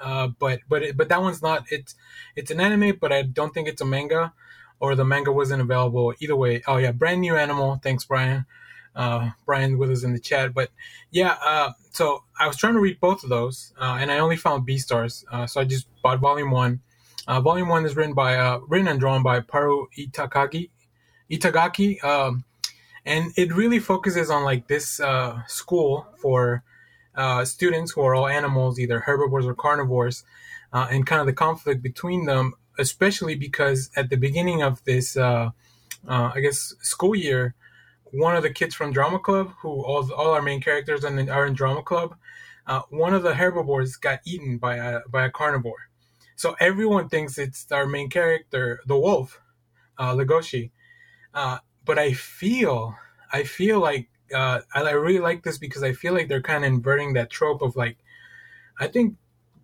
Uh, 0.00 0.28
but 0.28 0.60
but 0.68 0.82
it, 0.82 0.96
but 0.96 1.08
that 1.08 1.20
one's 1.22 1.42
not. 1.42 1.64
It's 1.70 1.94
it's 2.34 2.50
an 2.50 2.60
anime, 2.60 2.98
but 3.00 3.12
I 3.12 3.22
don't 3.22 3.54
think 3.54 3.68
it's 3.68 3.80
a 3.80 3.86
manga 3.86 4.32
or 4.80 4.94
the 4.94 5.04
manga 5.04 5.32
wasn't 5.32 5.62
available. 5.62 6.14
Either 6.20 6.36
way, 6.36 6.62
oh 6.66 6.76
yeah, 6.76 6.92
brand 6.92 7.20
new 7.20 7.36
animal. 7.36 7.80
Thanks, 7.82 8.04
Brian. 8.04 8.46
Uh, 8.94 9.30
Brian 9.44 9.76
with 9.76 9.90
us 9.90 10.04
in 10.04 10.14
the 10.14 10.18
chat. 10.18 10.54
But 10.54 10.70
yeah, 11.10 11.36
uh, 11.44 11.72
so 11.92 12.24
I 12.38 12.46
was 12.46 12.56
trying 12.56 12.74
to 12.74 12.80
read 12.80 12.98
both 13.00 13.24
of 13.24 13.28
those, 13.28 13.74
uh, 13.78 13.98
and 14.00 14.10
I 14.10 14.18
only 14.18 14.36
found 14.36 14.66
Beastars. 14.66 15.24
Uh, 15.30 15.46
so 15.46 15.60
I 15.60 15.64
just 15.64 15.86
bought 16.02 16.18
volume 16.18 16.50
one. 16.50 16.80
Uh, 17.26 17.40
volume 17.40 17.68
one 17.68 17.84
is 17.84 17.96
written 17.96 18.14
by 18.14 18.58
written 18.68 18.88
and 18.88 19.00
drawn 19.00 19.22
by 19.22 19.40
Paru 19.40 19.86
Itakagi. 19.98 20.70
Itagaki, 21.30 22.02
um, 22.04 22.44
and 23.04 23.32
it 23.36 23.52
really 23.52 23.80
focuses 23.80 24.30
on 24.30 24.44
like 24.44 24.68
this 24.68 25.00
school 25.46 26.06
for 26.16 26.62
students 27.44 27.92
who 27.92 28.02
are 28.02 28.14
all 28.14 28.28
animals, 28.28 28.78
either 28.78 29.00
herbivores 29.00 29.46
or 29.46 29.54
carnivores, 29.54 30.24
and 30.72 31.06
kind 31.06 31.20
of 31.20 31.26
the 31.26 31.32
conflict 31.32 31.82
between 31.82 32.26
them 32.26 32.54
especially 32.78 33.34
because 33.34 33.90
at 33.96 34.10
the 34.10 34.16
beginning 34.16 34.62
of 34.62 34.82
this, 34.84 35.16
uh, 35.16 35.50
uh, 36.08 36.30
I 36.34 36.40
guess, 36.40 36.74
school 36.80 37.14
year, 37.14 37.54
one 38.12 38.36
of 38.36 38.42
the 38.42 38.50
kids 38.50 38.74
from 38.74 38.92
drama 38.92 39.18
club, 39.18 39.52
who 39.62 39.68
all, 39.68 40.12
all 40.12 40.30
our 40.30 40.42
main 40.42 40.60
characters 40.60 41.04
are 41.04 41.18
in, 41.18 41.28
are 41.28 41.46
in 41.46 41.54
drama 41.54 41.82
club, 41.82 42.16
uh, 42.66 42.82
one 42.90 43.14
of 43.14 43.22
the 43.22 43.34
herbivores 43.34 43.96
got 43.96 44.20
eaten 44.24 44.58
by 44.58 44.76
a 44.76 45.00
by 45.08 45.24
a 45.24 45.30
carnivore. 45.30 45.88
So 46.34 46.56
everyone 46.60 47.08
thinks 47.08 47.38
it's 47.38 47.70
our 47.70 47.86
main 47.86 48.10
character, 48.10 48.80
the 48.86 48.98
wolf, 48.98 49.40
uh, 49.98 50.14
Legoshi. 50.14 50.70
Uh, 51.32 51.58
but 51.84 51.98
I 51.98 52.12
feel, 52.12 52.96
I 53.32 53.44
feel 53.44 53.78
like 53.80 54.08
uh, 54.34 54.60
I, 54.74 54.82
I 54.82 54.90
really 54.92 55.20
like 55.20 55.42
this 55.42 55.58
because 55.58 55.82
I 55.82 55.92
feel 55.92 56.14
like 56.14 56.28
they're 56.28 56.42
kind 56.42 56.64
of 56.64 56.72
inverting 56.72 57.14
that 57.14 57.30
trope 57.30 57.62
of 57.62 57.76
like, 57.76 57.98
I 58.78 58.86
think 58.88 59.16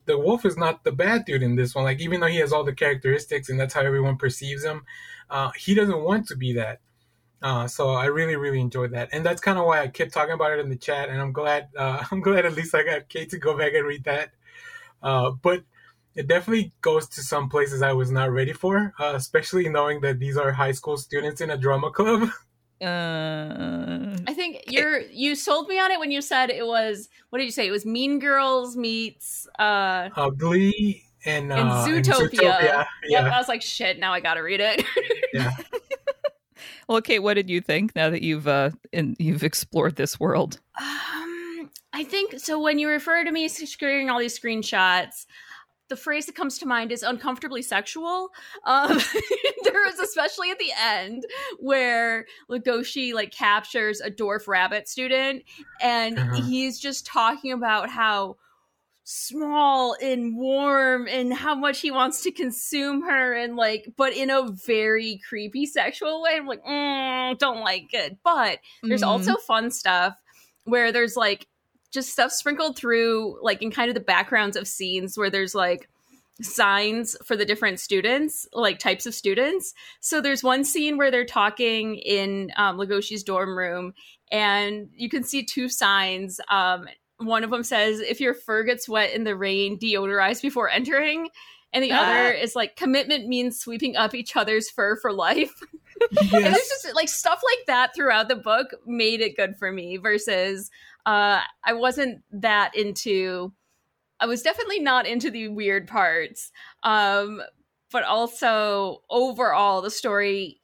the 0.07 0.19
wolf 0.19 0.45
is 0.45 0.57
not 0.57 0.85
the 0.85 0.93
bad 0.93 1.25
dude 1.25 1.43
in 1.43 1.57
this 1.57 1.75
one. 1.75 1.85
Like 1.85 2.01
even 2.01 2.21
though 2.21 2.27
he 2.27 2.39
has 2.39 2.53
all 2.53 2.65
the 2.65 2.75
characteristics 2.75 3.49
and 3.49 3.59
that's 3.59 3.75
how 3.75 3.83
everyone 3.83 4.17
perceives 4.17 4.65
him, 4.65 4.85
uh, 5.31 5.51
he 5.57 5.75
doesn't 5.75 6.03
want 6.03 6.27
to 6.29 6.37
be 6.37 6.53
that. 6.55 6.81
Uh, 7.43 7.67
so 7.67 7.91
I 7.91 8.05
really, 8.07 8.37
really 8.37 8.61
enjoyed 8.61 8.93
that, 8.93 9.09
and 9.11 9.27
that's 9.27 9.41
kind 9.41 9.59
of 9.59 9.67
why 9.67 9.83
I 9.83 9.89
kept 9.89 10.13
talking 10.13 10.35
about 10.35 10.53
it 10.53 10.61
in 10.61 10.71
the 10.71 10.77
chat. 10.77 11.09
And 11.09 11.21
I'm 11.21 11.33
glad, 11.33 11.69
uh, 11.77 12.05
I'm 12.13 12.21
glad 12.21 12.47
at 12.47 12.55
least 12.55 12.75
I 12.75 12.85
got 12.85 13.09
Kate 13.09 13.31
to 13.31 13.39
go 13.39 13.59
back 13.59 13.73
and 13.75 13.85
read 13.85 14.05
that. 14.05 14.31
Uh, 15.03 15.33
but 15.33 15.65
it 16.15 16.29
definitely 16.29 16.73
goes 16.83 17.09
to 17.09 17.23
some 17.23 17.49
places 17.49 17.83
I 17.83 17.95
was 17.95 18.13
not 18.13 18.31
ready 18.31 18.53
for, 18.53 18.95
uh, 19.01 19.15
especially 19.17 19.69
knowing 19.69 20.01
that 20.03 20.21
these 20.21 20.37
are 20.37 20.53
high 20.53 20.73
school 20.73 20.97
students 20.97 21.41
in 21.41 21.51
a 21.51 21.57
drama 21.57 21.91
club. 21.91 22.29
Uh, 22.83 24.17
I 24.27 24.35
think 24.35 24.65
you're 24.67 25.01
you 25.03 25.37
sold 25.37 25.69
me 25.69 25.79
on 25.79 25.91
it 25.91 26.01
when 26.01 26.11
you 26.11 26.21
said 26.21 26.51
it 26.51 26.67
was 26.67 27.09
what 27.31 27.39
did 27.39 27.45
you 27.45 27.51
say? 27.53 27.67
It 27.67 27.71
was 27.71 27.87
Mean 27.87 28.19
Girls 28.19 28.77
meets 28.77 29.47
uh, 29.59 30.09
uh 30.17 30.31
Glee 30.31 31.05
and, 31.25 31.53
uh, 31.53 31.57
and 31.57 31.71
Zootopia. 31.71 31.97
And 31.97 32.05
Zootopia. 32.07 32.41
Yeah. 32.43 32.87
Yep, 33.05 33.33
I 33.33 33.39
was 33.39 33.49
like, 33.49 33.63
shit. 33.63 33.99
Now 33.99 34.13
I 34.13 34.21
got 34.21 34.35
to 34.35 34.41
read 34.41 34.61
it. 34.61 34.85
yeah. 35.33 35.53
well, 36.89 37.01
Kate, 37.01 37.21
what 37.21 37.35
did 37.35 37.49
you 37.49 37.61
think 37.61 37.95
now 37.95 38.11
that 38.11 38.23
you've 38.23 38.49
uh 38.49 38.71
in, 38.93 39.17
you've 39.19 39.45
explored 39.45 39.97
this 39.97 40.19
world? 40.19 40.59
Um, 40.81 41.71
I 41.93 42.05
think 42.05 42.41
so. 42.41 42.61
When 42.61 42.79
you 42.79 42.89
refer 42.89 43.25
to 43.25 43.31
me 43.31 43.49
screening 43.49 44.11
all 44.11 44.19
these 44.19 44.39
screenshots, 44.39 45.27
the 45.89 45.97
phrase 45.97 46.27
that 46.27 46.35
comes 46.35 46.59
to 46.59 46.67
mind 46.67 46.93
is 46.93 47.03
uncomfortably 47.03 47.63
sexual. 47.63 48.31
Um, 48.65 48.99
there 49.65 49.85
was 49.85 49.99
especially 49.99 50.51
at 50.51 50.59
the 50.59 50.73
end 50.81 51.25
where 51.59 52.27
Legoshi 52.51 53.13
like 53.13 53.33
captures 53.33 54.01
a 54.01 54.11
dwarf 54.11 54.49
rabbit 54.49 54.89
student, 54.89 55.45
and 55.81 56.19
uh-huh. 56.19 56.43
he's 56.43 56.79
just 56.79 57.07
talking 57.07 57.53
about 57.53 57.91
how 57.91 58.37
small 59.05 59.97
and 60.01 60.37
warm 60.37 61.09
and 61.09 61.35
how 61.35 61.55
much 61.57 61.81
he 61.81 61.91
wants 61.91 62.23
to 62.23 62.31
consume 62.31 63.03
her 63.03 63.35
and 63.35 63.57
like 63.57 63.93
but 63.97 64.13
in 64.13 64.31
a 64.31 64.49
very 64.65 65.21
creepy 65.29 65.67
sexual 65.67 66.23
way 66.23 66.37
i'm 66.37 66.47
like 66.47 66.63
mm, 66.65 67.37
don't 67.39 67.63
like 67.63 67.89
it 67.93 68.17
but 68.23 68.61
there's 68.85 69.01
mm-hmm. 69.01 69.11
also 69.11 69.35
fun 69.39 69.73
stuff 69.73 70.15
where 70.65 70.93
there's 70.93 71.17
like 71.17 71.49
just 71.93 72.11
stuff 72.11 72.33
sprinkled 72.33 72.77
through 72.77 73.39
like 73.43 73.63
in 73.63 73.71
kind 73.71 73.89
of 73.89 73.95
the 73.95 74.01
backgrounds 74.01 74.57
of 74.57 74.67
scenes 74.67 75.17
where 75.17 75.31
there's 75.31 75.55
like 75.55 75.89
signs 76.41 77.17
for 77.25 77.37
the 77.37 77.45
different 77.45 77.79
students 77.79 78.49
like 78.53 78.79
types 78.79 79.07
of 79.07 79.15
students. 79.15 79.75
So 80.01 80.21
there's 80.21 80.43
one 80.43 80.65
scene 80.65 80.97
where 80.97 81.11
they're 81.11 81.25
talking 81.25 81.97
in 81.97 82.51
um, 82.57 82.79
legoshi's 82.79 83.23
dorm 83.23 83.57
room 83.57 83.93
and 84.31 84.89
you 84.97 85.09
can 85.09 85.23
see 85.23 85.45
two 85.45 85.69
signs 85.69 86.41
um, 86.49 86.87
one 87.19 87.45
of 87.45 87.51
them 87.51 87.63
says 87.63 88.01
if 88.01 88.21
your 88.21 88.35
fur 88.35 88.65
gets 88.65 88.89
wet 88.89 89.13
in 89.13 89.25
the 89.25 89.37
rain 89.37 89.79
deodorize 89.79 90.43
before 90.43 90.69
entering 90.69 91.29
and 91.73 91.83
the 91.83 91.93
other 91.93 92.31
is 92.33 92.55
like 92.55 92.77
commitment 92.77 93.27
means 93.27 93.59
sweeping 93.59 93.97
up 93.97 94.15
each 94.15 94.37
other's 94.37 94.71
fur 94.71 94.97
for 94.97 95.13
life. 95.13 95.53
Yes. 96.11 96.33
and 96.33 96.47
it's 96.47 96.69
just 96.69 96.97
like 96.97 97.09
stuff 97.09 97.41
like 97.45 97.67
that 97.69 97.95
throughout 97.95 98.27
the 98.27 98.35
book 98.35 98.75
made 98.87 99.21
it 99.21 99.37
good 99.37 99.57
for 99.57 99.71
me 99.71 99.99
versus 99.99 100.69
uh, 101.07 101.41
I 101.65 101.73
wasn't 101.73 102.23
that 102.33 102.75
into. 102.77 103.53
I 104.21 104.27
was 104.27 104.43
definitely 104.43 104.81
not 104.81 105.07
into 105.07 105.31
the 105.31 105.49
weird 105.49 105.89
parts, 105.89 106.53
um, 106.85 107.43
but 107.91 108.05
also 108.05 109.03
overall 109.11 109.83
the 109.83 109.91
story 109.91 110.61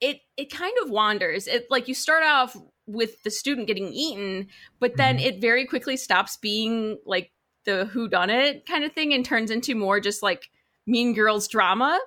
it 0.00 0.20
it 0.36 0.50
kind 0.52 0.74
of 0.82 0.90
wanders. 0.90 1.46
It 1.46 1.66
like 1.70 1.88
you 1.88 1.94
start 1.94 2.24
off 2.24 2.56
with 2.86 3.22
the 3.22 3.30
student 3.30 3.66
getting 3.66 3.92
eaten, 3.92 4.48
but 4.80 4.96
then 4.96 5.18
mm-hmm. 5.18 5.26
it 5.26 5.40
very 5.40 5.66
quickly 5.66 5.96
stops 5.96 6.36
being 6.36 6.98
like 7.04 7.32
the 7.64 7.86
who 7.86 8.08
done 8.08 8.30
it 8.30 8.64
kind 8.66 8.84
of 8.84 8.92
thing 8.92 9.12
and 9.12 9.24
turns 9.24 9.50
into 9.50 9.74
more 9.74 10.00
just 10.00 10.22
like 10.22 10.50
mean 10.86 11.14
girls 11.14 11.48
drama. 11.48 11.98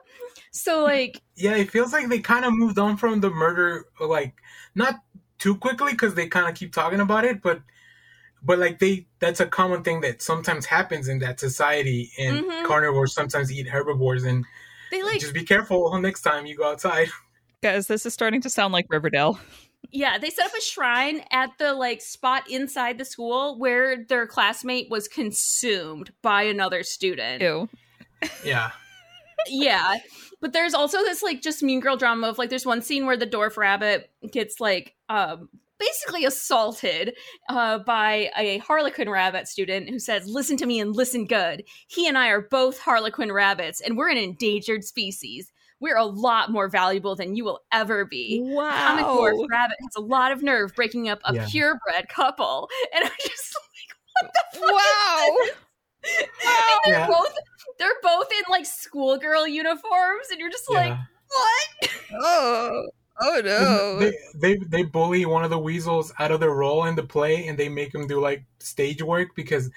So 0.51 0.83
like 0.83 1.21
yeah, 1.35 1.55
it 1.55 1.71
feels 1.71 1.93
like 1.93 2.09
they 2.09 2.19
kind 2.19 2.45
of 2.45 2.53
moved 2.53 2.79
on 2.79 2.97
from 2.97 3.19
the 3.19 3.29
murder 3.29 3.85
like 3.99 4.35
not 4.75 4.95
too 5.41 5.55
quickly 5.55 5.91
because 5.91 6.13
they 6.13 6.27
kind 6.27 6.47
of 6.47 6.53
keep 6.53 6.71
talking 6.71 6.99
about 6.99 7.25
it, 7.25 7.41
but 7.41 7.61
but 8.43 8.59
like 8.59 8.79
they 8.79 9.07
that's 9.19 9.39
a 9.39 9.45
common 9.45 9.83
thing 9.83 10.01
that 10.01 10.21
sometimes 10.21 10.65
happens 10.67 11.07
in 11.07 11.19
that 11.19 11.39
society 11.39 12.11
and 12.17 12.45
mm-hmm. 12.45 12.65
carnivores 12.65 13.13
sometimes 13.13 13.51
eat 13.51 13.67
herbivores 13.67 14.23
and 14.23 14.45
they 14.91 15.03
like 15.03 15.19
just 15.19 15.33
be 15.33 15.43
careful 15.43 15.97
next 15.99 16.21
time 16.21 16.45
you 16.45 16.55
go 16.55 16.71
outside. 16.71 17.09
Guys 17.63 17.87
this 17.87 18.05
is 18.05 18.13
starting 18.13 18.41
to 18.41 18.49
sound 18.49 18.71
like 18.71 18.85
riverdale. 18.89 19.39
Yeah 19.91 20.17
they 20.17 20.29
set 20.29 20.45
up 20.45 20.53
a 20.57 20.61
shrine 20.61 21.23
at 21.31 21.51
the 21.57 21.73
like 21.73 22.01
spot 22.01 22.49
inside 22.49 22.97
the 22.97 23.05
school 23.05 23.57
where 23.59 24.03
their 24.05 24.27
classmate 24.27 24.89
was 24.89 25.07
consumed 25.07 26.11
by 26.21 26.43
another 26.43 26.83
student. 26.83 27.41
Ew. 27.41 27.67
yeah. 28.45 28.71
Yeah 29.47 29.97
but 30.41 30.53
there's 30.53 30.73
also 30.73 30.97
this 30.99 31.23
like 31.23 31.41
just 31.41 31.63
mean 31.63 31.79
girl 31.79 31.95
drama 31.95 32.27
of 32.27 32.37
like 32.37 32.49
there's 32.49 32.65
one 32.65 32.81
scene 32.81 33.05
where 33.05 33.17
the 33.17 33.27
dwarf 33.27 33.57
rabbit 33.57 34.11
gets 34.31 34.59
like 34.59 34.95
um 35.09 35.49
basically 35.81 36.25
assaulted 36.25 37.15
uh, 37.49 37.79
by 37.79 38.29
a 38.37 38.59
Harlequin 38.59 39.09
rabbit 39.09 39.47
student 39.47 39.89
who 39.89 39.99
says, 39.99 40.27
Listen 40.27 40.55
to 40.57 40.65
me 40.65 40.79
and 40.79 40.95
listen 40.95 41.25
good. 41.25 41.63
He 41.87 42.07
and 42.07 42.17
I 42.17 42.27
are 42.27 42.41
both 42.41 42.79
Harlequin 42.79 43.31
rabbits, 43.31 43.81
and 43.81 43.97
we're 43.97 44.09
an 44.09 44.17
endangered 44.17 44.83
species. 44.83 45.51
We're 45.79 45.97
a 45.97 46.05
lot 46.05 46.51
more 46.51 46.69
valuable 46.69 47.15
than 47.15 47.35
you 47.35 47.43
will 47.43 47.61
ever 47.71 48.05
be. 48.05 48.39
Wow. 48.43 48.69
Comic 48.69 49.05
Dwarf 49.05 49.49
Rabbit 49.49 49.77
has 49.81 49.95
a 49.97 50.01
lot 50.01 50.31
of 50.31 50.43
nerve 50.43 50.75
breaking 50.75 51.09
up 51.09 51.19
a 51.25 51.33
yeah. 51.33 51.47
purebred 51.49 52.07
couple. 52.07 52.69
And 52.93 53.03
I'm 53.03 53.11
just 53.19 53.57
like, 53.57 53.97
what 54.21 54.31
the 54.33 54.59
fuck? 54.59 54.71
Wow. 54.71 55.37
They're 56.85 56.93
yeah. 56.93 57.07
both 57.07 57.33
they're 57.77 57.89
both 58.01 58.31
in 58.31 58.43
like 58.49 58.65
schoolgirl 58.65 59.47
uniforms, 59.47 60.27
and 60.31 60.39
you're 60.39 60.51
just 60.51 60.65
yeah. 60.69 60.77
like, 60.77 60.97
what? 61.27 61.91
Oh. 62.21 62.87
Oh 63.23 63.41
no! 63.43 63.99
They, 63.99 64.17
they 64.35 64.55
they 64.67 64.83
bully 64.83 65.25
one 65.25 65.43
of 65.43 65.51
the 65.51 65.59
weasels 65.59 66.11
out 66.17 66.31
of 66.31 66.39
their 66.39 66.55
role 66.55 66.85
in 66.85 66.95
the 66.95 67.03
play, 67.03 67.45
and 67.45 67.57
they 67.57 67.69
make 67.69 67.93
him 67.93 68.07
do 68.07 68.19
like 68.19 68.45
stage 68.57 69.03
work 69.03 69.35
because 69.35 69.69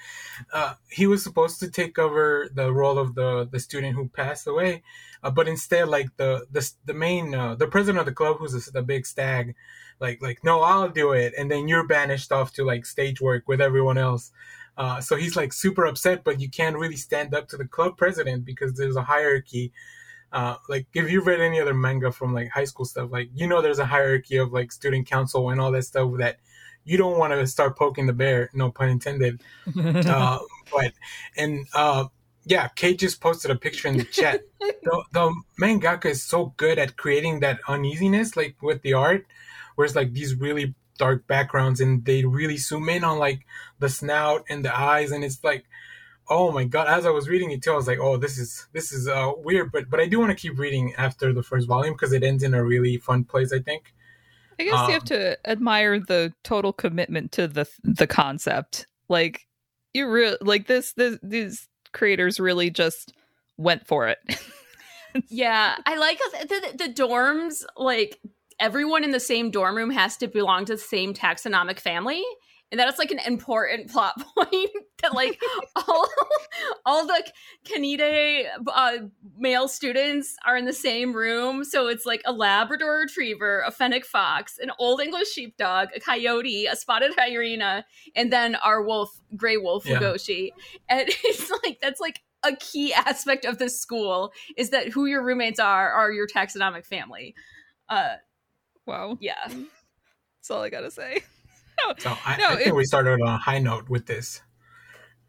uh, 0.51 0.73
he 0.89 1.05
was 1.05 1.23
supposed 1.23 1.59
to 1.59 1.69
take 1.69 1.99
over 1.99 2.49
the 2.55 2.73
role 2.73 2.97
of 2.97 3.13
the 3.13 3.47
the 3.51 3.59
student 3.59 3.95
who 3.95 4.07
passed 4.07 4.47
away, 4.47 4.81
uh, 5.21 5.29
but 5.29 5.47
instead, 5.47 5.89
like 5.89 6.07
the 6.17 6.47
the 6.51 6.67
the 6.85 6.93
main 6.95 7.35
uh, 7.35 7.53
the 7.53 7.67
president 7.67 7.99
of 7.99 8.07
the 8.07 8.13
club, 8.13 8.37
who's 8.39 8.67
a, 8.67 8.71
the 8.71 8.81
big 8.81 9.05
stag, 9.05 9.53
like 9.99 10.23
like 10.23 10.43
no, 10.43 10.61
I'll 10.61 10.89
do 10.89 11.11
it, 11.11 11.33
and 11.37 11.51
then 11.51 11.67
you're 11.67 11.85
banished 11.85 12.31
off 12.31 12.51
to 12.53 12.63
like 12.63 12.85
stage 12.85 13.21
work 13.21 13.47
with 13.47 13.61
everyone 13.61 13.99
else. 13.99 14.31
Uh, 14.77 14.99
so 14.99 15.15
he's 15.15 15.35
like 15.35 15.53
super 15.53 15.85
upset, 15.85 16.23
but 16.23 16.39
you 16.39 16.49
can't 16.49 16.77
really 16.77 16.97
stand 16.97 17.33
up 17.33 17.47
to 17.47 17.57
the 17.57 17.65
club 17.65 17.97
president 17.97 18.45
because 18.45 18.73
there's 18.73 18.95
a 18.95 19.03
hierarchy 19.03 19.71
uh, 20.35 20.57
like 20.67 20.85
if 20.93 21.09
you've 21.09 21.25
read 21.25 21.39
any 21.39 21.61
other 21.61 21.73
manga 21.73 22.11
from 22.11 22.33
like 22.33 22.49
high 22.49 22.65
school 22.65 22.85
stuff, 22.85 23.09
like 23.09 23.29
you 23.33 23.47
know 23.47 23.61
there's 23.61 23.79
a 23.79 23.85
hierarchy 23.85 24.35
of 24.35 24.51
like 24.51 24.69
student 24.69 25.07
council 25.07 25.49
and 25.49 25.61
all 25.61 25.71
that 25.71 25.83
stuff 25.83 26.11
that 26.17 26.39
you 26.83 26.97
don't 26.97 27.17
want 27.17 27.31
to 27.31 27.47
start 27.47 27.77
poking 27.77 28.05
the 28.05 28.11
bear, 28.11 28.49
no 28.53 28.69
pun 28.69 28.89
intended. 28.89 29.41
uh, 29.79 30.39
but 30.73 30.91
and 31.37 31.65
uh, 31.73 32.05
yeah, 32.43 32.67
Kate 32.67 32.99
just 32.99 33.21
posted 33.21 33.49
a 33.49 33.55
picture 33.55 33.87
in 33.87 33.97
the 33.97 34.03
chat. 34.03 34.41
the, 34.59 35.03
the 35.13 35.33
mangaka 35.59 36.07
is 36.07 36.21
so 36.21 36.53
good 36.57 36.77
at 36.79 36.97
creating 36.97 37.39
that 37.39 37.61
uneasiness, 37.69 38.35
like 38.35 38.61
with 38.61 38.81
the 38.81 38.93
art, 38.93 39.25
where 39.75 39.85
it's 39.85 39.95
like 39.95 40.11
these 40.11 40.35
really 40.35 40.75
dark 40.97 41.27
backgrounds 41.27 41.79
and 41.81 42.05
they 42.05 42.23
really 42.23 42.57
zoom 42.57 42.89
in 42.89 43.03
on 43.03 43.19
like 43.19 43.45
the 43.79 43.89
snout 43.89 44.45
and 44.49 44.63
the 44.63 44.77
eyes, 44.77 45.11
and 45.11 45.23
it's 45.23 45.43
like, 45.43 45.65
oh 46.29 46.51
my 46.51 46.63
god! 46.63 46.87
As 46.87 47.05
I 47.05 47.11
was 47.11 47.29
reading 47.29 47.51
it 47.51 47.61
too, 47.61 47.73
I 47.73 47.75
was 47.75 47.87
like, 47.87 47.99
oh, 47.99 48.17
this 48.17 48.37
is 48.37 48.67
this 48.73 48.91
is 48.91 49.07
uh, 49.07 49.31
weird, 49.37 49.71
but 49.71 49.89
but 49.89 49.99
I 49.99 50.07
do 50.07 50.19
want 50.19 50.31
to 50.31 50.35
keep 50.35 50.57
reading 50.57 50.93
after 50.97 51.33
the 51.33 51.43
first 51.43 51.67
volume 51.67 51.93
because 51.93 52.13
it 52.13 52.23
ends 52.23 52.43
in 52.43 52.53
a 52.53 52.63
really 52.63 52.97
fun 52.97 53.23
place. 53.23 53.51
I 53.53 53.59
think. 53.59 53.93
I 54.59 54.63
guess 54.63 54.79
um, 54.79 54.87
you 54.87 54.93
have 54.93 55.01
um, 55.03 55.07
to 55.07 55.49
admire 55.49 55.99
the 55.99 56.33
total 56.43 56.73
commitment 56.73 57.31
to 57.33 57.47
the 57.47 57.67
the 57.83 58.07
concept. 58.07 58.87
Like 59.09 59.47
you 59.93 60.09
really 60.09 60.37
like 60.41 60.67
this 60.67 60.93
this 60.93 61.17
these 61.21 61.67
creators 61.93 62.39
really 62.39 62.69
just 62.69 63.13
went 63.57 63.87
for 63.87 64.07
it. 64.07 64.17
yeah, 65.29 65.75
I 65.85 65.97
like 65.97 66.19
the, 66.47 66.73
the 66.77 66.93
dorms 66.93 67.63
like 67.77 68.19
everyone 68.59 69.03
in 69.03 69.11
the 69.11 69.19
same 69.19 69.51
dorm 69.51 69.75
room 69.75 69.89
has 69.89 70.17
to 70.17 70.27
belong 70.27 70.65
to 70.65 70.73
the 70.73 70.77
same 70.77 71.13
taxonomic 71.13 71.79
family 71.79 72.23
and 72.71 72.79
that 72.79 72.91
is 72.91 72.97
like 72.97 73.11
an 73.11 73.19
important 73.25 73.89
plot 73.91 74.15
point 74.35 74.69
that 75.01 75.13
like 75.13 75.41
all 75.75 76.07
all 76.85 77.05
the 77.05 77.31
Kanide 77.65 78.47
uh, 78.67 78.97
male 79.37 79.67
students 79.67 80.35
are 80.45 80.57
in 80.57 80.65
the 80.65 80.73
same 80.73 81.13
room. 81.13 81.63
So 81.63 81.87
it's 81.87 82.05
like 82.05 82.21
a 82.25 82.31
Labrador 82.31 82.99
Retriever, 82.99 83.63
a 83.65 83.71
Fennec 83.71 84.05
Fox, 84.05 84.57
an 84.57 84.71
Old 84.79 85.01
English 85.01 85.31
Sheepdog, 85.31 85.89
a 85.95 85.99
Coyote, 85.99 86.65
a 86.65 86.75
Spotted 86.75 87.13
Hyena, 87.17 87.85
and 88.15 88.31
then 88.31 88.55
our 88.55 88.83
wolf, 88.83 89.21
Gray 89.35 89.57
Wolf 89.57 89.85
yeah. 89.85 89.99
Legoshi. 89.99 90.51
And 90.89 91.07
it's 91.23 91.51
like 91.63 91.79
that's 91.81 92.01
like 92.01 92.21
a 92.43 92.55
key 92.57 92.93
aspect 92.93 93.45
of 93.45 93.57
this 93.57 93.79
school 93.79 94.31
is 94.57 94.69
that 94.71 94.89
who 94.89 95.05
your 95.05 95.23
roommates 95.23 95.59
are 95.59 95.91
are 95.91 96.11
your 96.11 96.27
taxonomic 96.27 96.85
family. 96.85 97.35
Uh, 97.87 98.15
wow. 98.85 99.17
Yeah. 99.19 99.47
That's 99.47 100.51
all 100.51 100.61
I 100.61 100.69
gotta 100.69 100.91
say. 100.91 101.23
so 101.97 102.15
I, 102.25 102.37
no, 102.37 102.49
I 102.49 102.55
think 102.57 102.75
we 102.75 102.85
started 102.85 103.21
on 103.21 103.27
a 103.27 103.37
high 103.37 103.59
note 103.59 103.89
with 103.89 104.05
this. 104.05 104.41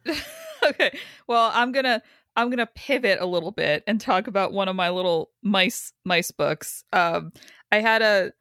okay. 0.62 0.98
Well, 1.26 1.50
I'm 1.54 1.72
gonna 1.72 2.02
I'm 2.36 2.50
gonna 2.50 2.68
pivot 2.74 3.18
a 3.20 3.26
little 3.26 3.52
bit 3.52 3.82
and 3.86 4.00
talk 4.00 4.26
about 4.26 4.52
one 4.52 4.68
of 4.68 4.76
my 4.76 4.90
little 4.90 5.30
mice 5.42 5.92
mice 6.04 6.30
books. 6.30 6.84
Um, 6.92 7.32
I 7.72 7.80
had 7.80 8.02
a 8.02 8.32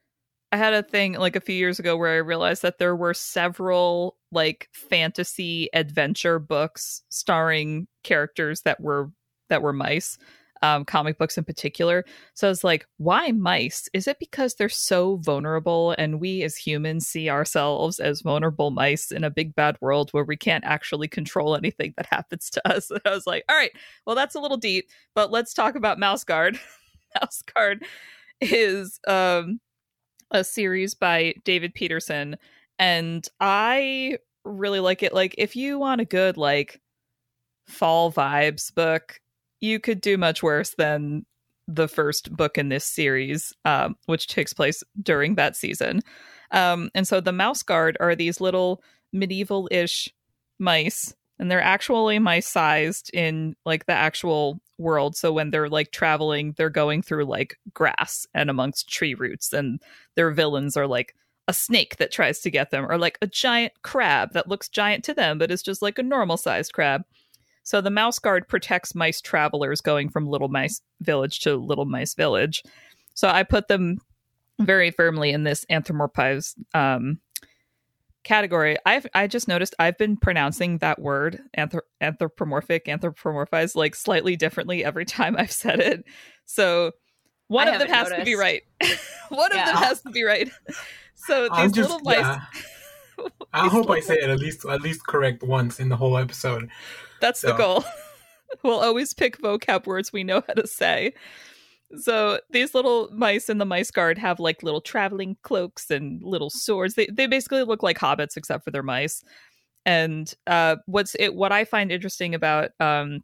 I 0.51 0.57
had 0.57 0.73
a 0.73 0.83
thing 0.83 1.13
like 1.13 1.35
a 1.35 1.41
few 1.41 1.55
years 1.55 1.79
ago 1.79 1.97
where 1.97 2.13
I 2.13 2.17
realized 2.17 2.61
that 2.61 2.77
there 2.77 2.95
were 2.95 3.13
several 3.13 4.17
like 4.31 4.69
fantasy 4.73 5.69
adventure 5.73 6.39
books 6.39 7.01
starring 7.09 7.87
characters 8.03 8.61
that 8.61 8.79
were 8.79 9.11
that 9.49 9.61
were 9.61 9.73
mice 9.73 10.17
um, 10.61 10.85
comic 10.85 11.17
books 11.17 11.37
in 11.37 11.43
particular. 11.43 12.05
So 12.33 12.47
I 12.47 12.49
was 12.49 12.63
like, 12.63 12.87
why 12.97 13.31
mice? 13.31 13.89
Is 13.93 14.07
it 14.07 14.19
because 14.19 14.55
they're 14.55 14.69
so 14.69 15.17
vulnerable 15.17 15.95
and 15.97 16.19
we 16.19 16.43
as 16.43 16.55
humans 16.55 17.07
see 17.07 17.29
ourselves 17.29 17.99
as 17.99 18.21
vulnerable 18.21 18.71
mice 18.71 19.11
in 19.11 19.23
a 19.23 19.29
big 19.29 19.55
bad 19.55 19.77
world 19.81 20.09
where 20.11 20.23
we 20.23 20.37
can't 20.37 20.63
actually 20.65 21.07
control 21.07 21.55
anything 21.55 21.93
that 21.97 22.05
happens 22.11 22.49
to 22.51 22.67
us? 22.67 22.89
And 22.91 23.01
I 23.05 23.11
was 23.11 23.27
like, 23.27 23.43
all 23.49 23.55
right, 23.55 23.71
well, 24.05 24.15
that's 24.15 24.35
a 24.35 24.39
little 24.39 24.57
deep, 24.57 24.89
but 25.13 25.31
let's 25.31 25.53
talk 25.53 25.75
about 25.75 25.99
Mouse 25.99 26.23
Guard. 26.23 26.59
Mouse 27.21 27.41
Guard 27.53 27.85
is 28.41 28.99
um, 29.07 29.59
a 30.31 30.43
series 30.43 30.93
by 30.93 31.33
David 31.43 31.73
Petersen. 31.73 32.37
And 32.77 33.27
I 33.39 34.17
really 34.43 34.79
like 34.79 35.03
it. 35.03 35.13
Like, 35.13 35.35
if 35.37 35.55
you 35.55 35.79
want 35.79 36.01
a 36.01 36.05
good, 36.05 36.37
like, 36.37 36.81
fall 37.67 38.11
vibes 38.11 38.73
book, 38.73 39.19
you 39.61 39.79
could 39.79 40.01
do 40.01 40.17
much 40.17 40.43
worse 40.43 40.75
than 40.77 41.25
the 41.67 41.87
first 41.87 42.31
book 42.35 42.57
in 42.57 42.69
this 42.69 42.85
series, 42.85 43.53
um, 43.65 43.95
which 44.05 44.27
takes 44.27 44.53
place 44.53 44.83
during 45.01 45.35
that 45.35 45.55
season. 45.55 46.01
Um, 46.51 46.89
and 46.93 47.07
so 47.07 47.19
the 47.19 47.31
mouse 47.31 47.63
guard 47.63 47.97
are 47.99 48.15
these 48.15 48.39
little 48.39 48.83
medieval 49.11 49.67
ish 49.71 50.09
mice, 50.59 51.15
and 51.39 51.49
they're 51.49 51.61
actually 51.61 52.19
mice 52.19 52.47
sized 52.47 53.09
in 53.13 53.55
like 53.65 53.87
the 53.87 53.93
actual 53.93 54.61
world. 54.77 55.15
So 55.15 55.33
when 55.33 55.49
they're 55.49 55.69
like 55.69 55.91
traveling, 55.91 56.53
they're 56.57 56.69
going 56.69 57.01
through 57.01 57.25
like 57.25 57.57
grass 57.73 58.27
and 58.33 58.49
amongst 58.49 58.87
tree 58.89 59.15
roots, 59.15 59.51
and 59.51 59.81
their 60.15 60.31
villains 60.31 60.77
are 60.77 60.87
like 60.87 61.15
a 61.47 61.53
snake 61.53 61.97
that 61.97 62.11
tries 62.11 62.39
to 62.41 62.51
get 62.51 62.71
them, 62.71 62.85
or 62.89 62.97
like 62.97 63.17
a 63.21 63.27
giant 63.27 63.73
crab 63.81 64.33
that 64.33 64.47
looks 64.47 64.69
giant 64.69 65.03
to 65.05 65.13
them, 65.13 65.37
but 65.37 65.51
is 65.51 65.63
just 65.63 65.81
like 65.81 65.97
a 65.97 66.03
normal 66.03 66.37
sized 66.37 66.73
crab. 66.73 67.03
So 67.65 67.81
the 67.81 67.89
mouse 67.89 68.19
guard 68.19 68.47
protects 68.47 68.95
mice 68.95 69.19
travelers 69.19 69.81
going 69.81 70.09
from 70.09 70.27
Little 70.27 70.47
Mice 70.47 70.81
Village 71.01 71.39
to 71.41 71.57
Little 71.57 71.85
Mice 71.85 72.13
Village. 72.13 72.63
So 73.15 73.27
I 73.27 73.43
put 73.43 73.67
them 73.67 73.97
very 74.59 74.91
firmly 74.91 75.31
in 75.31 75.43
this 75.43 75.65
anthropomorphized 75.69 76.53
um, 76.73 77.19
category. 78.23 78.77
I've 78.85 79.07
I 79.13 79.27
just 79.27 79.47
noticed 79.47 79.73
I've 79.79 79.97
been 79.97 80.15
pronouncing 80.15 80.77
that 80.77 81.01
word 81.01 81.41
anthrop- 81.57 81.81
anthropomorphic, 82.01 82.85
anthropomorphized 82.85 83.75
like 83.75 83.95
slightly 83.95 84.35
differently 84.35 84.85
every 84.85 85.05
time 85.05 85.35
I've 85.37 85.51
said 85.51 85.79
it. 85.79 86.05
So 86.45 86.91
one 87.47 87.67
I 87.67 87.71
of 87.71 87.79
them 87.79 87.89
has 87.89 88.09
noticed. 88.09 88.19
to 88.19 88.25
be 88.25 88.35
right. 88.35 88.61
one 89.29 89.51
yeah. 89.53 89.69
of 89.69 89.73
them 89.73 89.83
has 89.83 90.01
to 90.01 90.11
be 90.11 90.23
right. 90.23 90.49
So 91.17 91.47
these 91.55 91.71
just, 91.71 91.89
little 91.89 92.01
mice. 92.01 92.17
Yeah. 92.19 92.41
I 93.53 93.69
hope 93.69 93.89
I 93.89 94.01
say 94.01 94.15
it 94.15 94.29
at 94.29 94.37
least 94.37 94.65
at 94.69 94.81
least 94.81 95.07
correct 95.07 95.41
once 95.43 95.79
in 95.79 95.87
the 95.87 95.95
whole 95.95 96.17
episode. 96.17 96.69
That's 97.19 97.41
so. 97.41 97.47
the 97.47 97.53
goal. 97.53 97.83
we'll 98.63 98.79
always 98.79 99.13
pick 99.13 99.39
vocab 99.39 99.85
words 99.85 100.13
we 100.13 100.23
know 100.23 100.43
how 100.47 100.53
to 100.53 100.67
say. 100.67 101.13
So 101.97 102.39
these 102.49 102.73
little 102.73 103.09
mice 103.13 103.49
in 103.49 103.57
the 103.57 103.65
mice 103.65 103.91
guard 103.91 104.17
have 104.17 104.39
like 104.39 104.63
little 104.63 104.81
traveling 104.81 105.37
cloaks 105.43 105.91
and 105.91 106.21
little 106.23 106.49
swords. 106.49 106.95
They 106.95 107.07
they 107.11 107.27
basically 107.27 107.63
look 107.63 107.83
like 107.83 107.99
hobbits 107.99 108.37
except 108.37 108.63
for 108.63 108.71
their 108.71 108.83
mice. 108.83 109.23
And 109.85 110.33
uh, 110.47 110.77
what's 110.87 111.15
it? 111.19 111.35
What 111.35 111.51
I 111.51 111.63
find 111.63 111.91
interesting 111.91 112.33
about 112.33 112.71
um, 112.79 113.21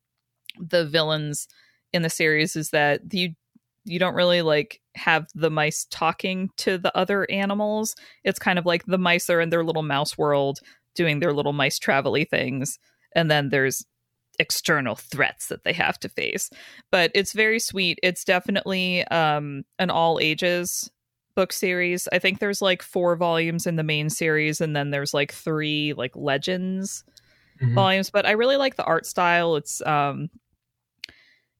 the 0.59 0.85
villains 0.85 1.47
in 1.91 2.03
the 2.03 2.09
series 2.09 2.55
is 2.55 2.69
that 2.69 3.01
you 3.11 3.33
you 3.83 3.97
don't 3.97 4.13
really 4.13 4.43
like 4.43 4.79
have 4.95 5.25
the 5.33 5.49
mice 5.49 5.87
talking 5.89 6.49
to 6.57 6.77
the 6.77 6.95
other 6.95 7.29
animals. 7.31 7.95
It's 8.23 8.37
kind 8.37 8.59
of 8.59 8.65
like 8.65 8.85
the 8.85 8.99
mice 8.99 9.27
are 9.29 9.41
in 9.41 9.49
their 9.49 9.63
little 9.63 9.81
mouse 9.81 10.19
world 10.19 10.59
doing 10.93 11.19
their 11.19 11.33
little 11.33 11.53
mice 11.53 11.79
travelly 11.79 12.29
things 12.29 12.77
and 13.15 13.29
then 13.29 13.49
there's 13.49 13.85
external 14.39 14.95
threats 14.95 15.47
that 15.47 15.63
they 15.63 15.73
have 15.73 15.99
to 15.99 16.09
face. 16.09 16.49
But 16.89 17.11
it's 17.13 17.33
very 17.33 17.59
sweet. 17.59 17.99
It's 18.01 18.23
definitely 18.23 19.05
um 19.07 19.63
an 19.79 19.89
all 19.89 20.19
ages 20.19 20.89
book 21.35 21.53
series. 21.53 22.07
I 22.11 22.19
think 22.19 22.39
there's 22.39 22.61
like 22.61 22.81
four 22.81 23.15
volumes 23.15 23.65
in 23.65 23.75
the 23.75 23.83
main 23.83 24.09
series 24.09 24.59
and 24.59 24.75
then 24.75 24.89
there's 24.89 25.13
like 25.13 25.31
three 25.31 25.93
like 25.93 26.15
legends 26.15 27.03
mm-hmm. 27.61 27.75
volumes. 27.75 28.09
But 28.09 28.25
i 28.25 28.31
really 28.31 28.57
like 28.57 28.75
the 28.75 28.83
art 28.83 29.05
style. 29.05 29.55
It's 29.55 29.81
um 29.85 30.29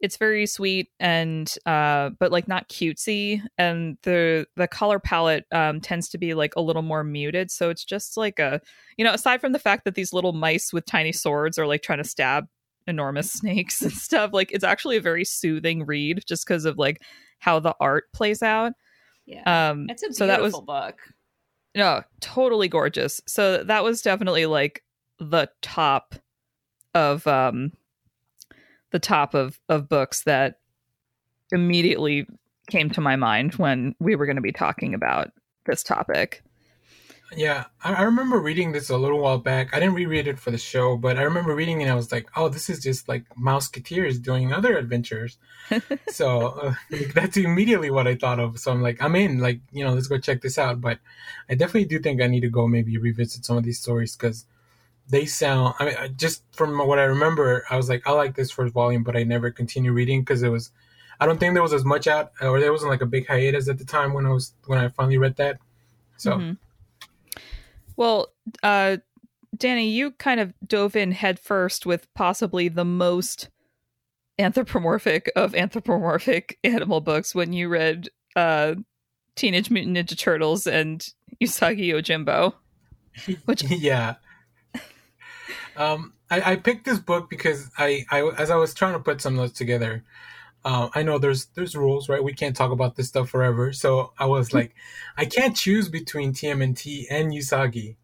it's 0.02 0.18
very 0.18 0.46
sweet 0.46 0.90
and 1.00 1.56
uh 1.66 2.10
but 2.20 2.32
like 2.32 2.48
not 2.48 2.68
cutesy 2.70 3.42
and 3.58 3.98
the 4.04 4.46
the 4.56 4.68
color 4.68 5.00
palette 5.00 5.46
um 5.52 5.80
tends 5.80 6.10
to 6.10 6.18
be 6.18 6.34
like 6.34 6.54
a 6.56 6.62
little 6.62 6.82
more 6.82 7.04
muted 7.04 7.52
so 7.52 7.70
it's 7.70 7.86
just 7.86 8.18
like 8.18 8.40
a 8.40 8.60
you 8.98 9.06
know 9.06 9.14
aside 9.14 9.40
from 9.40 9.52
the 9.52 9.60
fact 9.60 9.86
that 9.86 9.96
these 9.96 10.12
little 10.12 10.34
mice 10.34 10.74
with 10.74 10.86
tiny 10.86 11.12
swords 11.12 11.58
are 11.58 11.68
like 11.68 11.84
trying 11.84 12.00
to 12.02 12.04
stab 12.04 12.48
enormous 12.88 13.32
snakes 13.40 13.82
and 13.82 13.92
stuff 13.92 14.32
like 14.34 14.52
it's 14.52 14.64
actually 14.64 14.98
a 14.98 15.02
very 15.02 15.24
soothing 15.24 15.86
read 15.86 16.24
just 16.28 16.46
because 16.46 16.66
of 16.66 16.78
like 16.78 17.02
how 17.40 17.60
the 17.60 17.76
art 17.80 18.06
plays 18.14 18.44
out. 18.44 18.74
Yeah. 19.26 19.70
Um 19.70 19.88
it's 19.90 20.04
a 20.04 20.08
beautiful 20.08 20.18
so 20.18 20.28
that 20.28 20.42
was, 20.42 20.60
book. 20.62 21.00
No 21.76 22.04
totally 22.20 22.68
gorgeous. 22.68 23.22
So 23.28 23.64
that 23.64 23.84
was 23.84 24.02
definitely 24.02 24.46
like 24.46 24.84
the 25.20 25.50
top 25.62 26.16
of 26.94 27.26
um 27.28 27.72
the 28.92 29.00
top 29.00 29.34
of 29.34 29.60
of 29.70 29.90
books 29.90 30.24
that 30.24 30.60
immediately 31.52 32.28
came 32.70 32.90
to 32.90 33.02
my 33.02 33.16
mind 33.16 33.56
when 33.56 33.96
we 34.00 34.16
were 34.16 34.26
going 34.26 34.36
to 34.36 34.42
be 34.42 34.52
talking 34.52 34.94
about 34.94 35.32
this 35.66 35.84
topic. 35.84 36.44
Yeah, 37.36 37.66
I, 37.82 38.04
remember 38.04 38.40
reading 38.40 38.74
this 38.74 38.90
a 38.90 38.98
little 38.98 39.20
while 39.20 39.38
back. 39.38 39.74
I 39.74 39.80
didn't 39.80 39.96
reread 39.96 40.28
it 40.28 40.38
for 40.38 40.52
the 40.52 40.58
show, 40.58 40.98
but 40.98 41.18
I 41.18 41.22
remember 41.22 41.56
reading 41.56 41.80
it 41.80 41.86
and 41.86 41.92
I 41.92 41.96
was 41.96 42.12
like, 42.12 42.28
oh, 42.36 42.50
this 42.50 42.70
is 42.70 42.84
just 42.84 43.08
like 43.08 43.24
Mouseketeers 43.36 44.22
doing 44.22 44.52
other 44.52 44.78
adventures. 44.78 45.38
so 46.10 46.48
uh, 46.48 46.74
that's 47.16 47.38
immediately 47.38 47.90
what 47.90 48.06
I 48.06 48.16
thought 48.16 48.42
of. 48.42 48.60
So 48.60 48.72
I'm 48.72 48.82
like, 48.82 49.02
I'm 49.02 49.16
in, 49.16 49.40
like, 49.40 49.62
you 49.72 49.86
know, 49.86 49.94
let's 49.94 50.08
go 50.08 50.18
check 50.18 50.42
this 50.42 50.58
out. 50.58 50.82
But 50.82 51.00
I 51.50 51.56
definitely 51.56 51.86
do 51.86 52.00
think 52.00 52.22
I 52.22 52.28
need 52.28 52.42
to 52.42 52.50
go 52.50 52.68
maybe 52.68 52.98
revisit 52.98 53.46
some 53.46 53.56
of 53.56 53.64
these 53.64 53.80
stories 53.80 54.18
because 54.18 54.46
they 55.12 55.26
sound 55.26 55.74
i 55.80 55.86
mean 55.86 55.96
just 56.18 56.44
from 56.52 56.78
what 56.88 56.98
i 56.98 57.04
remember 57.04 57.64
i 57.70 57.76
was 57.76 57.88
like 57.90 58.02
i 58.08 58.12
like 58.12 58.36
this 58.36 58.50
first 58.50 58.74
volume 58.74 59.04
but 59.04 59.16
i 59.16 59.24
never 59.24 59.52
continued 59.52 59.94
reading 59.94 60.22
because 60.22 60.42
it 60.44 60.50
was 60.50 60.72
I 61.20 61.28
don't 61.28 61.40
think 61.40 61.54
there 61.54 61.62
was 61.62 61.72
as 61.72 61.86
much 61.86 62.08
out, 62.08 62.32
or 62.42 62.60
there 62.60 62.72
wasn't 62.72 62.90
like 62.90 63.02
a 63.04 63.06
big 63.06 63.28
hiatus 63.28 63.70
at 63.70 63.78
the 63.78 63.86
time 63.86 64.14
when 64.14 64.26
I 64.26 64.30
was 64.32 64.56
when 64.66 64.80
I 64.80 64.88
finally 64.90 65.20
read 65.20 65.36
that. 65.36 65.60
So, 66.18 66.32
Mhm. 66.32 66.58
Well, 67.96 68.30
uh, 68.64 68.98
Danny, 69.56 69.90
you 69.90 70.12
kind 70.14 70.40
of 70.40 70.52
dove 70.66 70.96
in 70.96 71.12
headfirst 71.12 71.86
with 71.86 72.12
possibly 72.16 72.70
the 72.70 72.86
most 72.86 73.50
anthropomorphic 74.40 75.32
of 75.36 75.54
anthropomorphic 75.54 76.58
animal 76.64 77.02
books 77.02 77.36
when 77.36 77.54
you 77.54 77.70
read 77.70 78.10
uh, 78.36 78.74
Teenage 79.36 79.70
Mutant 79.70 79.96
Ninja 79.98 80.18
Turtles 80.18 80.66
and 80.66 81.08
Usagi 81.40 81.88
Yojimbo. 81.90 82.54
Which- 83.46 83.64
yeah. 83.70 84.16
Um, 85.76 86.14
I, 86.30 86.54
I 86.54 86.56
picked 86.56 86.86
this 86.86 87.00
book 87.00 87.30
because 87.30 87.70
I, 87.78 88.06
I, 88.12 88.30
as 88.38 88.50
I 88.50 88.56
was 88.56 88.74
trying 88.74 88.94
to 88.94 89.00
put 89.00 89.22
some 89.22 89.36
notes 89.36 89.58
together, 89.58 90.04
uh, 90.64 90.90
I 90.94 91.02
know 91.02 91.18
there's 91.18 91.48
there's 91.56 91.76
rules, 91.76 92.08
right? 92.08 92.24
We 92.24 92.34
can't 92.34 92.56
talk 92.56 92.72
about 92.72 92.96
this 92.96 93.08
stuff 93.08 93.30
forever. 93.30 93.74
So 93.74 94.14
I 94.20 94.26
was 94.26 94.54
like, 94.54 94.76
I 95.18 95.26
can't 95.26 95.56
choose 95.56 95.90
between 95.90 96.34
TMNT 96.34 97.06
and 97.10 97.32
Usagi. 97.32 97.96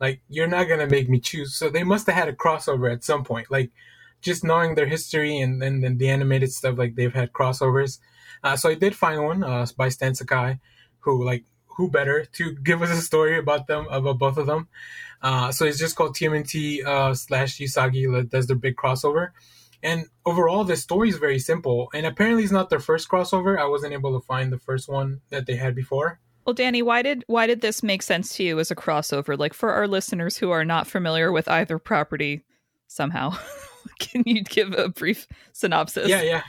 Like, 0.00 0.20
you're 0.28 0.46
not 0.46 0.68
gonna 0.68 0.86
make 0.86 1.08
me 1.08 1.18
choose. 1.18 1.54
So 1.54 1.70
they 1.70 1.82
must 1.82 2.06
have 2.06 2.14
had 2.14 2.28
a 2.28 2.32
crossover 2.32 2.92
at 2.92 3.04
some 3.04 3.24
point. 3.24 3.50
Like, 3.50 3.72
just 4.20 4.44
knowing 4.44 4.74
their 4.74 4.86
history 4.86 5.38
and 5.38 5.60
then 5.60 5.98
the 5.98 6.08
animated 6.08 6.52
stuff, 6.52 6.78
like 6.78 6.94
they've 6.94 7.12
had 7.12 7.32
crossovers. 7.32 7.98
Uh, 8.42 8.56
so 8.56 8.70
I 8.70 8.74
did 8.74 8.94
find 8.94 9.24
one 9.24 9.42
uh, 9.42 9.66
by 9.76 9.88
Stan 9.88 10.14
Sakai, 10.14 10.60
who 11.00 11.24
like 11.24 11.44
who 11.76 11.90
better 11.90 12.24
to 12.24 12.52
give 12.56 12.82
us 12.82 12.90
a 12.90 13.02
story 13.02 13.38
about 13.38 13.66
them 13.66 13.86
about 13.90 14.18
both 14.18 14.36
of 14.36 14.46
them. 14.46 14.68
Uh, 15.22 15.50
so 15.50 15.64
it's 15.64 15.78
just 15.78 15.96
called 15.96 16.14
TMNT 16.14 16.84
uh, 16.84 17.14
slash 17.14 17.58
Usagi 17.58 18.12
that 18.12 18.30
does 18.30 18.46
their 18.46 18.56
big 18.56 18.76
crossover. 18.76 19.30
And 19.82 20.06
overall, 20.24 20.64
the 20.64 20.76
story 20.76 21.10
is 21.10 21.18
very 21.18 21.38
simple. 21.38 21.88
And 21.94 22.06
apparently, 22.06 22.42
it's 22.42 22.52
not 22.52 22.70
their 22.70 22.80
first 22.80 23.08
crossover. 23.08 23.58
I 23.58 23.66
wasn't 23.66 23.92
able 23.92 24.18
to 24.18 24.26
find 24.26 24.52
the 24.52 24.58
first 24.58 24.88
one 24.88 25.20
that 25.30 25.46
they 25.46 25.56
had 25.56 25.74
before. 25.74 26.20
Well, 26.44 26.54
Danny, 26.54 26.82
why 26.82 27.02
did 27.02 27.24
why 27.26 27.46
did 27.46 27.60
this 27.60 27.82
make 27.82 28.02
sense 28.02 28.34
to 28.36 28.44
you 28.44 28.58
as 28.58 28.70
a 28.70 28.74
crossover? 28.74 29.38
Like 29.38 29.54
for 29.54 29.72
our 29.72 29.88
listeners 29.88 30.36
who 30.36 30.50
are 30.50 30.64
not 30.64 30.86
familiar 30.86 31.32
with 31.32 31.48
either 31.48 31.78
property, 31.78 32.44
somehow, 32.86 33.36
can 33.98 34.22
you 34.26 34.42
give 34.42 34.72
a 34.72 34.88
brief 34.88 35.26
synopsis? 35.52 36.08
Yeah, 36.08 36.22
yeah, 36.22 36.42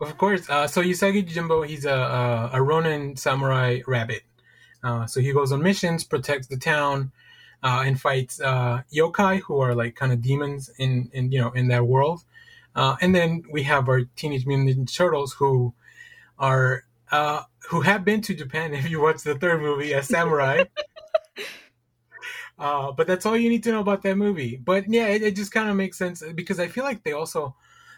of 0.00 0.16
course. 0.16 0.48
Uh, 0.48 0.66
so 0.66 0.82
Usagi 0.82 1.26
Jimbo, 1.26 1.62
he's 1.62 1.84
a, 1.84 1.92
a, 1.92 2.50
a 2.54 2.62
Ronin 2.62 3.16
samurai 3.16 3.80
rabbit. 3.86 4.22
Uh, 4.82 5.06
so 5.06 5.20
he 5.20 5.32
goes 5.32 5.52
on 5.52 5.62
missions, 5.62 6.04
protects 6.04 6.48
the 6.48 6.56
town, 6.56 7.12
uh, 7.62 7.82
and 7.86 8.00
fights 8.00 8.40
uh, 8.40 8.82
yokai, 8.92 9.40
who 9.40 9.60
are 9.60 9.74
like 9.74 9.94
kind 9.94 10.12
of 10.12 10.20
demons 10.20 10.70
in, 10.78 11.10
in 11.12 11.30
you 11.30 11.40
know 11.40 11.50
in 11.50 11.68
that 11.68 11.86
world. 11.86 12.24
Uh, 12.74 12.96
and 13.00 13.14
then 13.14 13.42
we 13.50 13.62
have 13.64 13.88
our 13.88 14.02
Teenage 14.16 14.46
Mutant 14.46 14.68
Ninja 14.68 14.96
Turtles, 14.96 15.34
who 15.34 15.74
are 16.38 16.84
uh, 17.10 17.42
who 17.68 17.82
have 17.82 18.04
been 18.04 18.20
to 18.22 18.34
Japan. 18.34 18.74
If 18.74 18.90
you 18.90 19.00
watch 19.00 19.22
the 19.22 19.34
third 19.36 19.60
movie 19.60 19.94
as 19.94 20.08
samurai. 20.08 20.64
Uh, 22.58 22.92
but 22.92 23.08
that's 23.08 23.26
all 23.26 23.36
you 23.36 23.48
need 23.48 23.64
to 23.64 23.72
know 23.72 23.80
about 23.80 24.02
that 24.02 24.16
movie. 24.16 24.56
But 24.56 24.88
yeah, 24.88 25.08
it, 25.08 25.22
it 25.22 25.34
just 25.34 25.50
kind 25.50 25.68
of 25.68 25.74
makes 25.74 25.98
sense 25.98 26.22
because 26.34 26.60
I 26.60 26.68
feel 26.68 26.84
like 26.84 27.02
they 27.02 27.10
also 27.10 27.56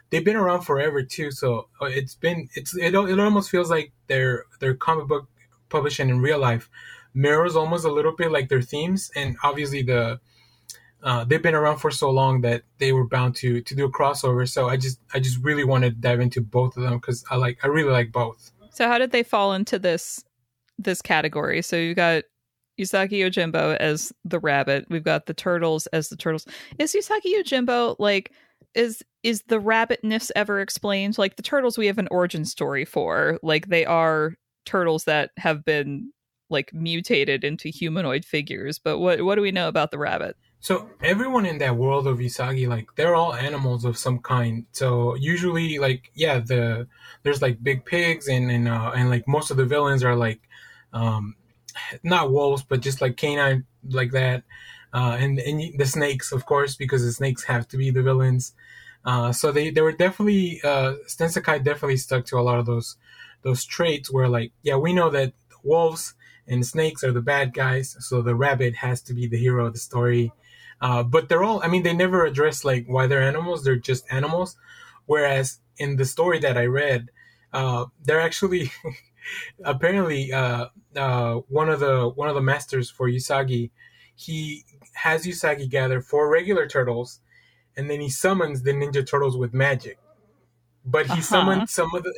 they've 0.08 0.24
been 0.24 0.36
around 0.36 0.62
forever 0.62 1.02
too. 1.02 1.30
So 1.30 1.68
it's 1.82 2.14
been 2.14 2.48
it's 2.54 2.74
it, 2.74 2.94
it 2.94 3.20
almost 3.20 3.50
feels 3.50 3.68
like 3.68 3.92
their 4.06 4.44
their 4.60 4.74
comic 4.74 5.06
book 5.06 5.28
publishing 5.74 6.08
in 6.08 6.20
real 6.20 6.38
life 6.38 6.70
mirrors 7.14 7.56
almost 7.56 7.84
a 7.84 7.92
little 7.92 8.12
bit 8.12 8.30
like 8.30 8.48
their 8.48 8.62
themes, 8.62 9.10
and 9.14 9.36
obviously 9.42 9.82
the 9.82 10.20
uh, 11.02 11.22
they've 11.22 11.42
been 11.42 11.54
around 11.54 11.76
for 11.76 11.90
so 11.90 12.10
long 12.10 12.40
that 12.40 12.62
they 12.78 12.92
were 12.92 13.06
bound 13.06 13.36
to 13.36 13.60
to 13.62 13.74
do 13.74 13.84
a 13.84 13.92
crossover. 13.92 14.48
So 14.48 14.68
I 14.68 14.76
just 14.76 15.00
I 15.12 15.20
just 15.20 15.38
really 15.42 15.64
want 15.64 15.84
to 15.84 15.90
dive 15.90 16.20
into 16.20 16.40
both 16.40 16.76
of 16.76 16.82
them 16.82 16.94
because 16.94 17.24
I 17.30 17.36
like 17.36 17.58
I 17.62 17.68
really 17.68 17.92
like 17.92 18.12
both. 18.12 18.50
So 18.70 18.88
how 18.88 18.98
did 18.98 19.12
they 19.12 19.22
fall 19.22 19.52
into 19.52 19.78
this 19.78 20.24
this 20.78 21.00
category? 21.00 21.62
So 21.62 21.76
you 21.76 21.94
got 21.94 22.24
Usagi 22.80 23.20
Yojimbo 23.20 23.76
as 23.76 24.12
the 24.24 24.40
rabbit. 24.40 24.86
We've 24.88 25.04
got 25.04 25.26
the 25.26 25.34
turtles 25.34 25.86
as 25.88 26.08
the 26.08 26.16
turtles. 26.16 26.46
Is 26.78 26.94
Usagi 26.94 27.32
Yojimbo 27.38 27.96
like 27.98 28.32
is 28.74 29.02
is 29.22 29.42
the 29.48 29.60
rabbitness 29.60 30.32
ever 30.34 30.60
explained? 30.60 31.18
Like 31.18 31.36
the 31.36 31.42
turtles 31.42 31.78
we 31.78 31.86
have 31.86 31.98
an 31.98 32.08
origin 32.10 32.44
story 32.44 32.84
for. 32.84 33.38
Like 33.42 33.68
they 33.68 33.84
are 33.84 34.34
turtles 34.64 35.04
that 35.04 35.30
have 35.36 35.64
been 35.64 36.12
like 36.50 36.72
mutated 36.72 37.44
into 37.44 37.68
humanoid 37.68 38.24
figures. 38.24 38.78
But 38.78 38.98
what 38.98 39.22
what 39.22 39.36
do 39.36 39.42
we 39.42 39.50
know 39.50 39.68
about 39.68 39.90
the 39.90 39.98
rabbit? 39.98 40.36
So 40.60 40.88
everyone 41.02 41.44
in 41.44 41.58
that 41.58 41.76
world 41.76 42.06
of 42.06 42.18
Usagi, 42.18 42.66
like 42.66 42.88
they're 42.96 43.14
all 43.14 43.34
animals 43.34 43.84
of 43.84 43.98
some 43.98 44.18
kind. 44.20 44.64
So 44.72 45.14
usually, 45.16 45.78
like 45.78 46.10
yeah, 46.14 46.38
the 46.38 46.86
there's 47.22 47.42
like 47.42 47.62
big 47.62 47.84
pigs 47.84 48.28
and 48.28 48.50
and 48.50 48.68
uh, 48.68 48.92
and 48.94 49.10
like 49.10 49.28
most 49.28 49.50
of 49.50 49.56
the 49.56 49.66
villains 49.66 50.02
are 50.02 50.16
like 50.16 50.40
um, 50.92 51.36
not 52.02 52.32
wolves, 52.32 52.62
but 52.62 52.80
just 52.80 53.00
like 53.00 53.16
canine 53.16 53.64
like 53.90 54.12
that. 54.12 54.44
Uh, 54.92 55.16
and 55.18 55.38
and 55.40 55.78
the 55.78 55.86
snakes, 55.86 56.32
of 56.32 56.46
course, 56.46 56.76
because 56.76 57.04
the 57.04 57.12
snakes 57.12 57.44
have 57.44 57.66
to 57.68 57.76
be 57.76 57.90
the 57.90 58.02
villains. 58.02 58.54
Uh, 59.04 59.32
so 59.32 59.52
they 59.52 59.70
they 59.70 59.82
were 59.82 59.92
definitely 59.92 60.60
uh, 60.64 60.94
Stan 61.06 61.28
definitely 61.62 61.96
stuck 61.96 62.24
to 62.26 62.38
a 62.38 62.40
lot 62.40 62.58
of 62.58 62.64
those 62.64 62.96
those 63.44 63.64
traits 63.64 64.12
where 64.12 64.28
like 64.28 64.52
yeah 64.62 64.76
we 64.76 64.92
know 64.92 65.10
that 65.10 65.32
wolves 65.62 66.14
and 66.46 66.66
snakes 66.66 67.02
are 67.02 67.12
the 67.12 67.22
bad 67.22 67.54
guys, 67.54 67.96
so 68.00 68.20
the 68.20 68.34
rabbit 68.34 68.76
has 68.76 69.00
to 69.02 69.14
be 69.14 69.26
the 69.26 69.38
hero 69.38 69.66
of 69.66 69.72
the 69.72 69.78
story. 69.78 70.32
Uh, 70.80 71.02
but 71.02 71.28
they're 71.28 71.44
all, 71.44 71.62
I 71.62 71.68
mean, 71.68 71.82
they 71.82 71.94
never 71.94 72.26
address 72.26 72.64
like 72.64 72.86
why 72.86 73.06
they're 73.06 73.22
animals. 73.22 73.64
They're 73.64 73.76
just 73.76 74.04
animals. 74.10 74.56
Whereas 75.06 75.60
in 75.78 75.96
the 75.96 76.04
story 76.04 76.38
that 76.40 76.58
I 76.58 76.66
read, 76.66 77.10
uh, 77.52 77.86
they're 78.02 78.20
actually 78.20 78.70
apparently 79.64 80.32
uh, 80.32 80.66
uh, 80.94 81.34
one 81.48 81.68
of 81.68 81.80
the 81.80 82.08
one 82.08 82.28
of 82.28 82.34
the 82.34 82.42
masters 82.42 82.90
for 82.90 83.08
Usagi. 83.08 83.70
He 84.14 84.64
has 84.94 85.26
Usagi 85.26 85.68
gather 85.68 86.00
four 86.00 86.28
regular 86.28 86.66
turtles, 86.66 87.20
and 87.76 87.88
then 87.88 88.00
he 88.00 88.10
summons 88.10 88.62
the 88.62 88.72
Ninja 88.72 89.06
Turtles 89.06 89.36
with 89.36 89.54
magic. 89.54 89.98
But 90.84 91.06
he 91.06 91.12
Uh-huh. 91.12 91.22
summoned 91.22 91.70
some 91.70 91.94
of 91.94 92.02
the 92.02 92.12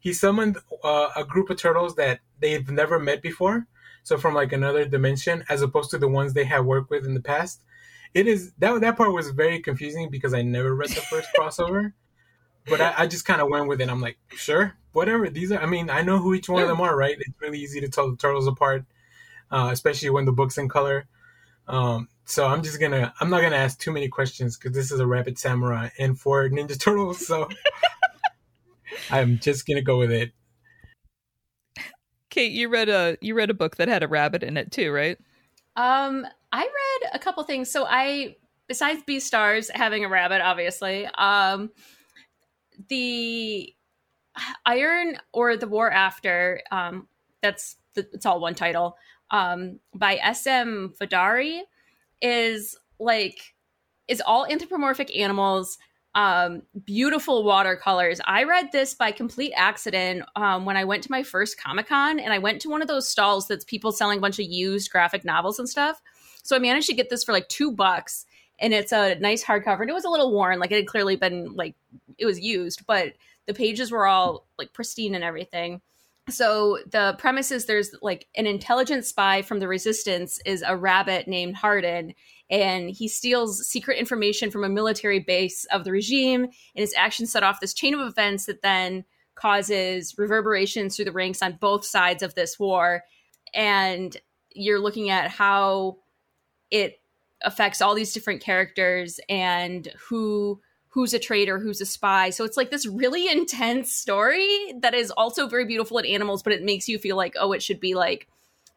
he 0.00 0.12
summoned 0.12 0.58
uh, 0.82 1.08
a 1.16 1.24
group 1.24 1.50
of 1.50 1.58
turtles 1.58 1.94
that 1.96 2.20
they've 2.40 2.68
never 2.70 2.98
met 2.98 3.20
before. 3.22 3.66
So 4.04 4.16
from 4.16 4.34
like 4.34 4.52
another 4.52 4.84
dimension, 4.86 5.44
as 5.48 5.62
opposed 5.62 5.90
to 5.90 5.98
the 5.98 6.08
ones 6.08 6.32
they 6.32 6.44
have 6.44 6.64
worked 6.64 6.90
with 6.90 7.04
in 7.04 7.14
the 7.14 7.20
past. 7.20 7.62
It 8.14 8.26
is 8.26 8.52
that 8.58 8.80
that 8.80 8.96
part 8.96 9.12
was 9.12 9.30
very 9.30 9.60
confusing 9.60 10.08
because 10.10 10.32
I 10.32 10.40
never 10.42 10.74
read 10.74 10.88
the 10.90 11.02
first 11.02 11.28
crossover. 11.38 11.92
But 12.68 12.80
I, 12.80 12.94
I 12.98 13.06
just 13.06 13.24
kind 13.26 13.40
of 13.40 13.48
went 13.48 13.68
with 13.68 13.80
it. 13.80 13.88
I'm 13.90 14.00
like, 14.00 14.16
sure, 14.34 14.74
whatever. 14.92 15.28
These 15.28 15.52
are. 15.52 15.58
I 15.60 15.66
mean, 15.66 15.90
I 15.90 16.02
know 16.02 16.18
who 16.18 16.32
each 16.34 16.48
one 16.48 16.62
of 16.62 16.68
them 16.68 16.80
are, 16.80 16.96
right? 16.96 17.16
It's 17.18 17.40
really 17.40 17.58
easy 17.60 17.80
to 17.80 17.88
tell 17.88 18.10
the 18.10 18.16
turtles 18.16 18.46
apart, 18.46 18.84
uh, 19.50 19.68
especially 19.72 20.10
when 20.10 20.24
the 20.24 20.32
book's 20.32 20.56
in 20.58 20.68
color. 20.68 21.06
Um, 21.68 22.08
so 22.24 22.46
I'm 22.46 22.62
just 22.62 22.80
gonna. 22.80 23.12
I'm 23.20 23.28
not 23.30 23.42
gonna 23.42 23.56
ask 23.56 23.78
too 23.78 23.92
many 23.92 24.08
questions 24.08 24.56
because 24.56 24.72
this 24.74 24.90
is 24.90 24.98
a 25.00 25.06
Rabbit 25.06 25.38
Samurai 25.38 25.90
and 25.98 26.18
for 26.18 26.48
Ninja 26.48 26.80
Turtles. 26.80 27.24
So 27.26 27.48
I'm 29.10 29.38
just 29.38 29.66
gonna 29.66 29.82
go 29.82 29.98
with 29.98 30.12
it. 30.12 30.32
Kate, 32.30 32.52
you 32.52 32.68
read 32.68 32.88
a 32.88 33.16
you 33.20 33.34
read 33.34 33.50
a 33.50 33.54
book 33.54 33.76
that 33.76 33.88
had 33.88 34.02
a 34.02 34.08
rabbit 34.08 34.42
in 34.42 34.56
it 34.56 34.70
too, 34.70 34.92
right? 34.92 35.18
Um, 35.76 36.26
I 36.52 36.60
read 36.60 37.10
a 37.12 37.18
couple 37.18 37.42
things. 37.44 37.70
So 37.70 37.86
I, 37.86 38.36
besides 38.66 39.02
B 39.06 39.16
Beastars 39.16 39.70
having 39.70 40.04
a 40.04 40.08
rabbit, 40.08 40.40
obviously, 40.40 41.06
um, 41.18 41.70
the 42.88 43.74
Iron 44.64 45.18
or 45.32 45.56
the 45.56 45.68
War 45.68 45.90
After, 45.90 46.62
um, 46.70 47.08
that's 47.42 47.76
the, 47.94 48.06
it's 48.12 48.26
all 48.26 48.40
one 48.40 48.54
title, 48.54 48.96
um, 49.30 49.80
by 49.94 50.16
S.M. 50.16 50.94
Vidaurri 51.00 51.60
is 52.22 52.76
like 52.98 53.54
is 54.08 54.22
all 54.24 54.46
anthropomorphic 54.46 55.14
animals 55.16 55.78
um 56.16 56.62
beautiful 56.84 57.44
watercolors. 57.44 58.20
I 58.24 58.42
read 58.42 58.72
this 58.72 58.94
by 58.94 59.12
complete 59.12 59.52
accident 59.54 60.24
um 60.34 60.64
when 60.64 60.76
i 60.76 60.82
went 60.82 61.04
to 61.04 61.10
my 61.12 61.22
first 61.22 61.60
comic-con 61.60 62.18
and 62.18 62.32
i 62.32 62.38
went 62.38 62.60
to 62.62 62.68
one 62.68 62.82
of 62.82 62.88
those 62.88 63.06
stalls 63.08 63.46
that's 63.46 63.64
people 63.64 63.92
selling 63.92 64.18
a 64.18 64.20
bunch 64.20 64.40
of 64.40 64.46
used 64.46 64.90
graphic 64.90 65.24
novels 65.24 65.60
and 65.60 65.68
stuff. 65.68 66.02
So 66.42 66.56
i 66.56 66.58
managed 66.58 66.88
to 66.88 66.94
get 66.94 67.10
this 67.10 67.22
for 67.22 67.32
like 67.32 67.48
two 67.48 67.70
bucks 67.70 68.26
and 68.58 68.74
it's 68.74 68.92
a 68.92 69.14
nice 69.20 69.44
hardcover 69.44 69.82
and 69.82 69.90
it 69.90 69.94
was 69.94 70.06
a 70.06 70.10
little 70.10 70.32
worn 70.32 70.58
like 70.58 70.72
it 70.72 70.76
had 70.76 70.88
clearly 70.88 71.14
been 71.14 71.54
like 71.54 71.76
it 72.18 72.26
was 72.26 72.40
used 72.40 72.86
but 72.86 73.12
the 73.46 73.54
pages 73.54 73.90
were 73.90 74.06
all 74.06 74.46
like 74.58 74.72
pristine 74.72 75.14
and 75.14 75.24
everything. 75.24 75.80
So 76.28 76.78
the 76.90 77.14
premise 77.18 77.52
is 77.52 77.66
there's 77.66 77.94
like 78.02 78.26
an 78.36 78.46
intelligent 78.46 79.04
spy 79.04 79.42
from 79.42 79.60
the 79.60 79.68
resistance 79.68 80.40
is 80.44 80.64
a 80.66 80.76
rabbit 80.76 81.28
named 81.28 81.54
Hardin 81.54 82.14
and 82.50 82.90
he 82.90 83.08
steals 83.08 83.66
secret 83.66 83.98
information 83.98 84.50
from 84.50 84.64
a 84.64 84.68
military 84.68 85.20
base 85.20 85.64
of 85.66 85.84
the 85.84 85.92
regime 85.92 86.44
and 86.44 86.52
his 86.74 86.94
actions 86.96 87.32
set 87.32 87.42
off 87.42 87.60
this 87.60 87.74
chain 87.74 87.94
of 87.94 88.00
events 88.00 88.46
that 88.46 88.62
then 88.62 89.04
causes 89.34 90.14
reverberations 90.16 90.96
through 90.96 91.04
the 91.04 91.12
ranks 91.12 91.42
on 91.42 91.58
both 91.60 91.84
sides 91.84 92.22
of 92.22 92.34
this 92.34 92.58
war 92.58 93.02
and 93.54 94.16
you're 94.54 94.80
looking 94.80 95.10
at 95.10 95.30
how 95.30 95.98
it 96.70 97.00
affects 97.42 97.80
all 97.80 97.94
these 97.94 98.12
different 98.12 98.42
characters 98.42 99.20
and 99.28 99.88
who 100.08 100.60
who's 100.88 101.12
a 101.12 101.18
traitor, 101.18 101.58
who's 101.58 101.82
a 101.82 101.86
spy. 101.86 102.30
So 102.30 102.44
it's 102.44 102.56
like 102.56 102.70
this 102.70 102.86
really 102.86 103.28
intense 103.30 103.92
story 103.92 104.72
that 104.80 104.94
is 104.94 105.10
also 105.10 105.46
very 105.46 105.66
beautiful 105.66 105.98
at 105.98 106.06
animals, 106.06 106.42
but 106.42 106.54
it 106.54 106.62
makes 106.62 106.88
you 106.88 106.98
feel 106.98 107.16
like, 107.16 107.34
oh, 107.38 107.52
it 107.52 107.62
should 107.62 107.80
be 107.80 107.94
like 107.94 108.28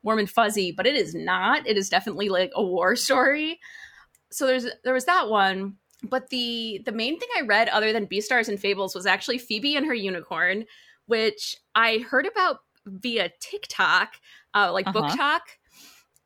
warm 0.03 0.19
and 0.19 0.29
fuzzy, 0.29 0.71
but 0.71 0.87
it 0.87 0.95
is 0.95 1.13
not. 1.13 1.67
It 1.67 1.77
is 1.77 1.89
definitely 1.89 2.29
like 2.29 2.51
a 2.55 2.63
war 2.63 2.95
story. 2.95 3.59
So 4.31 4.45
there's 4.45 4.67
there 4.83 4.93
was 4.93 5.05
that 5.05 5.29
one. 5.29 5.75
But 6.01 6.29
the 6.29 6.81
the 6.85 6.93
main 6.93 7.19
thing 7.19 7.29
I 7.37 7.41
read 7.41 7.67
other 7.69 7.91
than 7.91 8.07
Beastars 8.07 8.47
and 8.47 8.59
Fables 8.59 8.95
was 8.95 9.05
actually 9.05 9.37
Phoebe 9.37 9.75
and 9.75 9.85
her 9.85 9.93
unicorn, 9.93 10.65
which 11.07 11.57
I 11.75 12.05
heard 12.09 12.25
about 12.25 12.59
via 12.85 13.31
TikTok, 13.41 14.13
uh, 14.53 14.71
like 14.71 14.87
uh-huh. 14.87 15.01
BookTok. 15.01 15.39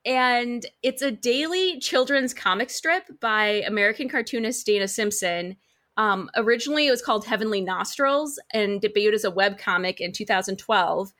And 0.06 0.66
it's 0.82 1.02
a 1.02 1.12
daily 1.12 1.80
children's 1.80 2.34
comic 2.34 2.70
strip 2.70 3.04
by 3.22 3.64
American 3.66 4.10
cartoonist 4.10 4.66
Dana 4.66 4.88
Simpson. 4.88 5.56
Um, 5.96 6.30
originally, 6.36 6.88
it 6.88 6.92
was 6.92 7.02
called 7.02 7.26
Heavenly 7.26 7.62
Nostrils 7.62 8.40
and 8.52 8.82
debuted 8.82 9.14
as 9.14 9.24
a 9.24 9.32
web 9.32 9.58
comic 9.58 10.02
in 10.02 10.12
2012 10.12 11.14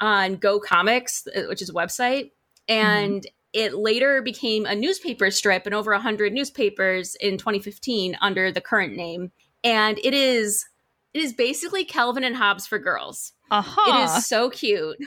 on 0.00 0.36
Go 0.36 0.60
Comics, 0.60 1.26
uh, 1.34 1.42
which 1.48 1.62
is 1.62 1.70
a 1.70 1.74
website. 1.74 2.30
And 2.68 3.22
mm-hmm. 3.22 3.28
it 3.52 3.74
later 3.74 4.22
became 4.22 4.66
a 4.66 4.74
newspaper 4.74 5.30
strip 5.30 5.66
in 5.66 5.74
over 5.74 5.92
100 5.92 6.32
newspapers 6.32 7.16
in 7.16 7.38
2015 7.38 8.16
under 8.20 8.50
the 8.52 8.60
current 8.60 8.96
name. 8.96 9.32
And 9.62 9.98
it 10.02 10.14
is 10.14 10.66
it 11.12 11.22
is 11.22 11.32
basically 11.32 11.84
Calvin 11.84 12.24
and 12.24 12.36
Hobbes 12.36 12.66
for 12.66 12.78
girls. 12.78 13.32
Uh-huh. 13.50 13.82
It 13.86 14.04
is 14.04 14.26
so 14.26 14.50
cute. 14.50 14.98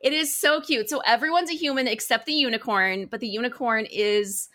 It 0.00 0.12
is 0.12 0.34
so 0.34 0.60
cute. 0.60 0.88
So 0.88 1.00
everyone's 1.00 1.50
a 1.50 1.54
human 1.54 1.88
except 1.88 2.26
the 2.26 2.32
unicorn, 2.32 3.06
but 3.06 3.20
the 3.20 3.28
unicorn 3.28 3.86
is 3.90 4.48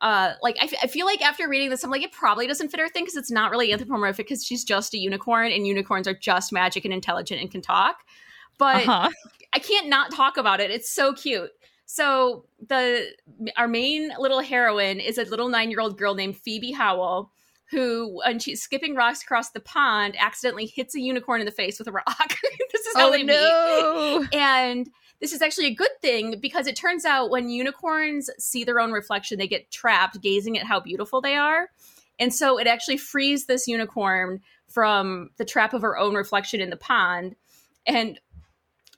uh 0.00 0.32
like 0.42 0.56
I, 0.60 0.64
f- 0.64 0.74
I 0.82 0.86
feel 0.88 1.06
like 1.06 1.22
after 1.22 1.48
reading 1.48 1.70
this 1.70 1.84
i'm 1.84 1.90
like 1.90 2.02
it 2.02 2.10
probably 2.12 2.46
doesn't 2.48 2.70
fit 2.70 2.80
her 2.80 2.88
thing 2.88 3.04
because 3.04 3.16
it's 3.16 3.30
not 3.30 3.52
really 3.52 3.72
anthropomorphic 3.72 4.26
because 4.26 4.44
she's 4.44 4.64
just 4.64 4.94
a 4.94 4.98
unicorn 4.98 5.52
and 5.52 5.66
unicorns 5.66 6.08
are 6.08 6.14
just 6.14 6.52
magic 6.52 6.84
and 6.84 6.92
intelligent 6.92 7.40
and 7.40 7.50
can 7.50 7.62
talk 7.62 7.98
but 8.62 8.88
uh-huh. 8.88 9.10
I 9.52 9.58
can't 9.58 9.88
not 9.88 10.12
talk 10.12 10.36
about 10.36 10.60
it. 10.60 10.70
It's 10.70 10.94
so 10.94 11.12
cute. 11.12 11.50
So 11.84 12.44
the 12.64 13.08
our 13.56 13.66
main 13.66 14.12
little 14.20 14.40
heroine 14.40 15.00
is 15.00 15.18
a 15.18 15.24
little 15.24 15.48
nine 15.48 15.70
year 15.70 15.80
old 15.80 15.98
girl 15.98 16.14
named 16.14 16.36
Phoebe 16.36 16.70
Howell, 16.70 17.32
who 17.70 18.20
when 18.24 18.38
she's 18.38 18.62
skipping 18.62 18.94
rocks 18.94 19.22
across 19.22 19.50
the 19.50 19.58
pond, 19.58 20.14
accidentally 20.16 20.66
hits 20.66 20.94
a 20.94 21.00
unicorn 21.00 21.40
in 21.40 21.44
the 21.44 21.50
face 21.50 21.80
with 21.80 21.88
a 21.88 21.92
rock. 21.92 22.06
this 22.72 22.86
is 22.86 22.96
how 22.96 23.08
oh, 23.08 23.10
they 23.10 23.24
no. 23.24 24.20
meet. 24.20 24.32
And 24.32 24.88
this 25.18 25.32
is 25.32 25.42
actually 25.42 25.66
a 25.66 25.74
good 25.74 26.00
thing 26.00 26.38
because 26.40 26.68
it 26.68 26.76
turns 26.76 27.04
out 27.04 27.30
when 27.30 27.48
unicorns 27.48 28.30
see 28.38 28.62
their 28.62 28.78
own 28.78 28.92
reflection, 28.92 29.38
they 29.38 29.48
get 29.48 29.72
trapped 29.72 30.20
gazing 30.20 30.56
at 30.56 30.66
how 30.66 30.78
beautiful 30.78 31.20
they 31.20 31.34
are. 31.34 31.68
And 32.20 32.32
so 32.32 32.58
it 32.58 32.68
actually 32.68 32.98
frees 32.98 33.46
this 33.46 33.66
unicorn 33.66 34.40
from 34.68 35.30
the 35.36 35.44
trap 35.44 35.74
of 35.74 35.82
her 35.82 35.98
own 35.98 36.14
reflection 36.14 36.60
in 36.60 36.70
the 36.70 36.76
pond. 36.76 37.34
And 37.86 38.20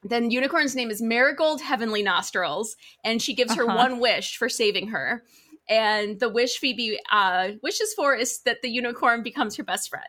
then 0.05 0.31
Unicorn's 0.31 0.77
name 0.77 0.91
is 0.91 1.01
Marigold 1.01 1.63
Heavenly 1.63 2.03
Nostrils, 2.03 2.77
and 3.03 3.21
she 3.21 3.35
gives 3.35 3.55
her 3.55 3.65
uh-huh. 3.65 3.77
one 3.77 4.01
wish 4.01 4.37
for 4.37 4.49
saving 4.49 4.89
her. 4.89 5.25
And 5.69 6.21
the 6.21 6.29
wish 6.29 6.59
Phoebe 6.59 6.99
uh, 7.11 7.53
wishes 7.63 7.95
for 7.95 8.15
is 8.15 8.41
that 8.41 8.61
the 8.61 8.69
unicorn 8.69 9.23
becomes 9.23 9.57
her 9.57 9.63
best 9.63 9.89
friend. 9.89 10.05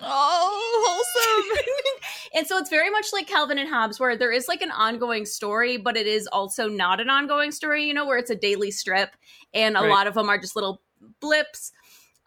Oh, 0.00 1.04
wholesome. 1.14 1.64
and 2.34 2.46
so 2.46 2.56
it's 2.58 2.70
very 2.70 2.90
much 2.90 3.06
like 3.12 3.26
Calvin 3.26 3.58
and 3.58 3.68
Hobbes, 3.68 4.00
where 4.00 4.16
there 4.16 4.32
is 4.32 4.48
like 4.48 4.62
an 4.62 4.70
ongoing 4.70 5.26
story, 5.26 5.76
but 5.76 5.96
it 5.96 6.06
is 6.06 6.26
also 6.28 6.68
not 6.68 7.00
an 7.00 7.10
ongoing 7.10 7.50
story, 7.50 7.84
you 7.84 7.94
know, 7.94 8.06
where 8.06 8.18
it's 8.18 8.30
a 8.30 8.36
daily 8.36 8.70
strip. 8.70 9.10
And 9.52 9.76
a 9.76 9.80
right. 9.80 9.90
lot 9.90 10.06
of 10.06 10.14
them 10.14 10.30
are 10.30 10.38
just 10.38 10.56
little 10.56 10.82
blips. 11.20 11.72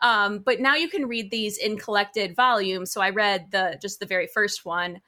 Um, 0.02 0.40
but 0.40 0.60
now 0.60 0.76
you 0.76 0.90
can 0.90 1.08
read 1.08 1.30
these 1.32 1.58
in 1.58 1.78
collected 1.78 2.36
volumes. 2.36 2.92
So 2.92 3.02
I 3.02 3.10
read 3.10 3.52
the 3.52 3.78
just 3.82 4.00
the 4.00 4.06
very 4.06 4.28
first 4.28 4.66
one. 4.66 5.02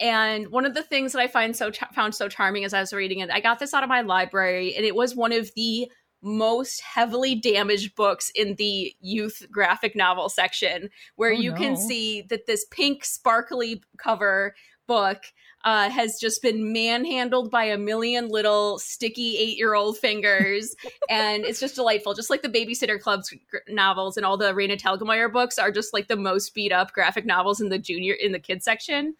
And 0.00 0.48
one 0.48 0.66
of 0.66 0.74
the 0.74 0.82
things 0.82 1.12
that 1.12 1.20
I 1.20 1.28
find 1.28 1.54
so 1.54 1.70
ch- 1.70 1.84
found 1.94 2.14
so 2.14 2.28
charming 2.28 2.64
as 2.64 2.74
I 2.74 2.80
was 2.80 2.92
reading 2.92 3.20
it, 3.20 3.30
I 3.30 3.40
got 3.40 3.58
this 3.58 3.74
out 3.74 3.82
of 3.82 3.88
my 3.88 4.00
library, 4.00 4.74
and 4.74 4.84
it 4.84 4.94
was 4.94 5.14
one 5.14 5.32
of 5.32 5.50
the 5.54 5.90
most 6.20 6.80
heavily 6.80 7.34
damaged 7.34 7.94
books 7.94 8.30
in 8.34 8.54
the 8.54 8.94
youth 9.00 9.46
graphic 9.50 9.94
novel 9.94 10.28
section, 10.28 10.88
where 11.16 11.30
oh, 11.30 11.38
you 11.38 11.52
no. 11.52 11.56
can 11.56 11.76
see 11.76 12.22
that 12.22 12.46
this 12.46 12.64
pink, 12.70 13.04
sparkly 13.04 13.82
cover 13.98 14.54
book 14.86 15.18
uh, 15.64 15.88
has 15.88 16.18
just 16.20 16.42
been 16.42 16.72
manhandled 16.72 17.50
by 17.50 17.64
a 17.64 17.78
million 17.78 18.28
little 18.28 18.78
sticky 18.78 19.36
eight 19.38 19.56
year 19.56 19.74
old 19.74 19.96
fingers. 19.96 20.74
and 21.08 21.44
it's 21.44 21.60
just 21.60 21.74
delightful. 21.74 22.14
Just 22.14 22.30
like 22.30 22.42
the 22.42 22.48
Babysitter 22.48 23.00
Club's 23.00 23.32
novels 23.68 24.16
and 24.16 24.26
all 24.26 24.36
the 24.36 24.52
Raina 24.52 24.78
Telgemeier 24.78 25.32
books 25.32 25.58
are 25.58 25.70
just 25.70 25.94
like 25.94 26.08
the 26.08 26.16
most 26.16 26.54
beat 26.54 26.72
up 26.72 26.92
graphic 26.92 27.24
novels 27.24 27.60
in 27.60 27.70
the 27.70 27.78
junior, 27.78 28.14
in 28.14 28.32
the 28.32 28.38
kids 28.38 28.64
section. 28.64 29.14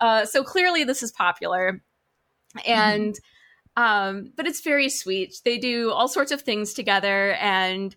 Uh, 0.00 0.24
so 0.24 0.42
clearly, 0.42 0.84
this 0.84 1.02
is 1.02 1.12
popular, 1.12 1.82
and 2.66 3.14
mm-hmm. 3.14 3.82
um, 3.82 4.32
but 4.36 4.46
it's 4.46 4.60
very 4.60 4.88
sweet. 4.88 5.40
They 5.44 5.58
do 5.58 5.90
all 5.90 6.08
sorts 6.08 6.32
of 6.32 6.42
things 6.42 6.74
together, 6.74 7.32
and 7.34 7.94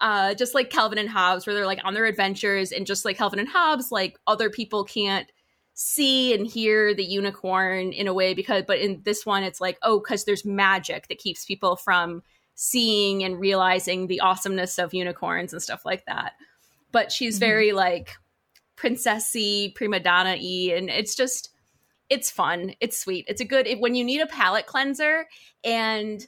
uh, 0.00 0.34
just 0.34 0.54
like 0.54 0.70
Calvin 0.70 0.98
and 0.98 1.08
Hobbes, 1.08 1.46
where 1.46 1.54
they're 1.54 1.66
like 1.66 1.80
on 1.84 1.94
their 1.94 2.06
adventures, 2.06 2.72
and 2.72 2.86
just 2.86 3.04
like 3.04 3.16
Calvin 3.16 3.38
and 3.38 3.48
Hobbes, 3.48 3.90
like 3.90 4.18
other 4.26 4.50
people 4.50 4.84
can't 4.84 5.30
see 5.74 6.34
and 6.34 6.46
hear 6.46 6.94
the 6.94 7.04
unicorn 7.04 7.92
in 7.92 8.06
a 8.06 8.14
way 8.14 8.34
because, 8.34 8.64
but 8.66 8.78
in 8.78 9.00
this 9.04 9.24
one, 9.24 9.42
it's 9.42 9.60
like 9.60 9.78
oh, 9.82 9.98
because 10.00 10.24
there's 10.24 10.44
magic 10.44 11.08
that 11.08 11.18
keeps 11.18 11.44
people 11.44 11.76
from 11.76 12.22
seeing 12.54 13.24
and 13.24 13.40
realizing 13.40 14.06
the 14.06 14.20
awesomeness 14.20 14.78
of 14.78 14.94
unicorns 14.94 15.52
and 15.52 15.62
stuff 15.62 15.84
like 15.84 16.04
that. 16.06 16.32
But 16.92 17.10
she's 17.10 17.36
mm-hmm. 17.36 17.46
very 17.46 17.72
like 17.72 18.16
princessy, 18.82 19.74
prima 19.74 20.00
donna 20.00 20.36
y, 20.40 20.72
and 20.74 20.90
it's 20.90 21.14
just 21.14 21.50
it's 22.10 22.30
fun. 22.30 22.74
It's 22.80 22.98
sweet. 22.98 23.24
It's 23.28 23.40
a 23.40 23.44
good 23.44 23.66
it, 23.66 23.80
when 23.80 23.94
you 23.94 24.04
need 24.04 24.20
a 24.20 24.26
palate 24.26 24.66
cleanser 24.66 25.26
and 25.64 26.26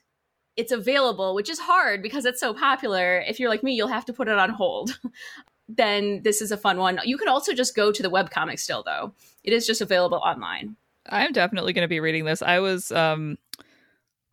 it's 0.57 0.73
available, 0.73 1.35
which 1.35 1.51
is 1.51 1.59
hard 1.59 2.03
because 2.03 2.25
it's 2.25 2.41
so 2.41 2.55
popular. 2.55 3.23
If 3.27 3.39
you're 3.39 3.51
like 3.51 3.63
me, 3.63 3.75
you'll 3.75 3.89
have 3.89 4.05
to 4.07 4.13
put 4.13 4.29
it 4.29 4.39
on 4.39 4.51
hold. 4.51 4.99
then 5.69 6.23
this 6.23 6.41
is 6.41 6.53
a 6.53 6.57
fun 6.57 6.79
one. 6.79 7.01
You 7.05 7.19
could 7.19 7.29
also 7.29 7.53
just 7.53 7.75
go 7.75 7.91
to 7.91 8.03
the 8.03 8.11
webcomic 8.11 8.59
still 8.59 8.83
though. 8.83 9.15
It 9.43 9.53
is 9.53 9.67
just 9.67 9.81
available 9.81 10.19
online. 10.19 10.77
I'm 11.07 11.33
definitely 11.33 11.75
going 11.75 11.85
to 11.85 11.89
be 11.89 12.01
reading 12.01 12.25
this. 12.25 12.41
I 12.41 12.61
was 12.61 12.91
um 12.93 13.37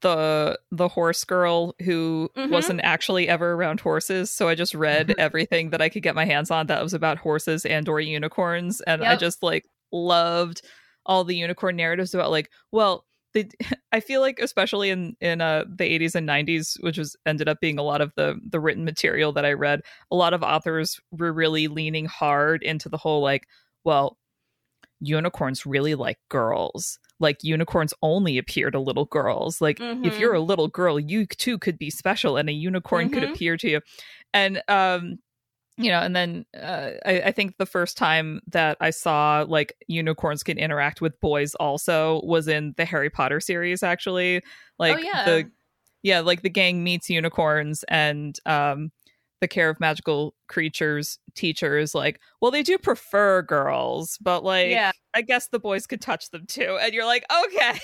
the 0.02 0.60
the 0.72 0.88
horse 0.88 1.24
girl 1.24 1.76
who 1.84 2.30
mm-hmm. 2.36 2.52
wasn't 2.52 2.82
actually 2.84 3.28
ever 3.28 3.54
around 3.54 3.80
horses 3.80 4.32
so 4.32 4.48
i 4.48 4.56
just 4.56 4.74
read 4.74 5.08
mm-hmm. 5.08 5.20
everything 5.20 5.70
that 5.70 5.82
i 5.82 5.90
could 5.90 6.04
get 6.04 6.16
my 6.16 6.26
hands 6.26 6.52
on 6.52 6.68
that 6.68 6.84
was 6.84 6.94
about 6.94 7.18
horses 7.18 7.66
and 7.66 7.88
or 7.88 8.00
unicorns 8.00 8.82
and 8.82 9.02
yep. 9.02 9.12
i 9.12 9.16
just 9.16 9.42
like 9.44 9.66
loved 9.92 10.62
all 11.06 11.24
the 11.24 11.36
unicorn 11.36 11.76
narratives 11.76 12.14
about 12.14 12.32
like 12.32 12.50
well 12.72 13.06
they 13.34 13.48
i 13.92 14.00
feel 14.00 14.22
like 14.22 14.40
especially 14.40 14.90
in 14.90 15.16
in 15.22 15.42
uh 15.42 15.64
the 15.68 16.00
80s 16.00 16.16
and 16.16 16.28
90s 16.28 16.82
which 16.84 16.98
was 16.98 17.16
ended 17.26 17.48
up 17.48 17.60
being 17.60 17.78
a 17.78 17.84
lot 17.84 18.02
of 18.02 18.14
the 18.16 18.40
the 18.50 18.60
written 18.60 18.84
material 18.84 19.32
that 19.32 19.46
i 19.46 19.54
read 19.54 19.82
a 20.10 20.16
lot 20.16 20.34
of 20.34 20.44
authors 20.44 21.00
were 21.12 21.34
really 21.34 21.68
leaning 21.68 22.06
hard 22.06 22.64
into 22.64 22.90
the 22.90 22.98
whole 22.98 23.22
like 23.22 23.48
well 23.84 24.18
unicorns 25.00 25.66
really 25.66 25.96
like 25.96 26.20
girls 26.30 27.00
like 27.22 27.44
unicorns 27.44 27.94
only 28.02 28.38
appear 28.38 28.72
to 28.72 28.80
little 28.80 29.06
girls. 29.06 29.62
Like 29.62 29.80
mm-hmm. 29.80 30.04
if 30.06 30.20
you're 30.20 30.34
a 30.34 30.42
little 30.42 30.68
girl, 30.68 31.00
you 31.00 31.26
too 31.26 31.58
could 31.58 31.78
be 31.78 31.90
special 31.90 32.38
and 32.38 32.50
a 32.50 32.54
unicorn 32.54 33.10
mm-hmm. 33.10 33.14
could 33.14 33.30
appear 33.30 33.58
to 33.58 33.70
you. 33.70 33.82
And 34.34 34.62
um 34.68 35.20
you 35.78 35.90
know, 35.90 36.00
and 36.00 36.16
then 36.16 36.46
uh, 36.56 36.92
I, 37.06 37.22
I, 37.22 37.32
think 37.32 37.58
the 37.58 37.66
first 37.66 37.98
time 37.98 38.42
that 38.48 38.78
I 38.82 38.90
saw 38.90 39.46
like 39.48 39.74
unicorns 39.88 40.44
can 40.44 40.60
interact 40.60 41.02
with 41.02 41.20
boys 41.22 41.56
also 41.56 42.22
was 42.24 42.48
in 42.48 42.74
the 42.78 42.86
Harry 42.86 43.10
Potter 43.10 43.40
series. 43.40 43.82
Actually, 43.82 44.44
like 44.78 44.98
oh, 44.98 45.02
yeah. 45.02 45.26
the 45.26 45.52
yeah, 46.04 46.20
like 46.20 46.42
the 46.42 46.50
gang 46.50 46.84
meets 46.84 47.10
unicorns, 47.10 47.84
and 47.88 48.38
um, 48.46 48.92
the 49.42 49.48
care 49.48 49.70
of 49.70 49.80
magical 49.80 50.34
creatures 50.48 51.20
teacher 51.34 51.78
is 51.78 51.94
like, 51.94 52.22
well, 52.40 52.52
they 52.52 52.64
do 52.64 52.78
prefer 52.78 53.42
girls, 53.42 54.18
but 54.22 54.44
like, 54.44 54.70
yeah. 54.70 54.92
I 55.14 55.24
guess 55.24 55.48
the 55.48 55.60
boys 55.60 55.88
could 55.88 56.00
touch 56.00 56.30
them 56.30 56.46
too. 56.46 56.78
And 56.80 56.94
you're 56.94 57.06
like, 57.06 57.26
okay. 57.46 57.80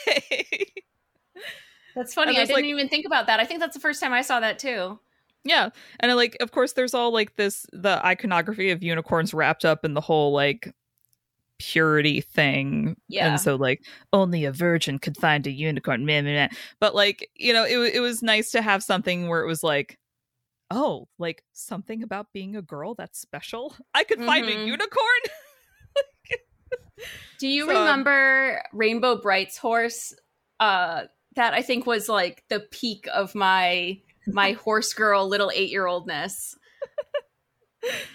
That's 1.95 2.13
funny. 2.15 2.37
I 2.37 2.45
didn't 2.45 2.55
like, 2.55 2.65
even 2.65 2.87
think 2.87 3.05
about 3.05 3.27
that. 3.27 3.39
I 3.39 3.45
think 3.45 3.59
that's 3.59 3.75
the 3.75 3.81
first 3.81 3.99
time 3.99 4.13
I 4.13 4.21
saw 4.21 4.39
that 4.39 4.59
too. 4.59 4.99
Yeah. 5.43 5.69
And 5.99 6.15
like, 6.15 6.37
of 6.41 6.51
course, 6.51 6.73
there's 6.73 6.93
all 6.93 7.11
like 7.11 7.35
this, 7.35 7.65
the 7.73 8.05
iconography 8.05 8.69
of 8.69 8.83
unicorns 8.83 9.33
wrapped 9.33 9.65
up 9.65 9.83
in 9.83 9.95
the 9.95 10.01
whole 10.01 10.31
like 10.31 10.73
purity 11.57 12.21
thing. 12.21 12.95
Yeah. 13.07 13.29
And 13.29 13.39
so 13.39 13.55
like 13.55 13.83
only 14.13 14.45
a 14.45 14.51
virgin 14.51 14.99
could 14.99 15.17
find 15.17 15.47
a 15.47 15.51
unicorn. 15.51 16.05
Meh, 16.05 16.21
meh, 16.21 16.33
meh. 16.33 16.49
But 16.79 16.93
like, 16.93 17.31
you 17.35 17.51
know, 17.51 17.63
it, 17.63 17.95
it 17.95 17.99
was 17.99 18.21
nice 18.21 18.51
to 18.51 18.61
have 18.61 18.83
something 18.83 19.27
where 19.27 19.41
it 19.41 19.47
was 19.47 19.63
like, 19.63 19.97
oh, 20.71 21.07
like 21.17 21.43
something 21.53 22.03
about 22.03 22.33
being 22.33 22.55
a 22.55 22.61
girl 22.61 22.95
that's 22.95 23.19
special. 23.19 23.75
I 23.93 24.03
could 24.03 24.19
mm-hmm. 24.19 24.27
find 24.27 24.45
a 24.47 24.51
mm-hmm. 24.51 24.67
unicorn. 24.67 25.21
Do 27.39 27.47
you 27.47 27.65
so, 27.65 27.79
remember 27.79 28.63
Rainbow 28.73 29.21
Brite's 29.21 29.57
horse? 29.57 30.13
Uh, 30.59 31.03
that 31.35 31.53
I 31.53 31.61
think 31.61 31.85
was 31.85 32.09
like 32.09 32.43
the 32.49 32.59
peak 32.59 33.07
of 33.13 33.35
my 33.35 33.99
my 34.25 34.51
horse 34.63 34.93
girl 34.93 35.27
little 35.27 35.51
eight 35.53 35.69
year 35.69 35.85
oldness. 35.85 36.55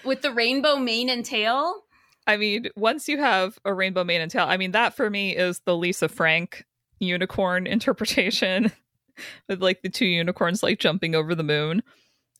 with 0.04 0.20
the 0.22 0.32
rainbow 0.32 0.76
mane 0.76 1.08
and 1.08 1.24
tail. 1.24 1.84
I 2.26 2.36
mean, 2.36 2.68
once 2.76 3.08
you 3.08 3.18
have 3.18 3.58
a 3.64 3.72
rainbow 3.72 4.04
mane 4.04 4.20
and 4.20 4.30
tail, 4.30 4.44
I 4.46 4.56
mean 4.56 4.72
that 4.72 4.94
for 4.94 5.08
me 5.08 5.36
is 5.36 5.60
the 5.60 5.76
Lisa 5.76 6.08
Frank 6.08 6.64
unicorn 6.98 7.66
interpretation 7.66 8.72
with 9.48 9.62
like 9.62 9.82
the 9.82 9.88
two 9.88 10.06
unicorns 10.06 10.62
like 10.62 10.78
jumping 10.78 11.14
over 11.14 11.34
the 11.34 11.42
moon. 11.42 11.82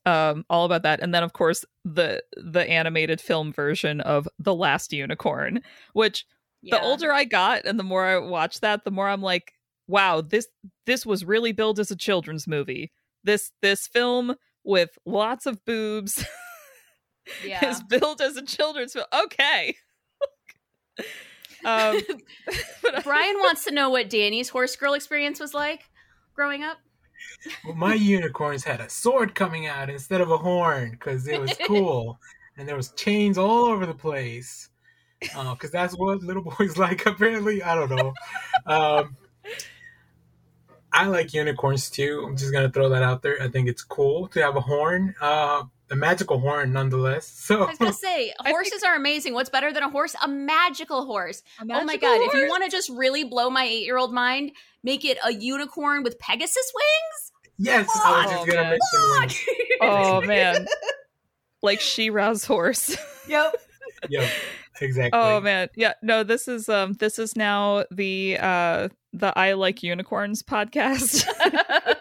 Um, 0.05 0.44
all 0.50 0.64
about 0.64 0.82
that, 0.82 1.00
and 1.00 1.14
then 1.14 1.22
of 1.22 1.32
course 1.32 1.64
the 1.84 2.22
the 2.36 2.68
animated 2.68 3.20
film 3.20 3.53
version 3.53 4.00
of 4.00 4.28
the 4.38 4.55
Last 4.55 4.92
Unicorn, 4.92 5.61
which 5.92 6.26
Yeah. 6.61 6.78
the 6.78 6.82
older 6.84 7.12
I 7.12 7.24
got 7.24 7.64
and 7.64 7.78
the 7.78 7.84
more 7.84 8.05
I 8.05 8.18
watched 8.18 8.62
that, 8.62 8.84
the 8.84 8.90
more 8.90 9.09
I'm 9.09 9.22
like, 9.22 9.53
wow, 9.86 10.20
this 10.20 10.48
this 10.86 11.07
was 11.07 11.24
really 11.24 11.53
billed 11.53 11.78
as 11.78 11.90
a 11.92 11.96
children's 11.96 12.48
movie. 12.48 12.90
This 13.22 13.53
this 13.62 13.86
film 13.86 14.34
with 14.64 14.90
lots 15.07 15.46
of 15.46 15.64
boobs 15.64 16.24
yeah. 17.44 17.68
is 17.68 17.80
billed 17.84 18.20
as 18.20 18.36
a 18.36 18.44
children's 18.44 18.94
film. 18.94 19.07
Okay. 19.14 19.76
um, 21.64 22.00
Brian 23.05 23.36
wants 23.38 23.64
to 23.64 23.72
know 23.72 23.90
what 23.90 24.11
Danny's 24.11 24.48
horse 24.48 24.74
girl 24.76 24.94
experience 24.94 25.38
was 25.40 25.55
like 25.55 25.82
growing 26.34 26.62
up. 26.62 26.78
Well, 27.64 27.75
my 27.75 27.95
unicorns 27.95 28.64
had 28.64 28.81
a 28.81 28.89
sword 28.89 29.35
coming 29.35 29.66
out 29.66 29.91
instead 29.91 30.20
of 30.20 30.31
a 30.31 30.39
horn 30.39 30.93
because 30.93 31.27
it 31.27 31.41
was 31.41 31.53
cool, 31.66 32.18
and 32.57 32.68
there 32.68 32.77
was 32.77 32.91
chains 32.93 33.39
all 33.39 33.66
over 33.66 33.87
the 33.87 33.95
place. 33.95 34.68
Because 35.20 35.70
that's 35.70 35.95
what 35.97 36.23
little 36.23 36.43
boys 36.43 36.77
like. 36.79 37.07
Apparently, 37.07 37.62
I 37.62 37.75
don't 37.75 37.91
know. 37.91 38.12
Um, 38.66 39.16
I 40.93 41.07
like 41.07 41.33
unicorns 41.33 41.91
too. 41.91 42.25
I'm 42.27 42.37
just 42.37 42.53
gonna 42.53 42.70
throw 42.70 42.89
that 42.91 43.03
out 43.03 43.23
there. 43.23 43.41
I 43.41 43.49
think 43.49 43.68
it's 43.68 43.83
cool 43.83 44.29
to 44.29 44.43
have 44.43 44.57
a 44.57 44.61
horn, 44.61 45.14
uh, 45.20 45.64
a 45.93 45.97
magical 45.97 46.38
horn, 46.40 46.72
nonetheless. 46.72 47.26
So 47.26 47.62
I 47.62 47.66
was 47.68 47.78
gonna 47.78 47.93
say 47.93 48.32
I 48.40 48.51
horses 48.51 48.82
are 48.82 48.97
amazing. 48.97 49.34
What's 49.34 49.51
better 49.51 49.72
than 49.72 49.82
a 49.82 49.90
horse? 49.90 50.16
A 50.22 50.26
magical 50.28 51.05
horse. 51.07 51.43
a 51.61 51.62
oh 51.62 51.66
my 51.66 51.84
magical 51.84 52.09
god! 52.09 52.20
If 52.22 52.34
you 52.34 52.49
want 52.49 52.64
to 52.64 52.70
just 52.70 52.88
really 52.90 53.24
blow 53.24 53.51
my 53.51 53.64
eight-year-old 53.64 54.12
mind, 54.12 54.53
make 54.82 55.05
it 55.05 55.18
a 55.24 55.32
unicorn 55.32 56.03
with 56.03 56.18
Pegasus 56.18 56.72
wings. 56.74 57.32
yes, 57.59 57.88
I 58.05 58.24
was 58.24 58.26
Oh, 58.26 58.34
just 58.36 58.47
gonna 58.47 58.62
man. 58.62 58.70
mention 58.70 59.20
wings. 59.20 59.40
oh 59.82 60.20
man, 60.22 60.66
like 61.62 61.80
She-Ra's 61.80 62.45
horse. 62.45 62.97
yep. 63.28 63.55
Yeah, 64.09 64.28
exactly. 64.81 65.18
Oh 65.18 65.41
man, 65.41 65.68
yeah. 65.77 65.95
No, 66.03 66.23
this 66.23 66.49
is 66.49 66.68
um, 66.68 66.95
this 66.95 67.18
is 67.18 67.37
now 67.37 67.85
the 67.91 68.39
uh, 68.41 68.89
the 69.12 69.37
I 69.39 69.53
like 69.53 69.83
unicorns 69.83 70.43
podcast. 70.43 71.27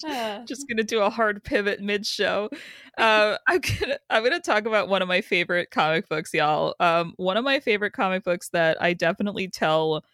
just 0.46 0.66
gonna 0.68 0.82
do 0.82 1.00
a 1.00 1.10
hard 1.10 1.44
pivot 1.44 1.80
mid 1.80 2.06
show. 2.06 2.48
Uh, 2.96 3.36
I'm 3.46 3.60
gonna 3.60 3.98
I'm 4.08 4.22
gonna 4.22 4.40
talk 4.40 4.66
about 4.66 4.88
one 4.88 5.02
of 5.02 5.08
my 5.08 5.20
favorite 5.20 5.70
comic 5.70 6.08
books, 6.08 6.32
y'all. 6.32 6.74
Um, 6.80 7.14
one 7.16 7.36
of 7.36 7.44
my 7.44 7.60
favorite 7.60 7.92
comic 7.92 8.24
books 8.24 8.48
that 8.50 8.80
I 8.80 8.94
definitely 8.94 9.48
tell 9.48 10.04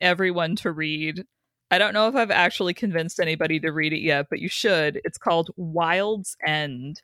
everyone 0.00 0.56
to 0.56 0.72
read. 0.72 1.24
I 1.70 1.78
don't 1.78 1.94
know 1.94 2.08
if 2.08 2.14
I've 2.14 2.30
actually 2.30 2.74
convinced 2.74 3.18
anybody 3.20 3.58
to 3.60 3.70
read 3.70 3.92
it 3.92 4.00
yet, 4.00 4.26
but 4.30 4.38
you 4.38 4.48
should. 4.48 5.00
It's 5.04 5.18
called 5.18 5.50
Wild's 5.56 6.36
End, 6.46 7.02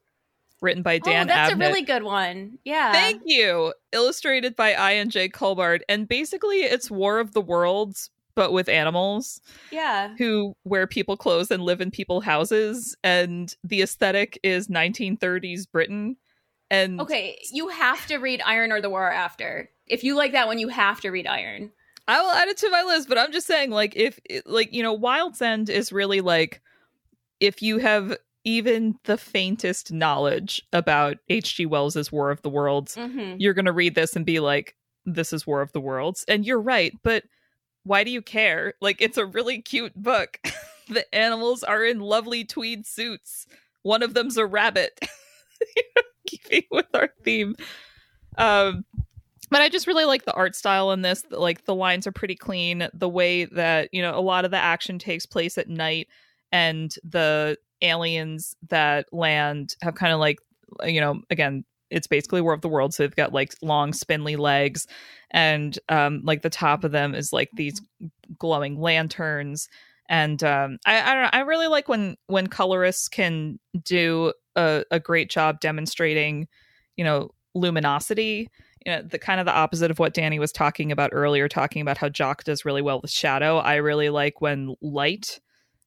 written 0.60 0.82
by 0.82 0.96
oh, 0.96 0.98
Dan 0.98 1.28
oh, 1.30 1.32
that's 1.32 1.52
Abnett. 1.52 1.56
a 1.56 1.58
really 1.58 1.82
good 1.82 2.02
one. 2.02 2.58
Yeah. 2.64 2.92
Thank 2.92 3.22
you. 3.24 3.72
Illustrated 3.92 4.56
by 4.56 4.74
I 4.74 4.92
and 4.92 5.10
J. 5.10 5.28
Culbard. 5.28 5.80
And 5.88 6.06
basically, 6.06 6.58
it's 6.58 6.90
War 6.90 7.18
of 7.18 7.32
the 7.32 7.40
Worlds, 7.40 8.10
but 8.34 8.52
with 8.52 8.68
animals 8.68 9.40
yeah. 9.70 10.14
who 10.18 10.54
wear 10.64 10.86
people 10.86 11.16
clothes 11.16 11.50
and 11.50 11.62
live 11.62 11.80
in 11.80 11.90
people 11.90 12.20
houses. 12.20 12.96
And 13.02 13.54
the 13.64 13.82
aesthetic 13.82 14.38
is 14.42 14.68
1930s 14.68 15.70
Britain. 15.70 16.16
And 16.70 17.00
Okay, 17.00 17.38
you 17.52 17.68
have 17.68 18.06
to 18.06 18.18
read 18.18 18.42
Iron 18.44 18.70
or 18.72 18.80
the 18.80 18.90
War 18.90 19.10
After. 19.10 19.68
If 19.86 20.04
you 20.04 20.14
like 20.14 20.32
that 20.32 20.46
one, 20.46 20.58
you 20.58 20.68
have 20.68 21.00
to 21.00 21.10
read 21.10 21.26
Iron. 21.26 21.72
I 22.06 22.20
will 22.22 22.30
add 22.30 22.48
it 22.48 22.56
to 22.58 22.70
my 22.70 22.82
list, 22.82 23.08
but 23.08 23.18
I'm 23.18 23.32
just 23.32 23.46
saying, 23.46 23.70
like, 23.70 23.94
if, 23.94 24.18
like, 24.44 24.72
you 24.72 24.82
know, 24.82 24.92
Wild's 24.92 25.40
End 25.42 25.68
is 25.68 25.92
really 25.92 26.20
like, 26.20 26.60
if 27.38 27.62
you 27.62 27.78
have 27.78 28.16
even 28.44 28.96
the 29.04 29.16
faintest 29.18 29.92
knowledge 29.92 30.62
about 30.72 31.18
H.G. 31.28 31.66
Wells's 31.66 32.10
War 32.10 32.30
of 32.30 32.40
the 32.42 32.50
Worlds, 32.50 32.96
Mm-hmm. 32.96 33.36
you're 33.38 33.54
going 33.54 33.64
to 33.66 33.72
read 33.72 33.94
this 33.94 34.16
and 34.16 34.24
be 34.24 34.40
like, 34.40 34.74
this 35.04 35.32
is 35.32 35.46
War 35.46 35.60
of 35.62 35.72
the 35.72 35.80
Worlds. 35.80 36.24
And 36.28 36.44
you're 36.46 36.60
right, 36.60 36.92
but 37.02 37.24
why 37.84 38.04
do 38.04 38.10
you 38.10 38.22
care? 38.22 38.74
Like, 38.80 39.00
it's 39.00 39.18
a 39.18 39.26
really 39.26 39.60
cute 39.62 39.94
book. 39.94 40.38
the 40.88 41.12
animals 41.14 41.62
are 41.62 41.84
in 41.84 42.00
lovely 42.00 42.44
tweed 42.44 42.86
suits. 42.86 43.46
One 43.82 44.02
of 44.02 44.12
them's 44.14 44.36
a 44.36 44.44
rabbit, 44.46 44.98
keeping 46.26 46.62
with 46.70 46.86
our 46.94 47.10
theme. 47.24 47.56
Um, 48.36 48.84
but 49.50 49.60
I 49.62 49.68
just 49.68 49.86
really 49.86 50.04
like 50.04 50.24
the 50.24 50.34
art 50.34 50.54
style 50.54 50.92
in 50.92 51.02
this. 51.02 51.24
Like, 51.30 51.64
the 51.64 51.74
lines 51.74 52.06
are 52.06 52.12
pretty 52.12 52.36
clean. 52.36 52.88
The 52.94 53.08
way 53.08 53.46
that, 53.46 53.88
you 53.92 54.02
know, 54.02 54.16
a 54.16 54.20
lot 54.20 54.44
of 54.44 54.50
the 54.50 54.58
action 54.58 54.98
takes 54.98 55.26
place 55.26 55.58
at 55.58 55.68
night, 55.68 56.06
and 56.52 56.94
the 57.04 57.56
aliens 57.82 58.54
that 58.68 59.06
land 59.12 59.74
have 59.82 59.94
kind 59.94 60.12
of 60.12 60.20
like, 60.20 60.38
you 60.84 61.00
know, 61.00 61.20
again, 61.30 61.64
it's 61.90 62.06
basically 62.06 62.40
War 62.40 62.52
of 62.52 62.60
the 62.60 62.68
World. 62.68 62.94
So 62.94 63.02
they've 63.02 63.14
got 63.14 63.32
like 63.32 63.52
long, 63.62 63.92
spindly 63.92 64.36
legs, 64.36 64.86
and 65.30 65.78
um, 65.88 66.22
like 66.24 66.42
the 66.42 66.50
top 66.50 66.84
of 66.84 66.92
them 66.92 67.14
is 67.14 67.32
like 67.32 67.50
these 67.52 67.80
glowing 68.38 68.80
lanterns. 68.80 69.68
And 70.08 70.42
um, 70.42 70.78
I, 70.86 71.00
I 71.00 71.14
don't 71.14 71.22
know. 71.24 71.30
I 71.32 71.40
really 71.40 71.68
like 71.68 71.88
when 71.88 72.16
when 72.26 72.46
colorists 72.46 73.08
can 73.08 73.58
do 73.84 74.32
a, 74.56 74.84
a 74.90 75.00
great 75.00 75.30
job 75.30 75.60
demonstrating, 75.60 76.48
you 76.96 77.04
know, 77.04 77.30
luminosity. 77.54 78.48
You 78.86 78.92
know, 78.92 79.02
the 79.02 79.18
kind 79.18 79.40
of 79.40 79.46
the 79.46 79.54
opposite 79.54 79.90
of 79.90 79.98
what 79.98 80.14
Danny 80.14 80.38
was 80.38 80.52
talking 80.52 80.90
about 80.90 81.10
earlier, 81.12 81.48
talking 81.48 81.82
about 81.82 81.98
how 81.98 82.08
Jock 82.08 82.44
does 82.44 82.64
really 82.64 82.80
well 82.80 83.00
with 83.02 83.10
shadow. 83.10 83.58
I 83.58 83.74
really 83.76 84.08
like 84.08 84.40
when 84.40 84.74
light 84.80 85.38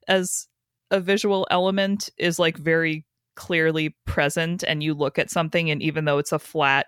as 0.08 0.48
a 0.94 1.00
visual 1.00 1.46
element 1.50 2.10
is 2.18 2.39
like 2.39 2.56
very 2.56 3.04
clearly 3.36 3.96
present 4.06 4.64
and 4.66 4.84
you 4.84 4.94
look 4.94 5.18
at 5.18 5.32
something 5.32 5.72
and 5.72 5.82
even 5.82 6.06
though 6.06 6.20
it's 6.20 6.32
a 6.32 6.39
flat 6.39 6.86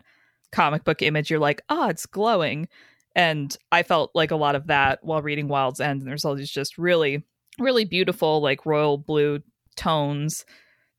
comic 0.52 0.84
book 0.84 1.02
image 1.02 1.30
you're 1.30 1.40
like 1.40 1.62
oh 1.70 1.90
it's 1.90 2.06
glowing. 2.06 2.70
And 3.16 3.58
i 3.72 3.82
felt 3.82 4.12
like 4.14 4.32
a 4.32 4.36
lot 4.36 4.56
of 4.56 4.68
that 4.68 5.00
while 5.02 5.22
reading 5.22 5.48
wild's 5.48 5.82
end 5.82 6.02
and 6.02 6.10
there's 6.10 6.24
all 6.24 6.36
these 6.36 6.52
just 6.52 6.78
really 6.78 7.24
really 7.60 7.84
beautiful 7.84 8.42
like 8.42 8.66
royal 8.66 8.98
blue 8.98 9.40
tones 9.76 10.46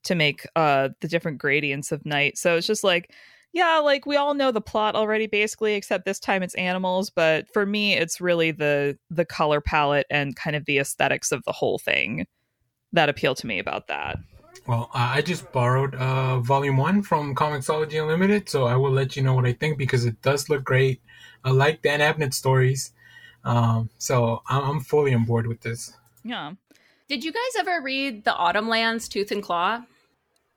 to 0.05 0.15
make 0.15 0.47
uh 0.57 0.89
the 1.01 1.09
different 1.09 1.39
gradients 1.39 1.93
of 1.93 2.05
night. 2.05 2.37
So 2.37 2.57
it's 2.57 2.67
just 2.67 2.83
like 2.83 3.13
yeah 3.53 3.79
like 3.79 4.05
we 4.05 4.17
all 4.17 4.35
know 4.35 4.51
the 4.51 4.61
plot 4.61 4.97
already 4.97 5.29
basically 5.29 5.75
except 5.75 6.05
this 6.05 6.19
time 6.19 6.43
it's 6.43 6.55
animals 6.57 7.09
but 7.11 7.47
for 7.53 7.65
me 7.65 7.95
it's 7.95 8.21
really 8.21 8.51
the 8.51 8.99
the 9.11 9.25
color 9.25 9.61
palette 9.61 10.07
and 10.11 10.35
kind 10.35 10.57
of 10.57 10.65
the 10.67 10.79
aesthetics 10.79 11.31
of 11.31 11.45
the 11.45 11.53
whole 11.53 11.79
thing 11.79 12.27
that 12.93 13.09
appeal 13.09 13.35
to 13.35 13.47
me 13.47 13.59
about 13.59 13.87
that 13.89 14.19
Well, 14.67 14.91
uh, 14.95 15.13
I 15.17 15.23
just 15.23 15.51
borrowed 15.53 15.95
uh, 15.95 16.41
Volume 16.41 16.77
One 16.77 17.03
from 17.03 17.35
Comixology 17.35 18.01
Unlimited, 18.03 18.49
so 18.49 18.67
I 18.67 18.75
will 18.77 18.91
let 18.91 19.15
you 19.17 19.23
know 19.23 19.35
what 19.35 19.47
I 19.47 19.53
think 19.53 19.79
because 19.79 20.05
it 20.05 20.21
does 20.23 20.49
look 20.49 20.65
great. 20.65 21.01
I 21.45 21.51
like 21.51 21.83
Dan 21.83 22.01
Abnett 22.01 22.35
stories, 22.35 22.93
um, 23.45 23.91
so 23.99 24.43
I'm, 24.49 24.63
I'm 24.65 24.81
fully 24.81 25.15
on 25.15 25.25
board 25.25 25.47
with 25.47 25.61
this. 25.61 25.93
yeah 26.25 26.53
Did 27.09 27.23
you 27.25 27.33
guys 27.33 27.53
ever 27.61 27.81
read 27.81 28.25
the 28.25 28.33
Autumnlands 28.33 29.09
Tooth 29.09 29.31
and 29.31 29.43
Claw 29.43 29.83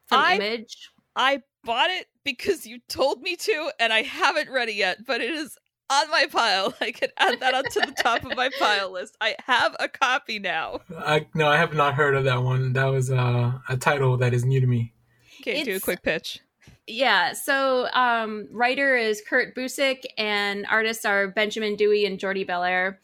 from 0.07 0.19
I- 0.21 0.36
Image? 0.36 0.89
I 1.15 1.43
bought 1.63 1.89
it 1.91 2.07
because 2.23 2.65
you 2.65 2.80
told 2.88 3.21
me 3.21 3.36
to, 3.36 3.71
and 3.80 3.91
I 3.93 4.01
haven't 4.03 4.49
read 4.49 4.69
it 4.69 4.75
yet, 4.75 5.05
but 5.05 5.21
it 5.21 5.32
is 5.32 5.57
on 5.89 6.09
my 6.09 6.27
pile. 6.31 6.73
I 6.81 6.91
can 6.91 7.09
add 7.17 7.39
that 7.39 7.53
onto 7.53 7.79
the 7.81 7.93
top 7.97 8.23
of 8.23 8.35
my 8.35 8.49
pile 8.59 8.91
list. 8.91 9.17
I 9.21 9.35
have 9.45 9.75
a 9.79 9.87
copy 9.87 10.39
now. 10.39 10.81
I 10.97 11.27
no, 11.33 11.47
I 11.47 11.57
have 11.57 11.73
not 11.73 11.95
heard 11.95 12.15
of 12.15 12.23
that 12.25 12.43
one. 12.43 12.73
That 12.73 12.85
was 12.85 13.11
uh, 13.11 13.53
a 13.67 13.77
title 13.77 14.17
that 14.17 14.33
is 14.33 14.45
new 14.45 14.61
to 14.61 14.67
me. 14.67 14.93
Okay, 15.41 15.63
do 15.63 15.75
a 15.75 15.79
quick 15.79 16.01
pitch. 16.03 16.39
Yeah, 16.87 17.33
so 17.33 17.87
um, 17.93 18.47
writer 18.51 18.97
is 18.97 19.21
Kurt 19.27 19.55
Busiek, 19.55 20.05
and 20.17 20.65
artists 20.69 21.05
are 21.05 21.27
Benjamin 21.27 21.75
Dewey 21.75 22.05
and 22.05 22.19
Jordie 22.19 22.45
Bellaire. 22.45 22.97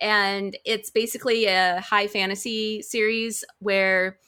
And 0.00 0.56
it's 0.64 0.90
basically 0.90 1.46
a 1.46 1.80
high 1.80 2.06
fantasy 2.06 2.80
series 2.80 3.44
where, 3.58 4.18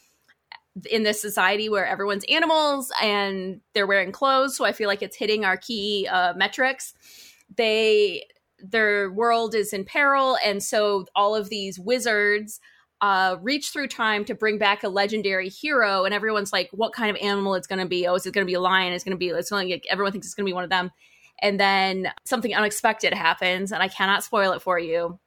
in 0.91 1.05
this 1.05 1.23
society 1.23 1.71
where 1.71 1.87
everyone's 1.87 2.25
animals 2.29 2.93
and 3.03 3.63
they're 3.73 3.87
wearing 3.87 4.13
clothes, 4.13 4.57
so 4.57 4.67
I 4.67 4.73
feel 4.73 4.89
like 4.89 5.03
it's 5.03 5.17
hitting 5.17 5.45
our 5.45 5.57
key 5.57 6.07
uh, 6.11 6.35
metrics. 6.37 6.93
They 7.57 8.25
their 8.61 9.11
world 9.13 9.55
is 9.55 9.73
in 9.73 9.85
peril, 9.85 10.37
and 10.45 10.63
so 10.63 11.07
all 11.15 11.35
of 11.35 11.49
these 11.49 11.79
wizards 11.79 12.61
uh, 13.01 13.37
reach 13.41 13.71
through 13.71 13.87
time 13.87 14.25
to 14.25 14.35
bring 14.35 14.59
back 14.59 14.83
a 14.83 14.89
legendary 14.89 15.49
hero, 15.49 16.05
and 16.05 16.13
everyone's 16.13 16.53
like, 16.53 16.69
"What 16.73 16.93
kind 16.93 17.11
of 17.11 17.23
animal 17.23 17.55
it's 17.55 17.67
going 17.67 17.79
to 17.81 17.87
be? 17.87 18.07
Oh, 18.07 18.15
is 18.15 18.27
it 18.27 18.35
going 18.35 18.47
to 18.47 18.51
be 18.51 18.55
a 18.55 18.61
lion? 18.61 18.93
It's 18.93 19.05
going 19.05 19.17
to 19.17 19.19
be. 19.19 19.29
It's 19.29 19.51
going 19.51 19.71
like 19.71 19.87
everyone 19.89 20.13
thinks 20.13 20.27
it's 20.27 20.35
going 20.35 20.47
to 20.47 20.51
be 20.51 20.55
one 20.55 20.65
of 20.65 20.71
them." 20.71 20.91
And 21.41 21.61
then 21.61 22.09
something 22.25 22.55
unexpected 22.55 23.15
happens, 23.15 23.73
and 23.73 23.83
I 23.83 23.89
cannot 23.89 24.25
spoil 24.25 24.53
it 24.53 24.63
for 24.63 24.79
you. 24.79 25.21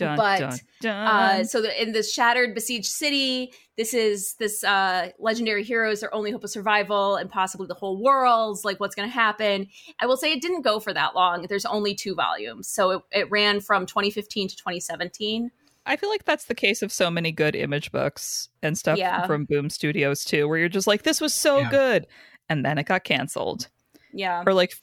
Dun, 0.00 0.16
but 0.16 0.38
dun, 0.40 0.58
dun. 0.80 1.06
uh, 1.06 1.44
so 1.44 1.62
the, 1.62 1.82
in 1.82 1.92
this 1.92 2.12
shattered, 2.12 2.54
besieged 2.54 2.90
city, 2.90 3.52
this 3.76 3.94
is 3.94 4.34
this 4.34 4.62
uh, 4.64 5.10
legendary 5.18 5.62
heroes 5.62 6.00
their 6.00 6.12
only 6.14 6.30
hope 6.30 6.44
of 6.44 6.50
survival 6.50 7.16
and 7.16 7.30
possibly 7.30 7.66
the 7.66 7.74
whole 7.74 8.02
world's 8.02 8.64
like 8.64 8.80
what's 8.80 8.94
going 8.94 9.08
to 9.08 9.12
happen. 9.14 9.68
I 10.00 10.06
will 10.06 10.16
say 10.16 10.32
it 10.32 10.42
didn't 10.42 10.62
go 10.62 10.80
for 10.80 10.92
that 10.92 11.14
long. 11.14 11.46
There's 11.48 11.64
only 11.66 11.94
two 11.94 12.14
volumes, 12.14 12.68
so 12.68 12.90
it, 12.90 13.02
it 13.12 13.30
ran 13.30 13.60
from 13.60 13.86
2015 13.86 14.48
to 14.48 14.56
2017. 14.56 15.50
I 15.86 15.96
feel 15.96 16.10
like 16.10 16.24
that's 16.24 16.44
the 16.44 16.54
case 16.54 16.82
of 16.82 16.92
so 16.92 17.10
many 17.10 17.32
good 17.32 17.56
image 17.56 17.90
books 17.90 18.48
and 18.62 18.76
stuff 18.76 18.98
Yeah. 18.98 19.26
from 19.26 19.46
Boom 19.46 19.70
Studios 19.70 20.24
too, 20.24 20.46
where 20.46 20.58
you're 20.58 20.68
just 20.68 20.86
like, 20.86 21.02
this 21.04 21.20
was 21.20 21.32
so 21.32 21.60
Yeah. 21.60 21.70
good, 21.70 22.06
and 22.48 22.64
then 22.64 22.76
it 22.78 22.84
got 22.86 23.04
canceled, 23.04 23.68
Yeah, 24.12 24.42
or 24.46 24.52
like, 24.52 24.74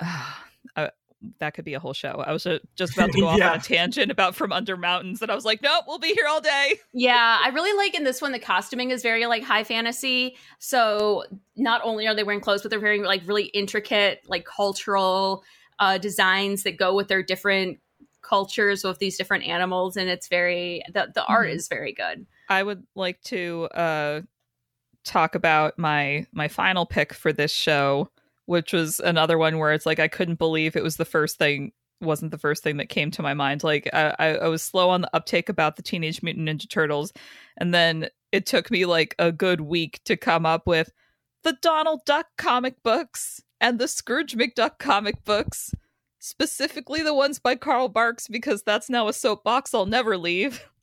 uh, 0.00 0.32
that 1.40 1.54
could 1.54 1.64
be 1.64 1.74
a 1.74 1.80
whole 1.80 1.92
show. 1.92 2.22
I 2.26 2.32
was 2.32 2.46
just 2.76 2.92
about 2.94 3.10
to 3.12 3.20
go 3.20 3.26
off 3.28 3.38
Yeah. 3.38 3.50
on 3.52 3.58
a 3.58 3.60
tangent 3.60 4.10
about 4.10 4.34
From 4.36 4.52
Under 4.52 4.76
Mountains, 4.76 5.20
and 5.22 5.30
I 5.30 5.34
was 5.34 5.44
like, 5.44 5.62
nope, 5.62 5.84
we'll 5.86 5.98
be 5.98 6.14
here 6.14 6.26
all 6.28 6.40
day. 6.40 6.74
yeah. 6.92 7.40
I 7.44 7.48
really 7.48 7.76
like 7.76 7.94
in 7.94 8.04
this 8.04 8.22
one 8.22 8.32
the 8.32 8.38
costuming 8.38 8.90
is 8.90 9.02
very 9.02 9.26
like 9.26 9.42
high 9.42 9.64
fantasy. 9.64 10.36
So 10.58 11.24
not 11.56 11.80
only 11.84 12.06
are 12.06 12.14
they 12.14 12.24
wearing 12.24 12.40
clothes, 12.40 12.62
but 12.62 12.70
they're 12.70 12.80
wearing 12.80 13.02
like 13.02 13.22
really 13.26 13.46
intricate 13.46 14.20
like 14.26 14.44
cultural 14.44 15.42
uh, 15.80 15.98
designs 15.98 16.62
that 16.64 16.76
go 16.76 16.94
with 16.94 17.08
their 17.08 17.22
different 17.22 17.78
cultures 18.20 18.84
with 18.84 18.98
these 18.98 19.16
different 19.16 19.44
animals, 19.46 19.96
and 19.96 20.08
it's 20.10 20.28
very 20.28 20.82
the 20.92 21.10
the 21.14 21.24
art 21.24 21.48
Mhm. 21.48 21.54
is 21.54 21.68
very 21.68 21.92
good. 21.92 22.26
I 22.48 22.62
would 22.62 22.84
like 22.94 23.20
to 23.24 23.64
uh, 23.74 24.20
talk 25.04 25.34
about 25.34 25.78
my 25.78 26.26
my 26.32 26.48
final 26.48 26.84
pick 26.84 27.14
for 27.14 27.32
this 27.32 27.52
show, 27.52 28.10
which 28.48 28.72
was 28.72 28.98
another 28.98 29.36
one 29.36 29.58
where 29.58 29.74
it's 29.74 29.84
like 29.84 29.98
I 29.98 30.08
couldn't 30.08 30.38
believe 30.38 30.74
it 30.74 30.82
was 30.82 30.96
the 30.96 31.04
first 31.04 31.36
thing 31.36 31.72
wasn't 32.00 32.30
the 32.30 32.38
first 32.38 32.62
thing 32.62 32.78
that 32.78 32.88
came 32.88 33.10
to 33.10 33.22
my 33.22 33.34
mind. 33.34 33.62
Like 33.62 33.90
I, 33.92 34.38
I, 34.40 34.48
was 34.48 34.62
slow 34.62 34.88
on 34.88 35.02
the 35.02 35.14
uptake 35.14 35.48
about 35.48 35.76
the 35.76 35.82
Teenage 35.82 36.22
Mutant 36.22 36.48
Ninja 36.48 36.70
Turtles, 36.70 37.12
and 37.58 37.74
then 37.74 38.08
it 38.32 38.46
took 38.46 38.70
me 38.70 38.86
like 38.86 39.14
a 39.18 39.32
good 39.32 39.60
week 39.60 40.00
to 40.04 40.16
come 40.16 40.46
up 40.46 40.66
with 40.66 40.92
the 41.42 41.58
Donald 41.60 42.04
Duck 42.06 42.28
comic 42.38 42.82
books 42.82 43.42
and 43.60 43.78
the 43.78 43.88
Scrooge 43.88 44.34
McDuck 44.34 44.78
comic 44.78 45.24
books, 45.24 45.74
specifically 46.18 47.02
the 47.02 47.14
ones 47.14 47.38
by 47.38 47.54
Carl 47.54 47.88
Barks, 47.88 48.28
because 48.28 48.62
that's 48.62 48.88
now 48.88 49.08
a 49.08 49.12
soapbox 49.12 49.74
I'll 49.74 49.86
never 49.86 50.16
leave. 50.16 50.64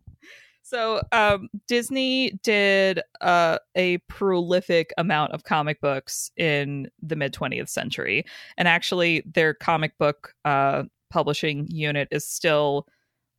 So, 0.66 1.04
um, 1.12 1.48
Disney 1.68 2.40
did 2.42 3.00
uh, 3.22 3.60
a 3.76 4.00
prolific 4.10 4.92
amount 4.98 5.34
of 5.34 5.44
comic 5.44 5.80
books 5.80 6.32
in 6.38 6.90
the 7.04 7.16
mid 7.16 7.36
20th 7.36 7.70
century. 7.70 8.26
And 8.58 8.68
actually, 8.68 9.22
their 9.32 9.54
comic 9.54 9.96
book 10.00 10.34
uh, 10.44 10.86
publishing 11.12 11.68
unit 11.70 12.08
is 12.10 12.28
still 12.28 12.88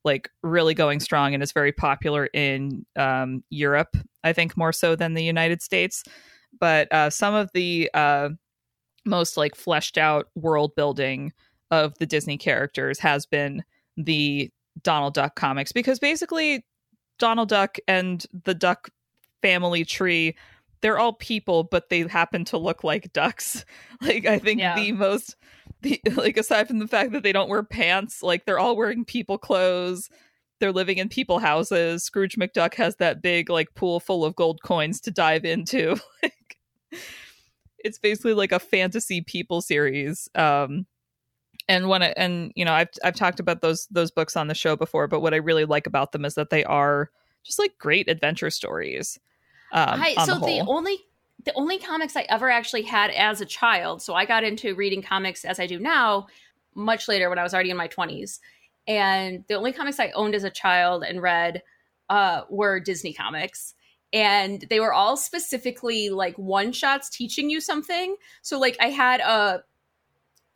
like 0.05 0.31
really 0.45 0.73
going 0.73 1.01
strong 1.01 1.35
and 1.35 1.43
is 1.43 1.51
very 1.51 1.73
popular 1.73 2.27
in 2.27 2.87
um, 2.95 3.43
Europe, 3.51 3.97
I 4.23 4.33
think 4.33 4.57
more 4.57 4.73
so 4.73 4.95
than 4.95 5.15
the 5.15 5.25
United 5.25 5.63
States. 5.63 6.05
But 6.61 6.87
uh, 6.93 7.11
some 7.11 7.35
of 7.35 7.51
the 7.55 7.91
uh, 7.93 8.29
most 9.05 9.37
like 9.37 9.57
fleshed 9.57 9.99
out 9.99 10.29
world 10.37 10.77
building 10.77 11.33
of 11.73 11.99
the 11.99 12.07
Disney 12.07 12.39
characters 12.39 13.01
has 13.01 13.27
been 13.27 13.65
the 13.97 14.49
Donald 14.83 15.15
Duck 15.15 15.35
comics 15.35 15.73
because 15.73 15.99
basically 15.99 16.65
Donald 17.19 17.49
Duck 17.49 17.79
and 17.89 18.25
the 18.45 18.55
Duck 18.55 18.91
family 19.43 19.85
tree, 19.85 20.37
they're 20.83 20.99
all 20.99 21.13
people, 21.15 21.65
but 21.65 21.89
they 21.89 22.01
happen 22.07 22.45
to 22.47 22.59
look 22.59 22.85
like 22.85 23.13
ducks. 23.13 23.65
Like 24.03 24.27
I 24.27 24.39
think 24.39 24.61
Yeah. 24.61 24.75
the 24.75 24.93
most 24.93 25.37
the 25.83 26.01
like 26.17 26.37
aside 26.37 26.69
from 26.69 26.79
the 26.81 26.89
fact 26.89 27.13
that 27.13 27.23
they 27.23 27.33
don't 27.33 27.49
wear 27.49 27.63
pants, 27.63 28.23
like 28.23 28.45
they're 28.45 28.59
all 28.59 28.77
wearing 28.77 29.05
people 29.05 29.39
clothes. 29.39 30.09
They're 30.61 30.73
living 30.73 30.99
in 30.99 31.09
people 31.09 31.39
houses. 31.39 32.05
Scrooge 32.05 32.37
McDuck 32.37 32.75
has 32.75 32.97
that 32.97 33.21
big 33.23 33.49
like 33.51 33.75
pool 33.75 34.01
full 34.01 34.25
of 34.25 34.37
gold 34.37 34.63
coins 34.63 35.01
to 35.03 35.11
dive 35.11 35.45
into. 35.45 35.97
like 36.23 36.59
it's 37.79 37.99
basically 37.99 38.35
like 38.35 38.53
a 38.53 38.59
fantasy 38.59 39.21
people 39.21 39.61
series. 39.63 40.29
Um 40.35 40.87
and 41.69 41.89
when 41.89 42.03
it, 42.03 42.15
and 42.17 42.53
you 42.55 42.65
know 42.65 42.73
I've 42.73 42.89
I've 43.05 43.17
talked 43.17 43.41
about 43.41 43.61
those 43.61 43.87
those 43.91 44.11
books 44.11 44.37
on 44.37 44.49
the 44.49 44.55
show 44.55 44.77
before, 44.77 45.07
but 45.09 45.21
what 45.21 45.35
I 45.35 45.39
really 45.39 45.65
like 45.65 45.87
about 45.87 46.13
them 46.13 46.25
is 46.25 46.35
that 46.35 46.51
they 46.51 46.65
are 46.65 47.11
just 47.43 47.59
like 47.59 47.77
great 47.79 48.09
adventure 48.09 48.51
stories. 48.51 49.19
Um, 49.73 50.01
I, 50.01 50.15
so 50.25 50.39
the, 50.39 50.47
the, 50.47 50.61
only 50.61 50.99
the 51.45 51.53
only 51.55 51.79
comics 51.79 52.17
I 52.17 52.23
ever 52.29 52.51
actually 52.51 52.83
had 52.83 53.11
as 53.11 53.41
a 53.41 53.47
child. 53.47 54.03
So 54.03 54.15
I 54.15 54.25
got 54.25 54.45
into 54.45 54.75
reading 54.75 55.03
comics 55.03 55.45
as 55.45 55.59
I 55.59 55.67
do 55.67 55.79
now, 55.79 56.29
much 56.75 57.09
later 57.09 57.29
when 57.29 57.39
I 57.39 57.43
was 57.43 57.55
already 57.55 57.71
in 57.71 57.77
my 57.77 57.89
twenties. 57.89 58.41
And 58.89 59.45
the 59.49 59.55
only 59.55 59.73
comics 59.73 59.99
I 59.99 60.11
owned 60.11 60.35
as 60.35 60.45
a 60.45 60.51
child 60.51 61.03
and 61.03 61.21
read 61.21 61.63
uh, 62.09 62.43
were 62.49 62.79
Disney 62.79 63.13
comics. 63.13 63.75
And 64.13 64.65
they 64.71 64.79
were 64.79 64.93
all 64.93 65.17
specifically 65.17 66.11
like 66.11 66.37
one 66.37 66.71
shots 66.73 67.11
teaching 67.11 67.51
you 67.51 67.61
something. 67.61 68.15
So 68.43 68.59
like 68.61 68.77
I 68.79 68.91
had 68.91 69.21
a 69.21 69.65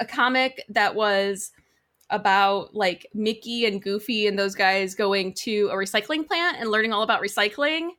a 0.00 0.04
comic 0.04 0.64
that 0.70 0.94
was 0.94 1.52
about 2.10 2.74
like 2.74 3.06
Mickey 3.14 3.64
and 3.66 3.80
Goofy 3.80 4.26
and 4.26 4.36
those 4.38 4.54
guys 4.56 4.94
going 4.96 5.32
to 5.34 5.68
a 5.70 5.74
recycling 5.74 6.26
plant 6.26 6.56
and 6.58 6.70
learning 6.70 6.92
all 6.92 7.02
about 7.02 7.22
recycling 7.22 7.90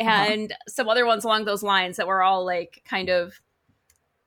Uh-huh. 0.00 0.10
and 0.10 0.54
some 0.66 0.88
other 0.88 1.06
ones 1.06 1.24
along 1.24 1.44
those 1.44 1.62
lines 1.62 1.96
that 1.98 2.06
were 2.08 2.22
all 2.22 2.44
like 2.44 2.82
kind 2.84 3.08
of 3.10 3.40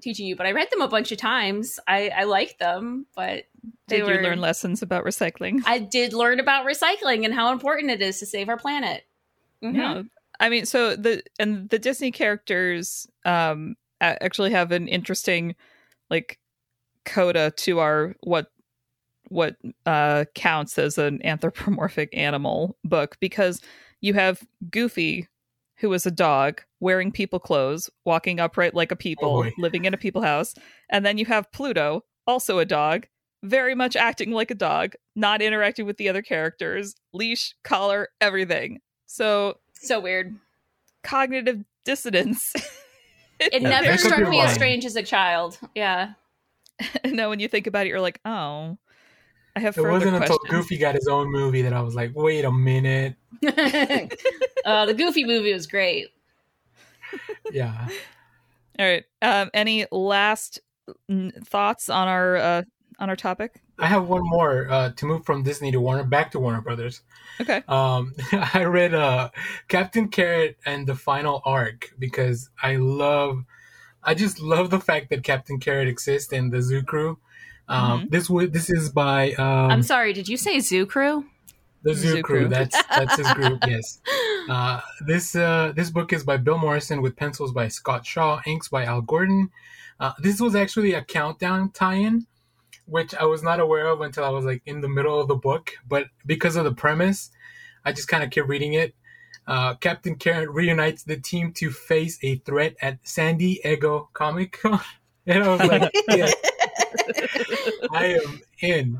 teaching 0.02 0.28
you 0.28 0.36
but 0.36 0.46
i 0.46 0.52
read 0.52 0.70
them 0.70 0.82
a 0.82 0.88
bunch 0.88 1.12
of 1.14 1.18
times 1.18 1.80
i 1.88 2.10
i 2.10 2.24
liked 2.26 2.60
them 2.60 3.06
but 3.16 3.46
they 3.88 4.00
Did 4.00 4.06
were 4.06 4.14
you 4.16 4.20
learn 4.22 4.42
lessons 4.42 4.82
about 4.82 5.06
recycling? 5.06 5.62
i 5.66 5.80
did 5.80 6.12
learn 6.14 6.40
about 6.42 6.66
recycling 6.66 7.24
and 7.26 7.34
how 7.34 7.52
important 7.54 7.90
it 7.90 8.02
is 8.02 8.20
to 8.20 8.26
save 8.26 8.50
our 8.50 8.58
planet 8.58 9.04
Mhm. 9.64 9.76
Yeah. 9.76 10.02
I 10.42 10.50
mean, 10.50 10.66
so 10.66 10.98
the 10.98 11.24
and 11.40 11.70
the 11.70 11.80
Disney 11.80 12.12
characters 12.12 13.08
um 13.24 13.76
actually 14.02 14.52
have 14.52 14.74
an 14.74 14.90
interesting 14.90 15.56
like 16.10 16.38
coda 17.06 17.52
to 17.52 17.80
our 17.80 18.16
what 18.22 18.48
what 19.30 19.56
uh 19.86 20.26
counts 20.36 20.78
as 20.78 20.98
an 20.98 21.26
anthropomorphic 21.26 22.10
animal 22.14 22.78
book 22.84 23.18
because 23.20 23.62
you 24.02 24.14
have 24.14 24.42
Goofy 24.70 25.28
who 25.78 25.92
is 25.92 26.06
a 26.06 26.12
dog 26.12 26.62
wearing 26.80 27.12
people 27.12 27.40
clothes, 27.40 27.90
walking 28.06 28.40
upright 28.40 28.74
like 28.74 28.92
a 28.92 28.96
people, 28.96 29.44
boy. 29.44 29.52
living 29.58 29.86
in 29.86 29.94
a 29.94 29.98
people 29.98 30.22
house, 30.22 30.54
and 30.90 31.06
then 31.06 31.18
you 31.18 31.26
have 31.26 31.52
Pluto, 31.52 32.06
also 32.26 32.60
a 32.60 32.66
dog, 32.66 33.06
very 33.44 33.76
much 33.76 33.96
acting 33.96 34.32
like 34.32 34.52
a 34.52 34.56
dog, 34.56 34.94
not 35.16 35.42
interacting 35.42 35.86
with 35.86 35.98
the 35.98 36.08
other 36.08 36.22
characters, 36.22 36.96
leash, 37.12 37.56
collar, 37.64 38.10
everything. 38.22 38.80
So 39.08 39.58
so 39.74 40.00
weird 40.00 40.36
cognitive 41.04 41.66
dissonance. 41.84 42.54
it 43.40 43.62
Yeah, 43.62 43.82
never 43.82 43.98
struck 43.98 44.30
me 44.30 44.40
as 44.40 44.54
strange 44.54 44.86
as 44.86 44.96
a 44.96 45.04
child 45.04 45.60
yeah 45.76 46.14
and 47.04 47.14
now 47.14 47.30
when 47.30 47.40
you 47.40 47.48
think 47.48 47.68
about 47.68 47.86
it, 47.86 47.90
you're 47.90 48.02
like, 48.02 48.20
oh, 48.26 48.78
I 49.56 49.60
have 49.60 49.78
It 49.78 49.82
wasn't 49.82 50.16
until. 50.16 50.40
Goofy 50.50 50.78
got 50.78 50.96
his 50.96 51.08
own 51.08 51.32
movie 51.32 51.62
that 51.64 51.74
I 51.74 51.82
was 51.82 51.96
like, 51.96 52.12
wait 52.16 52.46
a 52.46 52.52
minute. 52.52 53.16
uh, 54.66 54.86
the 54.86 54.94
goofy 54.96 55.26
movie 55.26 55.54
was 55.54 55.68
great 55.68 56.08
Yeah. 57.52 57.88
All 58.80 58.86
right. 58.86 59.04
Um, 59.22 59.50
any 59.54 59.86
last 59.92 60.60
thoughts 61.46 61.90
on 61.90 62.08
our 62.08 62.36
uh, 62.38 62.64
on 63.00 63.10
our 63.10 63.16
topic? 63.16 63.62
I 63.80 63.88
have 63.88 64.08
one 64.08 64.24
more 64.24 64.70
uh, 64.70 64.92
to 64.92 65.06
move 65.06 65.26
from 65.26 65.44
Disney 65.44 65.72
to 65.72 65.80
Warner, 65.80 66.04
back 66.04 66.32
to 66.32 66.40
Warner 66.40 66.62
Brothers. 66.62 67.02
Okay. 67.42 67.64
Um, 67.68 68.14
I 68.54 68.64
read 68.64 68.94
uh, 68.94 69.30
Captain 69.68 70.08
Carrot 70.08 70.58
and 70.66 70.86
the 70.88 70.96
final 70.96 71.42
arc 71.46 71.92
because 71.98 72.50
I 72.62 72.76
love, 72.76 73.44
I 74.04 74.14
just 74.14 74.40
love 74.40 74.70
the 74.70 74.80
fact 74.80 75.10
that 75.10 75.24
Captain 75.24 75.60
Carrot 75.60 75.88
exists 75.88 76.34
in 76.34 76.50
the 76.50 76.62
Zoo 76.62 76.84
Crew. 76.84 77.18
Um, 77.68 78.08
This 78.10 78.30
would 78.30 78.52
this 78.52 78.70
is 78.70 78.90
by 78.90 79.32
um, 79.34 79.72
i'm 79.72 79.84
sorry 79.84 80.12
did 80.12 80.28
you 80.28 80.36
say 80.36 80.60
zoo 80.60 80.86
crew 80.86 81.24
the 81.84 81.94
Zoo, 81.94 82.10
Zoo 82.14 82.22
Crew. 82.22 82.40
Crew. 82.40 82.48
That's 82.48 82.82
that's 82.88 83.18
his 83.18 83.32
group. 83.34 83.60
Yes. 83.68 84.00
Uh, 84.50 84.80
this 85.06 85.36
uh, 85.36 85.74
this 85.76 85.90
book 85.90 86.14
is 86.14 86.24
by 86.24 86.38
Bill 86.38 86.58
Morrison 86.58 87.02
with 87.02 87.16
pencils 87.16 87.52
by 87.52 87.68
Scott 87.68 88.06
Shaw, 88.06 88.42
inks 88.48 88.70
by 88.70 88.86
Al 88.86 89.02
Gordon. 89.02 89.50
Uh, 90.00 90.14
this 90.20 90.40
was 90.40 90.56
actually 90.56 90.94
a 90.94 91.04
countdown 91.04 91.72
tie-in, 91.72 92.26
which 92.86 93.14
I 93.16 93.26
was 93.26 93.44
not 93.44 93.60
aware 93.60 93.88
of 93.88 94.02
until 94.02 94.24
I 94.24 94.30
was 94.30 94.46
like 94.46 94.62
in 94.66 94.80
the 94.82 94.88
middle 94.88 95.20
of 95.20 95.28
the 95.28 95.36
book. 95.36 95.72
But 95.88 96.08
because 96.26 96.56
of 96.56 96.64
the 96.64 96.74
premise, 96.74 97.32
I 97.84 97.92
just 97.92 98.08
kind 98.08 98.24
of 98.24 98.30
kept 98.30 98.48
reading 98.48 98.74
it. 98.74 98.96
Uh, 99.48 99.76
Captain 99.76 100.16
Carrot 100.16 100.50
reunites 100.50 101.04
the 101.04 101.18
team 101.18 101.52
to 101.54 101.70
face 101.70 102.18
a 102.24 102.36
threat 102.38 102.76
at 102.82 103.00
San 103.04 103.38
Diego 103.38 104.10
Comic 104.14 104.52
Con, 104.62 104.80
and 105.26 105.44
I 105.44 105.48
was 105.48 105.68
like, 105.68 105.92
yes, 106.10 106.34
I 107.92 108.20
am 108.24 108.42
in. 108.62 109.00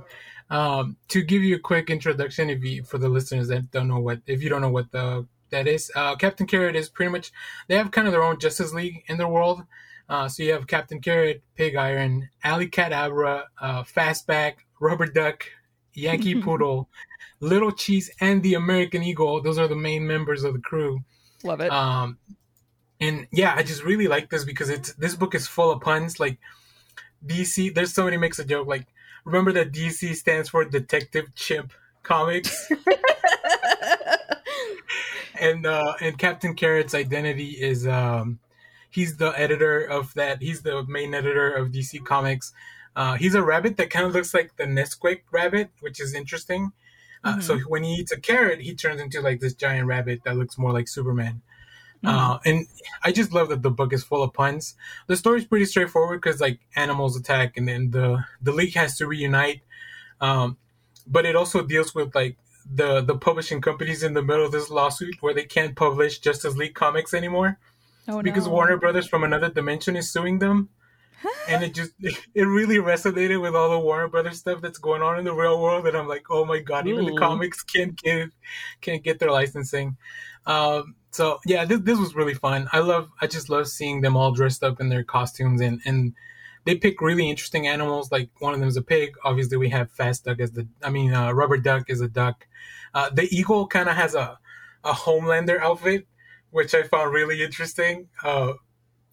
Um, 0.50 0.98
to 1.08 1.22
give 1.24 1.42
you 1.42 1.56
a 1.56 1.60
quick 1.60 1.90
introduction, 1.90 2.50
if 2.50 2.64
you 2.64 2.84
for 2.84 2.98
the 2.98 3.10
listeners 3.10 3.48
that 3.48 3.72
don't 3.72 3.88
know 3.88 4.00
what, 4.00 4.20
if 4.28 4.44
you 4.44 4.50
don't 4.50 4.62
know 4.62 4.70
what 4.70 4.92
the 4.92 5.26
that 5.50 5.68
is, 5.68 5.92
uh, 5.96 6.16
Captain 6.16 6.46
Carrot 6.46 6.76
is 6.76 6.90
pretty 6.90 7.12
much 7.12 7.32
they 7.68 7.78
have 7.78 7.92
kind 7.92 8.08
of 8.08 8.14
their 8.14 8.24
own 8.24 8.40
Justice 8.40 8.74
League 8.74 9.04
in 9.08 9.18
their 9.18 9.28
world. 9.28 9.64
Uh, 10.10 10.28
so 10.28 10.44
you 10.44 10.52
have 10.52 10.68
Captain 10.68 11.00
Carrot, 11.00 11.42
Pig 11.56 11.76
Iron, 11.76 12.30
Alley-Kat-Abra, 12.44 13.46
uh, 13.62 13.84
Fastback, 13.84 14.56
Rubber 14.80 15.06
Duck, 15.06 15.46
Yankee 15.94 16.36
Poodle, 16.42 16.90
Little 17.44 17.72
Cheese, 17.72 18.10
and 18.22 18.42
the 18.42 18.54
American 18.54 19.04
Eagle. 19.04 19.42
Those 19.42 19.58
are 19.58 19.68
the 19.68 19.76
main 19.76 20.08
members 20.08 20.44
of 20.44 20.54
the 20.54 20.60
crew. 20.60 21.04
Love 21.44 21.62
it. 21.62 21.72
Um, 21.72 22.18
and 23.00 23.28
yeah, 23.32 23.54
I 23.56 23.64
just 23.64 23.84
really 23.84 24.08
like 24.08 24.30
this 24.30 24.46
because 24.46 24.70
it's 24.70 24.94
this 24.94 25.16
book 25.16 25.36
is 25.36 25.46
full 25.46 25.72
of 25.72 25.82
puns. 25.82 26.20
Like 26.20 26.40
DC, 27.26 27.76
there's 27.76 27.94
somebody 27.94 28.18
makes 28.18 28.40
a 28.40 28.46
joke 28.46 28.68
like, 28.68 28.88
remember 29.26 29.52
that 29.54 29.74
DC 29.74 30.16
stands 30.16 30.50
for 30.50 30.64
Detective 30.64 31.36
Chimp 31.36 31.74
Comics, 32.02 32.72
and 35.40 35.66
uh, 35.66 35.94
and 36.00 36.18
Captain 36.18 36.56
Carrot's 36.56 36.96
identity 36.96 37.50
is 37.50 37.86
um, 37.86 38.40
he's 38.90 39.18
the 39.18 39.38
editor 39.38 39.82
of 39.82 40.14
that. 40.14 40.42
He's 40.42 40.62
the 40.62 40.86
main 40.86 41.14
editor 41.14 41.52
of 41.52 41.72
DC 41.72 42.06
Comics. 42.06 42.54
Uh, 42.96 43.16
he's 43.16 43.36
a 43.36 43.44
rabbit 43.44 43.76
that 43.78 43.90
kind 43.90 44.06
of 44.06 44.14
looks 44.14 44.34
like 44.34 44.56
the 44.56 44.66
Nesquik 44.66 45.22
rabbit, 45.32 45.72
which 45.82 46.00
is 46.00 46.14
interesting. 46.14 46.72
Uh, 47.24 47.40
So 47.40 47.60
when 47.60 47.84
he 47.84 47.96
eats 47.96 48.12
a 48.12 48.20
carrot, 48.20 48.62
he 48.62 48.76
turns 48.76 49.02
into 49.02 49.22
like 49.22 49.40
this 49.40 49.54
giant 49.54 49.88
rabbit 49.88 50.22
that 50.26 50.38
looks 50.38 50.58
more 50.58 50.72
like 50.72 50.88
Superman. 50.88 51.42
Uh, 52.06 52.38
and 52.44 52.68
I 53.02 53.14
just 53.14 53.32
love 53.32 53.48
that 53.50 53.62
the 53.62 53.72
book 53.72 53.94
is 53.94 54.04
full 54.04 54.24
of 54.24 54.34
puns. 54.34 54.76
The 55.08 55.16
story's 55.16 55.46
pretty 55.46 55.66
straightforward 55.66 56.22
because 56.22 56.42
like 56.42 56.60
animals 56.76 57.16
attack, 57.16 57.56
and 57.56 57.68
then 57.68 57.92
the 57.92 58.26
the 58.42 58.52
league 58.52 58.74
has 58.74 58.98
to 58.98 59.08
reunite. 59.08 59.62
Um, 60.20 60.58
but 61.08 61.26
it 61.26 61.36
also 61.36 61.64
deals 61.64 61.96
with 61.96 62.14
like 62.14 62.38
the 62.70 63.02
the 63.02 63.16
publishing 63.16 63.62
companies 63.62 64.04
in 64.04 64.14
the 64.14 64.22
middle 64.22 64.46
of 64.46 64.52
this 64.52 64.70
lawsuit 64.70 65.16
where 65.22 65.34
they 65.34 65.46
can't 65.46 65.76
publish 65.76 66.20
Justice 66.20 66.56
League 66.56 66.76
comics 66.76 67.14
anymore 67.14 67.58
oh, 68.08 68.22
because 68.22 68.48
no. 68.48 68.54
Warner 68.54 68.78
Brothers 68.78 69.08
from 69.08 69.24
another 69.24 69.50
dimension 69.50 69.96
is 69.96 70.12
suing 70.12 70.40
them. 70.40 70.70
And 71.48 71.64
it 71.64 71.74
just 71.74 71.92
it 72.02 72.44
really 72.44 72.78
resonated 72.78 73.42
with 73.42 73.56
all 73.56 73.70
the 73.70 73.80
Warner 73.80 74.08
Brothers 74.08 74.40
stuff 74.40 74.62
that's 74.62 74.78
going 74.78 75.02
on 75.02 75.20
in 75.20 75.26
the 75.26 75.34
real 75.34 75.62
world. 75.62 75.88
And 75.88 75.98
I'm 75.98 76.08
like, 76.08 76.26
oh 76.30 76.46
my 76.46 76.60
god, 76.60 76.88
even 76.88 77.06
the 77.06 77.18
comics 77.18 77.64
can't 77.64 77.96
get 78.02 78.30
can't 78.82 79.04
get 79.04 79.20
their 79.20 79.32
licensing. 79.32 79.98
Um, 80.46 80.96
so 81.12 81.40
yeah, 81.46 81.66
this 81.66 81.82
this 81.82 82.00
was 82.00 82.16
really 82.16 82.34
fun. 82.34 82.68
I 82.72 82.80
love 82.80 83.10
I 83.22 83.28
just 83.28 83.50
love 83.50 83.68
seeing 83.68 84.02
them 84.02 84.18
all 84.18 84.32
dressed 84.32 84.64
up 84.64 84.80
in 84.80 84.90
their 84.90 85.04
costumes 85.04 85.62
and 85.62 85.82
and 85.86 86.14
they 86.66 86.76
pick 86.76 87.02
really 87.02 87.30
interesting 87.30 87.68
animals. 87.68 88.12
Like 88.12 88.30
one 88.40 88.54
of 88.54 88.60
them 88.60 88.70
is 88.70 88.78
a 88.78 88.82
pig. 88.82 89.16
Obviously, 89.24 89.58
we 89.58 89.70
have 89.70 89.92
Fast 89.92 90.26
Duck 90.26 90.40
as 90.40 90.52
the 90.52 90.68
I 90.82 90.90
mean, 90.90 91.14
uh, 91.14 91.32
Rubber 91.32 91.58
Duck 91.58 91.90
is 91.90 92.02
a 92.02 92.08
duck. 92.08 92.48
Uh, 92.94 93.10
the 93.10 93.28
eagle 93.36 93.68
kind 93.68 93.90
of 93.90 93.96
has 93.96 94.16
a 94.16 94.40
a 94.84 94.92
Homelander 94.92 95.60
outfit, 95.60 96.08
which 96.52 96.74
I 96.76 96.84
found 96.84 97.14
really 97.14 97.42
interesting. 97.42 98.10
Uh, 98.24 98.54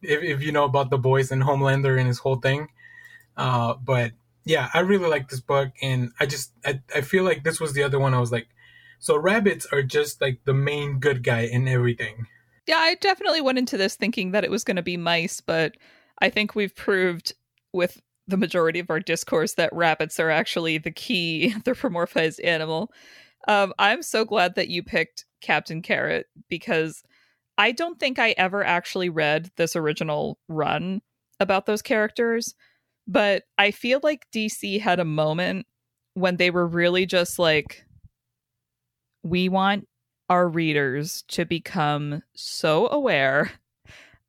if, 0.02 0.22
if 0.22 0.42
you 0.42 0.52
know 0.52 0.64
about 0.64 0.90
the 0.90 0.98
boys 0.98 1.30
and 1.30 1.42
Homelander 1.42 1.98
and 1.98 2.06
his 2.06 2.18
whole 2.18 2.36
thing. 2.36 2.68
Uh, 3.36 3.74
but 3.74 4.12
yeah, 4.44 4.70
I 4.74 4.80
really 4.80 5.08
like 5.08 5.28
this 5.28 5.40
book, 5.40 5.70
and 5.82 6.12
I 6.18 6.26
just 6.26 6.52
I, 6.64 6.80
I 6.94 7.00
feel 7.02 7.24
like 7.24 7.44
this 7.44 7.60
was 7.60 7.72
the 7.72 7.82
other 7.82 7.98
one. 7.98 8.14
I 8.14 8.20
was 8.20 8.32
like, 8.32 8.48
so 8.98 9.16
rabbits 9.16 9.66
are 9.72 9.82
just 9.82 10.20
like 10.20 10.40
the 10.44 10.54
main 10.54 10.98
good 10.98 11.22
guy 11.22 11.40
in 11.40 11.68
everything. 11.68 12.26
Yeah, 12.66 12.78
I 12.78 12.94
definitely 12.96 13.40
went 13.40 13.58
into 13.58 13.76
this 13.76 13.96
thinking 13.96 14.32
that 14.32 14.44
it 14.44 14.50
was 14.50 14.64
going 14.64 14.76
to 14.76 14.82
be 14.82 14.96
mice, 14.96 15.40
but 15.40 15.76
I 16.20 16.30
think 16.30 16.54
we've 16.54 16.74
proved 16.74 17.32
with 17.72 18.00
the 18.28 18.36
majority 18.36 18.78
of 18.78 18.90
our 18.90 19.00
discourse 19.00 19.54
that 19.54 19.72
rabbits 19.72 20.20
are 20.20 20.30
actually 20.30 20.78
the 20.78 20.90
key 20.90 21.52
anthropomorphized 21.56 22.44
animal. 22.44 22.92
Um, 23.48 23.72
I'm 23.78 24.02
so 24.02 24.24
glad 24.24 24.54
that 24.54 24.68
you 24.68 24.82
picked 24.82 25.24
Captain 25.40 25.82
Carrot 25.82 26.26
because 26.48 27.02
I 27.60 27.72
don't 27.72 28.00
think 28.00 28.18
I 28.18 28.30
ever 28.38 28.64
actually 28.64 29.10
read 29.10 29.50
this 29.56 29.76
original 29.76 30.38
run 30.48 31.02
about 31.40 31.66
those 31.66 31.82
characters, 31.82 32.54
but 33.06 33.42
I 33.58 33.70
feel 33.70 34.00
like 34.02 34.26
DC 34.34 34.80
had 34.80 34.98
a 34.98 35.04
moment 35.04 35.66
when 36.14 36.38
they 36.38 36.50
were 36.50 36.66
really 36.66 37.04
just 37.04 37.38
like, 37.38 37.84
we 39.22 39.50
want 39.50 39.86
our 40.30 40.48
readers 40.48 41.22
to 41.28 41.44
become 41.44 42.22
so 42.34 42.88
aware 42.88 43.50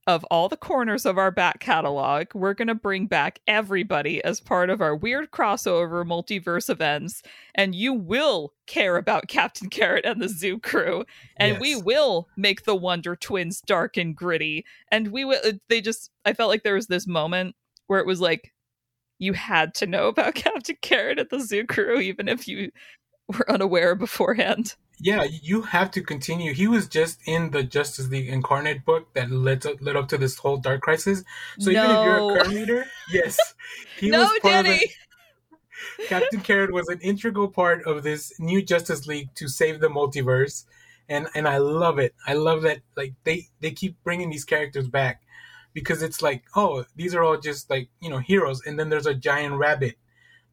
of 0.08 0.24
all 0.26 0.50
the 0.50 0.58
corners 0.58 1.06
of 1.06 1.18
our 1.18 1.32
back 1.32 1.60
catalog. 1.60 2.28
We're 2.34 2.54
going 2.54 2.68
to 2.68 2.76
bring 2.76 3.06
back 3.06 3.40
everybody 3.48 4.24
as 4.24 4.40
part 4.40 4.70
of 4.70 4.82
our 4.82 4.96
weird 4.96 5.32
crossover 5.32 6.06
multiverse 6.06 6.70
events, 6.70 7.22
and 7.54 7.76
you 7.76 7.94
will 7.94 8.54
care 8.66 8.98
about 8.98 9.28
Captain 9.28 9.70
Carrot 9.70 10.06
and 10.06 10.22
the 10.22 10.30
Zoo 10.30 10.60
Crew, 10.60 11.06
and 11.38 11.60
we 11.60 11.76
will 11.76 12.28
make 12.36 12.64
the 12.64 12.76
Wonder 12.76 13.16
Twins 13.16 13.62
dark 13.62 13.98
and 13.98 14.16
gritty. 14.16 14.66
And 14.92 15.10
we 15.10 15.26
will. 15.26 15.40
Uh, 15.46 15.54
they 15.70 15.82
just. 15.82 16.10
I 16.26 16.34
felt 16.34 16.50
like 16.50 16.64
there 16.64 16.76
was 16.76 16.88
this 16.88 17.08
moment 17.08 17.56
where 17.88 18.00
it 18.00 18.08
was 18.08 18.22
like 18.22 18.52
you 19.20 19.34
had 19.34 19.76
to 19.76 19.86
know 19.86 20.08
about 20.08 20.36
Captain 20.36 20.78
Carrot 20.82 21.20
and 21.20 21.30
the 21.30 21.40
Zoo 21.40 21.66
Crew, 21.66 22.00
even 22.00 22.28
if 22.28 22.48
you 22.48 22.72
were 23.28 23.50
unaware 23.50 23.96
beforehand. 23.96 24.76
Yeah, 25.04 25.24
you 25.24 25.64
have 25.64 25.90
to 25.92 26.02
continue. 26.02 26.54
He 26.54 26.68
was 26.68 26.88
just 26.88 27.20
in 27.26 27.50
the 27.50 27.64
Justice 27.64 28.10
League 28.10 28.30
Incarnate 28.30 28.86
book 28.86 29.12
that 29.16 29.32
led 29.32 29.62
to, 29.64 29.76
led 29.82 29.96
up 29.96 30.08
to 30.10 30.18
this 30.18 30.38
whole 30.38 30.58
Dark 30.58 30.82
Crisis. 30.82 31.24
So 31.60 31.72
even 31.72 31.86
if 31.86 32.06
you're 32.06 32.16
a 32.16 32.38
current 32.38 32.54
reader, 32.54 32.86
yes, 33.12 33.38
he 33.98 34.10
no, 34.10 34.24
was 34.24 34.40
part 34.42 34.68
of 34.68 34.74
it. 34.74 34.92
Captain 36.08 36.42
Carrot 36.42 36.72
was 36.72 36.88
an 36.90 37.00
integral 37.00 37.48
part 37.48 37.84
of 37.86 38.04
this 38.04 38.40
new 38.40 38.62
Justice 38.62 39.08
League 39.08 39.34
to 39.36 39.48
save 39.48 39.80
the 39.80 39.88
multiverse, 39.88 40.66
and 41.10 41.28
and 41.34 41.48
I 41.48 41.58
love 41.58 41.98
it. 41.98 42.14
I 42.28 42.34
love 42.34 42.62
that 42.62 42.82
like 42.96 43.14
they 43.24 43.48
they 43.60 43.72
keep 43.72 43.96
bringing 44.04 44.30
these 44.30 44.46
characters 44.46 44.88
back 44.88 45.24
because 45.74 46.04
it's 46.04 46.22
like 46.22 46.44
oh 46.56 46.86
these 46.96 47.16
are 47.16 47.24
all 47.24 47.40
just 47.40 47.70
like 47.72 47.90
you 48.00 48.10
know 48.10 48.20
heroes, 48.20 48.62
and 48.66 48.78
then 48.78 48.90
there's 48.90 49.08
a 49.08 49.16
giant 49.16 49.56
rabbit 49.56 49.96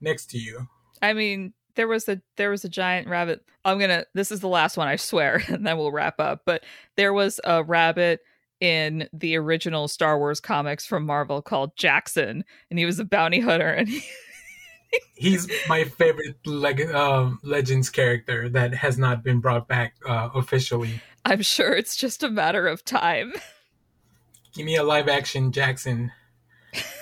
next 0.00 0.30
to 0.30 0.38
you. 0.38 0.68
I 1.02 1.12
mean, 1.12 1.52
there 1.78 1.86
was 1.88 2.08
a 2.08 2.20
there 2.36 2.50
was 2.50 2.64
a 2.64 2.68
giant 2.68 3.08
rabbit. 3.08 3.40
I'm 3.64 3.78
gonna. 3.78 4.04
This 4.12 4.32
is 4.32 4.40
the 4.40 4.48
last 4.48 4.76
one, 4.76 4.88
I 4.88 4.96
swear, 4.96 5.40
and 5.48 5.64
then 5.64 5.78
we'll 5.78 5.92
wrap 5.92 6.18
up. 6.18 6.42
But 6.44 6.64
there 6.96 7.12
was 7.12 7.40
a 7.44 7.62
rabbit 7.62 8.20
in 8.60 9.08
the 9.12 9.36
original 9.36 9.86
Star 9.86 10.18
Wars 10.18 10.40
comics 10.40 10.84
from 10.84 11.06
Marvel 11.06 11.40
called 11.40 11.76
Jaxxon, 11.76 12.42
and 12.68 12.78
he 12.78 12.84
was 12.84 12.98
a 12.98 13.04
bounty 13.04 13.38
hunter, 13.38 13.70
and 13.70 13.88
he, 13.88 14.02
He's 15.14 15.48
my 15.68 15.84
favorite 15.84 16.44
leg- 16.44 16.90
um 16.90 17.38
Legends 17.44 17.90
character 17.90 18.48
that 18.48 18.74
has 18.74 18.98
not 18.98 19.22
been 19.22 19.38
brought 19.38 19.68
back 19.68 19.94
uh, 20.04 20.30
officially. 20.34 21.00
I'm 21.24 21.42
sure 21.42 21.72
it's 21.72 21.96
just 21.96 22.24
a 22.24 22.28
matter 22.28 22.66
of 22.66 22.84
time. 22.84 23.32
Give 24.52 24.66
me 24.66 24.74
a 24.74 24.82
live 24.82 25.08
action 25.08 25.52
Jaxxon. 25.52 26.10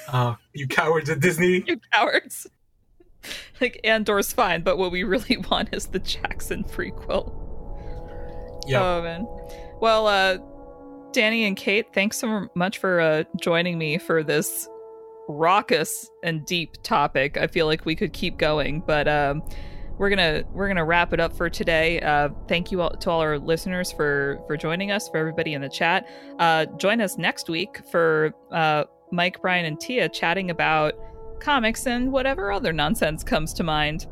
Uh, 0.08 0.34
you 0.52 0.68
cowards 0.68 1.08
at 1.08 1.20
Disney. 1.20 1.64
you 1.66 1.80
cowards. 1.92 2.46
like 3.60 3.80
Andor's 3.84 4.32
fine, 4.32 4.62
but 4.62 4.78
what 4.78 4.90
we 4.90 5.04
really 5.04 5.36
want 5.50 5.70
is 5.72 5.86
the 5.86 6.00
Jaxxon 6.00 6.70
prequel. 6.70 7.32
Yeah. 8.66 8.82
Oh 8.82 9.02
man. 9.02 9.26
Well, 9.80 10.06
uh 10.06 10.38
Danny 11.12 11.44
and 11.44 11.56
Kate, 11.56 11.86
thanks 11.94 12.18
so 12.18 12.48
much 12.54 12.78
for 12.78 13.00
uh 13.00 13.24
joining 13.40 13.78
me 13.78 13.98
for 13.98 14.22
this 14.22 14.68
raucous 15.28 16.10
and 16.22 16.44
deep 16.46 16.82
topic. 16.82 17.36
I 17.36 17.46
feel 17.46 17.66
like 17.66 17.84
we 17.84 17.96
could 17.96 18.12
keep 18.12 18.38
going, 18.38 18.80
but 18.80 19.08
um 19.08 19.42
we're 19.98 20.10
gonna 20.10 20.44
we're 20.52 20.68
gonna 20.68 20.84
wrap 20.84 21.12
it 21.12 21.20
up 21.20 21.36
for 21.36 21.48
today. 21.48 22.00
Uh, 22.00 22.28
thank 22.48 22.70
you 22.70 22.82
all 22.82 22.90
to 22.90 23.10
all 23.10 23.20
our 23.20 23.38
listeners 23.38 23.92
for 23.92 24.40
for 24.46 24.56
joining 24.56 24.90
us. 24.90 25.08
For 25.08 25.16
everybody 25.16 25.54
in 25.54 25.62
the 25.62 25.68
chat, 25.68 26.08
uh, 26.38 26.66
join 26.76 27.00
us 27.00 27.16
next 27.16 27.48
week 27.48 27.80
for 27.90 28.34
uh, 28.52 28.84
Mike, 29.10 29.40
Brian, 29.40 29.64
and 29.64 29.80
Tia 29.80 30.08
chatting 30.08 30.50
about 30.50 30.94
comics 31.40 31.86
and 31.86 32.12
whatever 32.12 32.52
other 32.52 32.72
nonsense 32.72 33.22
comes 33.22 33.52
to 33.54 33.62
mind. 33.62 34.06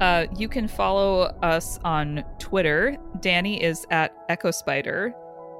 Uh, 0.00 0.26
you 0.36 0.48
can 0.48 0.66
follow 0.66 1.24
us 1.42 1.78
on 1.84 2.24
Twitter. 2.38 2.96
Danny 3.20 3.62
is 3.62 3.86
at 3.90 4.14
Echo 4.28 4.50
Spider. 4.50 5.14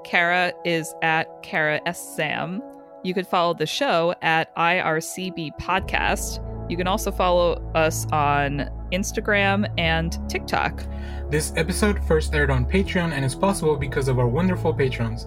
Kara 0.05 0.52
is 0.64 0.94
at 1.02 1.26
Kara 1.43 1.81
S. 1.86 2.16
Sam. 2.16 2.60
You 3.05 3.14
could 3.14 3.26
follow 3.26 3.55
the 3.55 3.66
show 3.66 4.14
at 4.22 4.55
IRCB 4.56 5.59
Podcast. 5.60 6.40
You 6.70 6.76
can 6.76 6.86
also 6.86 7.10
follow 7.10 7.55
us 7.74 8.06
on 8.12 8.70
Instagram 8.93 9.72
and 9.78 10.18
TikTok. 10.28 10.85
This 11.28 11.52
episode 11.56 12.02
first 12.05 12.35
aired 12.35 12.51
on 12.51 12.64
Patreon 12.64 13.12
and 13.12 13.24
is 13.24 13.35
possible 13.35 13.76
because 13.76 14.09
of 14.09 14.18
our 14.18 14.28
wonderful 14.28 14.72
patrons. 14.72 15.26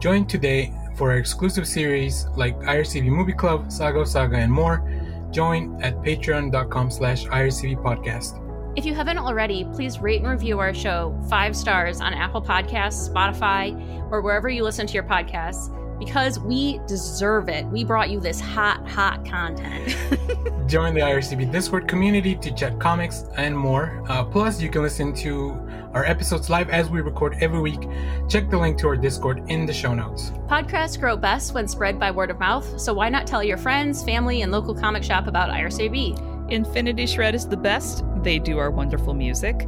Join 0.00 0.26
today 0.26 0.72
for 0.96 1.10
our 1.10 1.16
exclusive 1.16 1.66
series 1.66 2.26
like 2.36 2.58
IRCB 2.60 3.06
Movie 3.06 3.32
Club, 3.32 3.70
Saga 3.70 4.04
Saga, 4.04 4.36
and 4.36 4.52
more. 4.52 4.88
Join 5.32 5.82
at 5.82 5.96
patreon.com 6.02 6.90
slash 6.90 7.24
IRCB 7.24 7.82
podcast. 7.82 8.38
If 8.76 8.86
you 8.86 8.94
haven't 8.94 9.18
already, 9.18 9.64
please 9.74 10.00
rate 10.00 10.20
and 10.22 10.30
review 10.30 10.58
our 10.58 10.72
show 10.72 11.18
five 11.28 11.54
stars 11.54 12.00
on 12.00 12.14
Apple 12.14 12.40
Podcasts, 12.40 13.10
Spotify, 13.10 13.74
or 14.10 14.22
wherever 14.22 14.48
you 14.48 14.62
listen 14.62 14.86
to 14.86 14.94
your 14.94 15.02
podcasts 15.02 15.76
because 15.98 16.40
we 16.40 16.80
deserve 16.86 17.48
it. 17.48 17.66
We 17.66 17.84
brought 17.84 18.10
you 18.10 18.18
this 18.18 18.40
hot, 18.40 18.88
hot 18.88 19.24
content. 19.24 19.96
Join 20.66 20.94
the 20.94 21.00
IRCB 21.00 21.52
Discord 21.52 21.86
community 21.86 22.34
to 22.36 22.52
chat 22.52 22.80
comics 22.80 23.24
and 23.36 23.56
more. 23.56 24.02
Uh, 24.08 24.24
plus, 24.24 24.60
you 24.60 24.68
can 24.68 24.82
listen 24.82 25.14
to 25.16 25.54
our 25.94 26.04
episodes 26.04 26.48
live 26.48 26.70
as 26.70 26.88
we 26.88 27.00
record 27.00 27.36
every 27.40 27.60
week. 27.60 27.88
Check 28.28 28.50
the 28.50 28.58
link 28.58 28.78
to 28.78 28.88
our 28.88 28.96
Discord 28.96 29.42
in 29.48 29.66
the 29.66 29.72
show 29.72 29.94
notes. 29.94 30.32
Podcasts 30.46 30.98
grow 30.98 31.16
best 31.16 31.54
when 31.54 31.68
spread 31.68 31.98
by 31.98 32.10
word 32.10 32.30
of 32.30 32.38
mouth, 32.38 32.80
so 32.80 32.94
why 32.94 33.08
not 33.08 33.26
tell 33.26 33.44
your 33.44 33.58
friends, 33.58 34.02
family, 34.02 34.42
and 34.42 34.52
local 34.52 34.74
comic 34.74 35.04
shop 35.04 35.26
about 35.26 35.50
IRCB? 35.50 36.50
Infinity 36.50 37.06
Shred 37.06 37.34
is 37.34 37.46
the 37.46 37.56
best. 37.56 38.04
They 38.22 38.38
do 38.38 38.58
our 38.58 38.70
wonderful 38.70 39.14
music. 39.14 39.66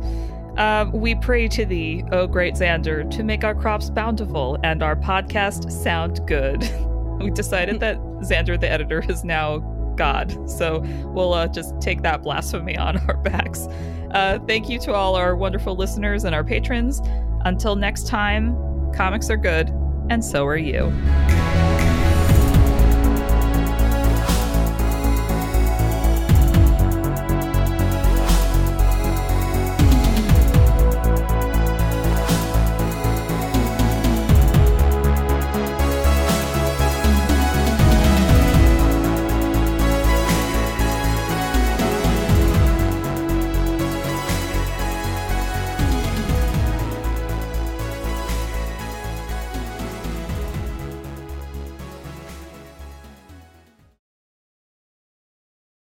Uh, 0.57 0.89
we 0.93 1.15
pray 1.17 1.49
to 1.49 1.67
thee, 1.67 2.05
O 2.13 2.27
great 2.27 2.55
Xander, 2.55 3.11
to 3.11 3.23
make 3.25 3.43
our 3.43 3.55
crops 3.55 3.91
bountiful 3.91 4.59
and 4.63 4.83
our 4.83 4.95
podcast 4.95 5.71
sound 5.73 6.25
good. 6.27 6.63
we 7.21 7.31
decided 7.31 7.81
that 7.81 7.99
Xander, 8.21 8.59
the 8.59 8.71
editor, 8.71 9.05
is 9.09 9.25
now 9.25 9.59
God. 9.97 10.51
So 10.51 10.81
we'll 11.07 11.35
uh, 11.35 11.49
just 11.49 11.81
take 11.81 12.03
that 12.03 12.23
blasphemy 12.23 12.77
on 12.79 12.99
our 13.09 13.16
backs. 13.16 13.66
Uh, 14.11 14.39
thank 14.47 14.69
you 14.69 14.79
to 14.81 14.93
all 14.93 15.16
our 15.16 15.35
wonderful 15.35 15.77
listeners 15.77 16.25
and 16.25 16.35
our 16.35 16.45
patrons. 16.45 17.01
Until 17.45 17.77
next 17.77 18.07
time, 18.07 18.57
comics 18.93 19.29
are 19.29 19.37
good, 19.37 19.69
and 20.09 20.25
so 20.25 20.47
are 20.47 20.57
you. 20.57 20.93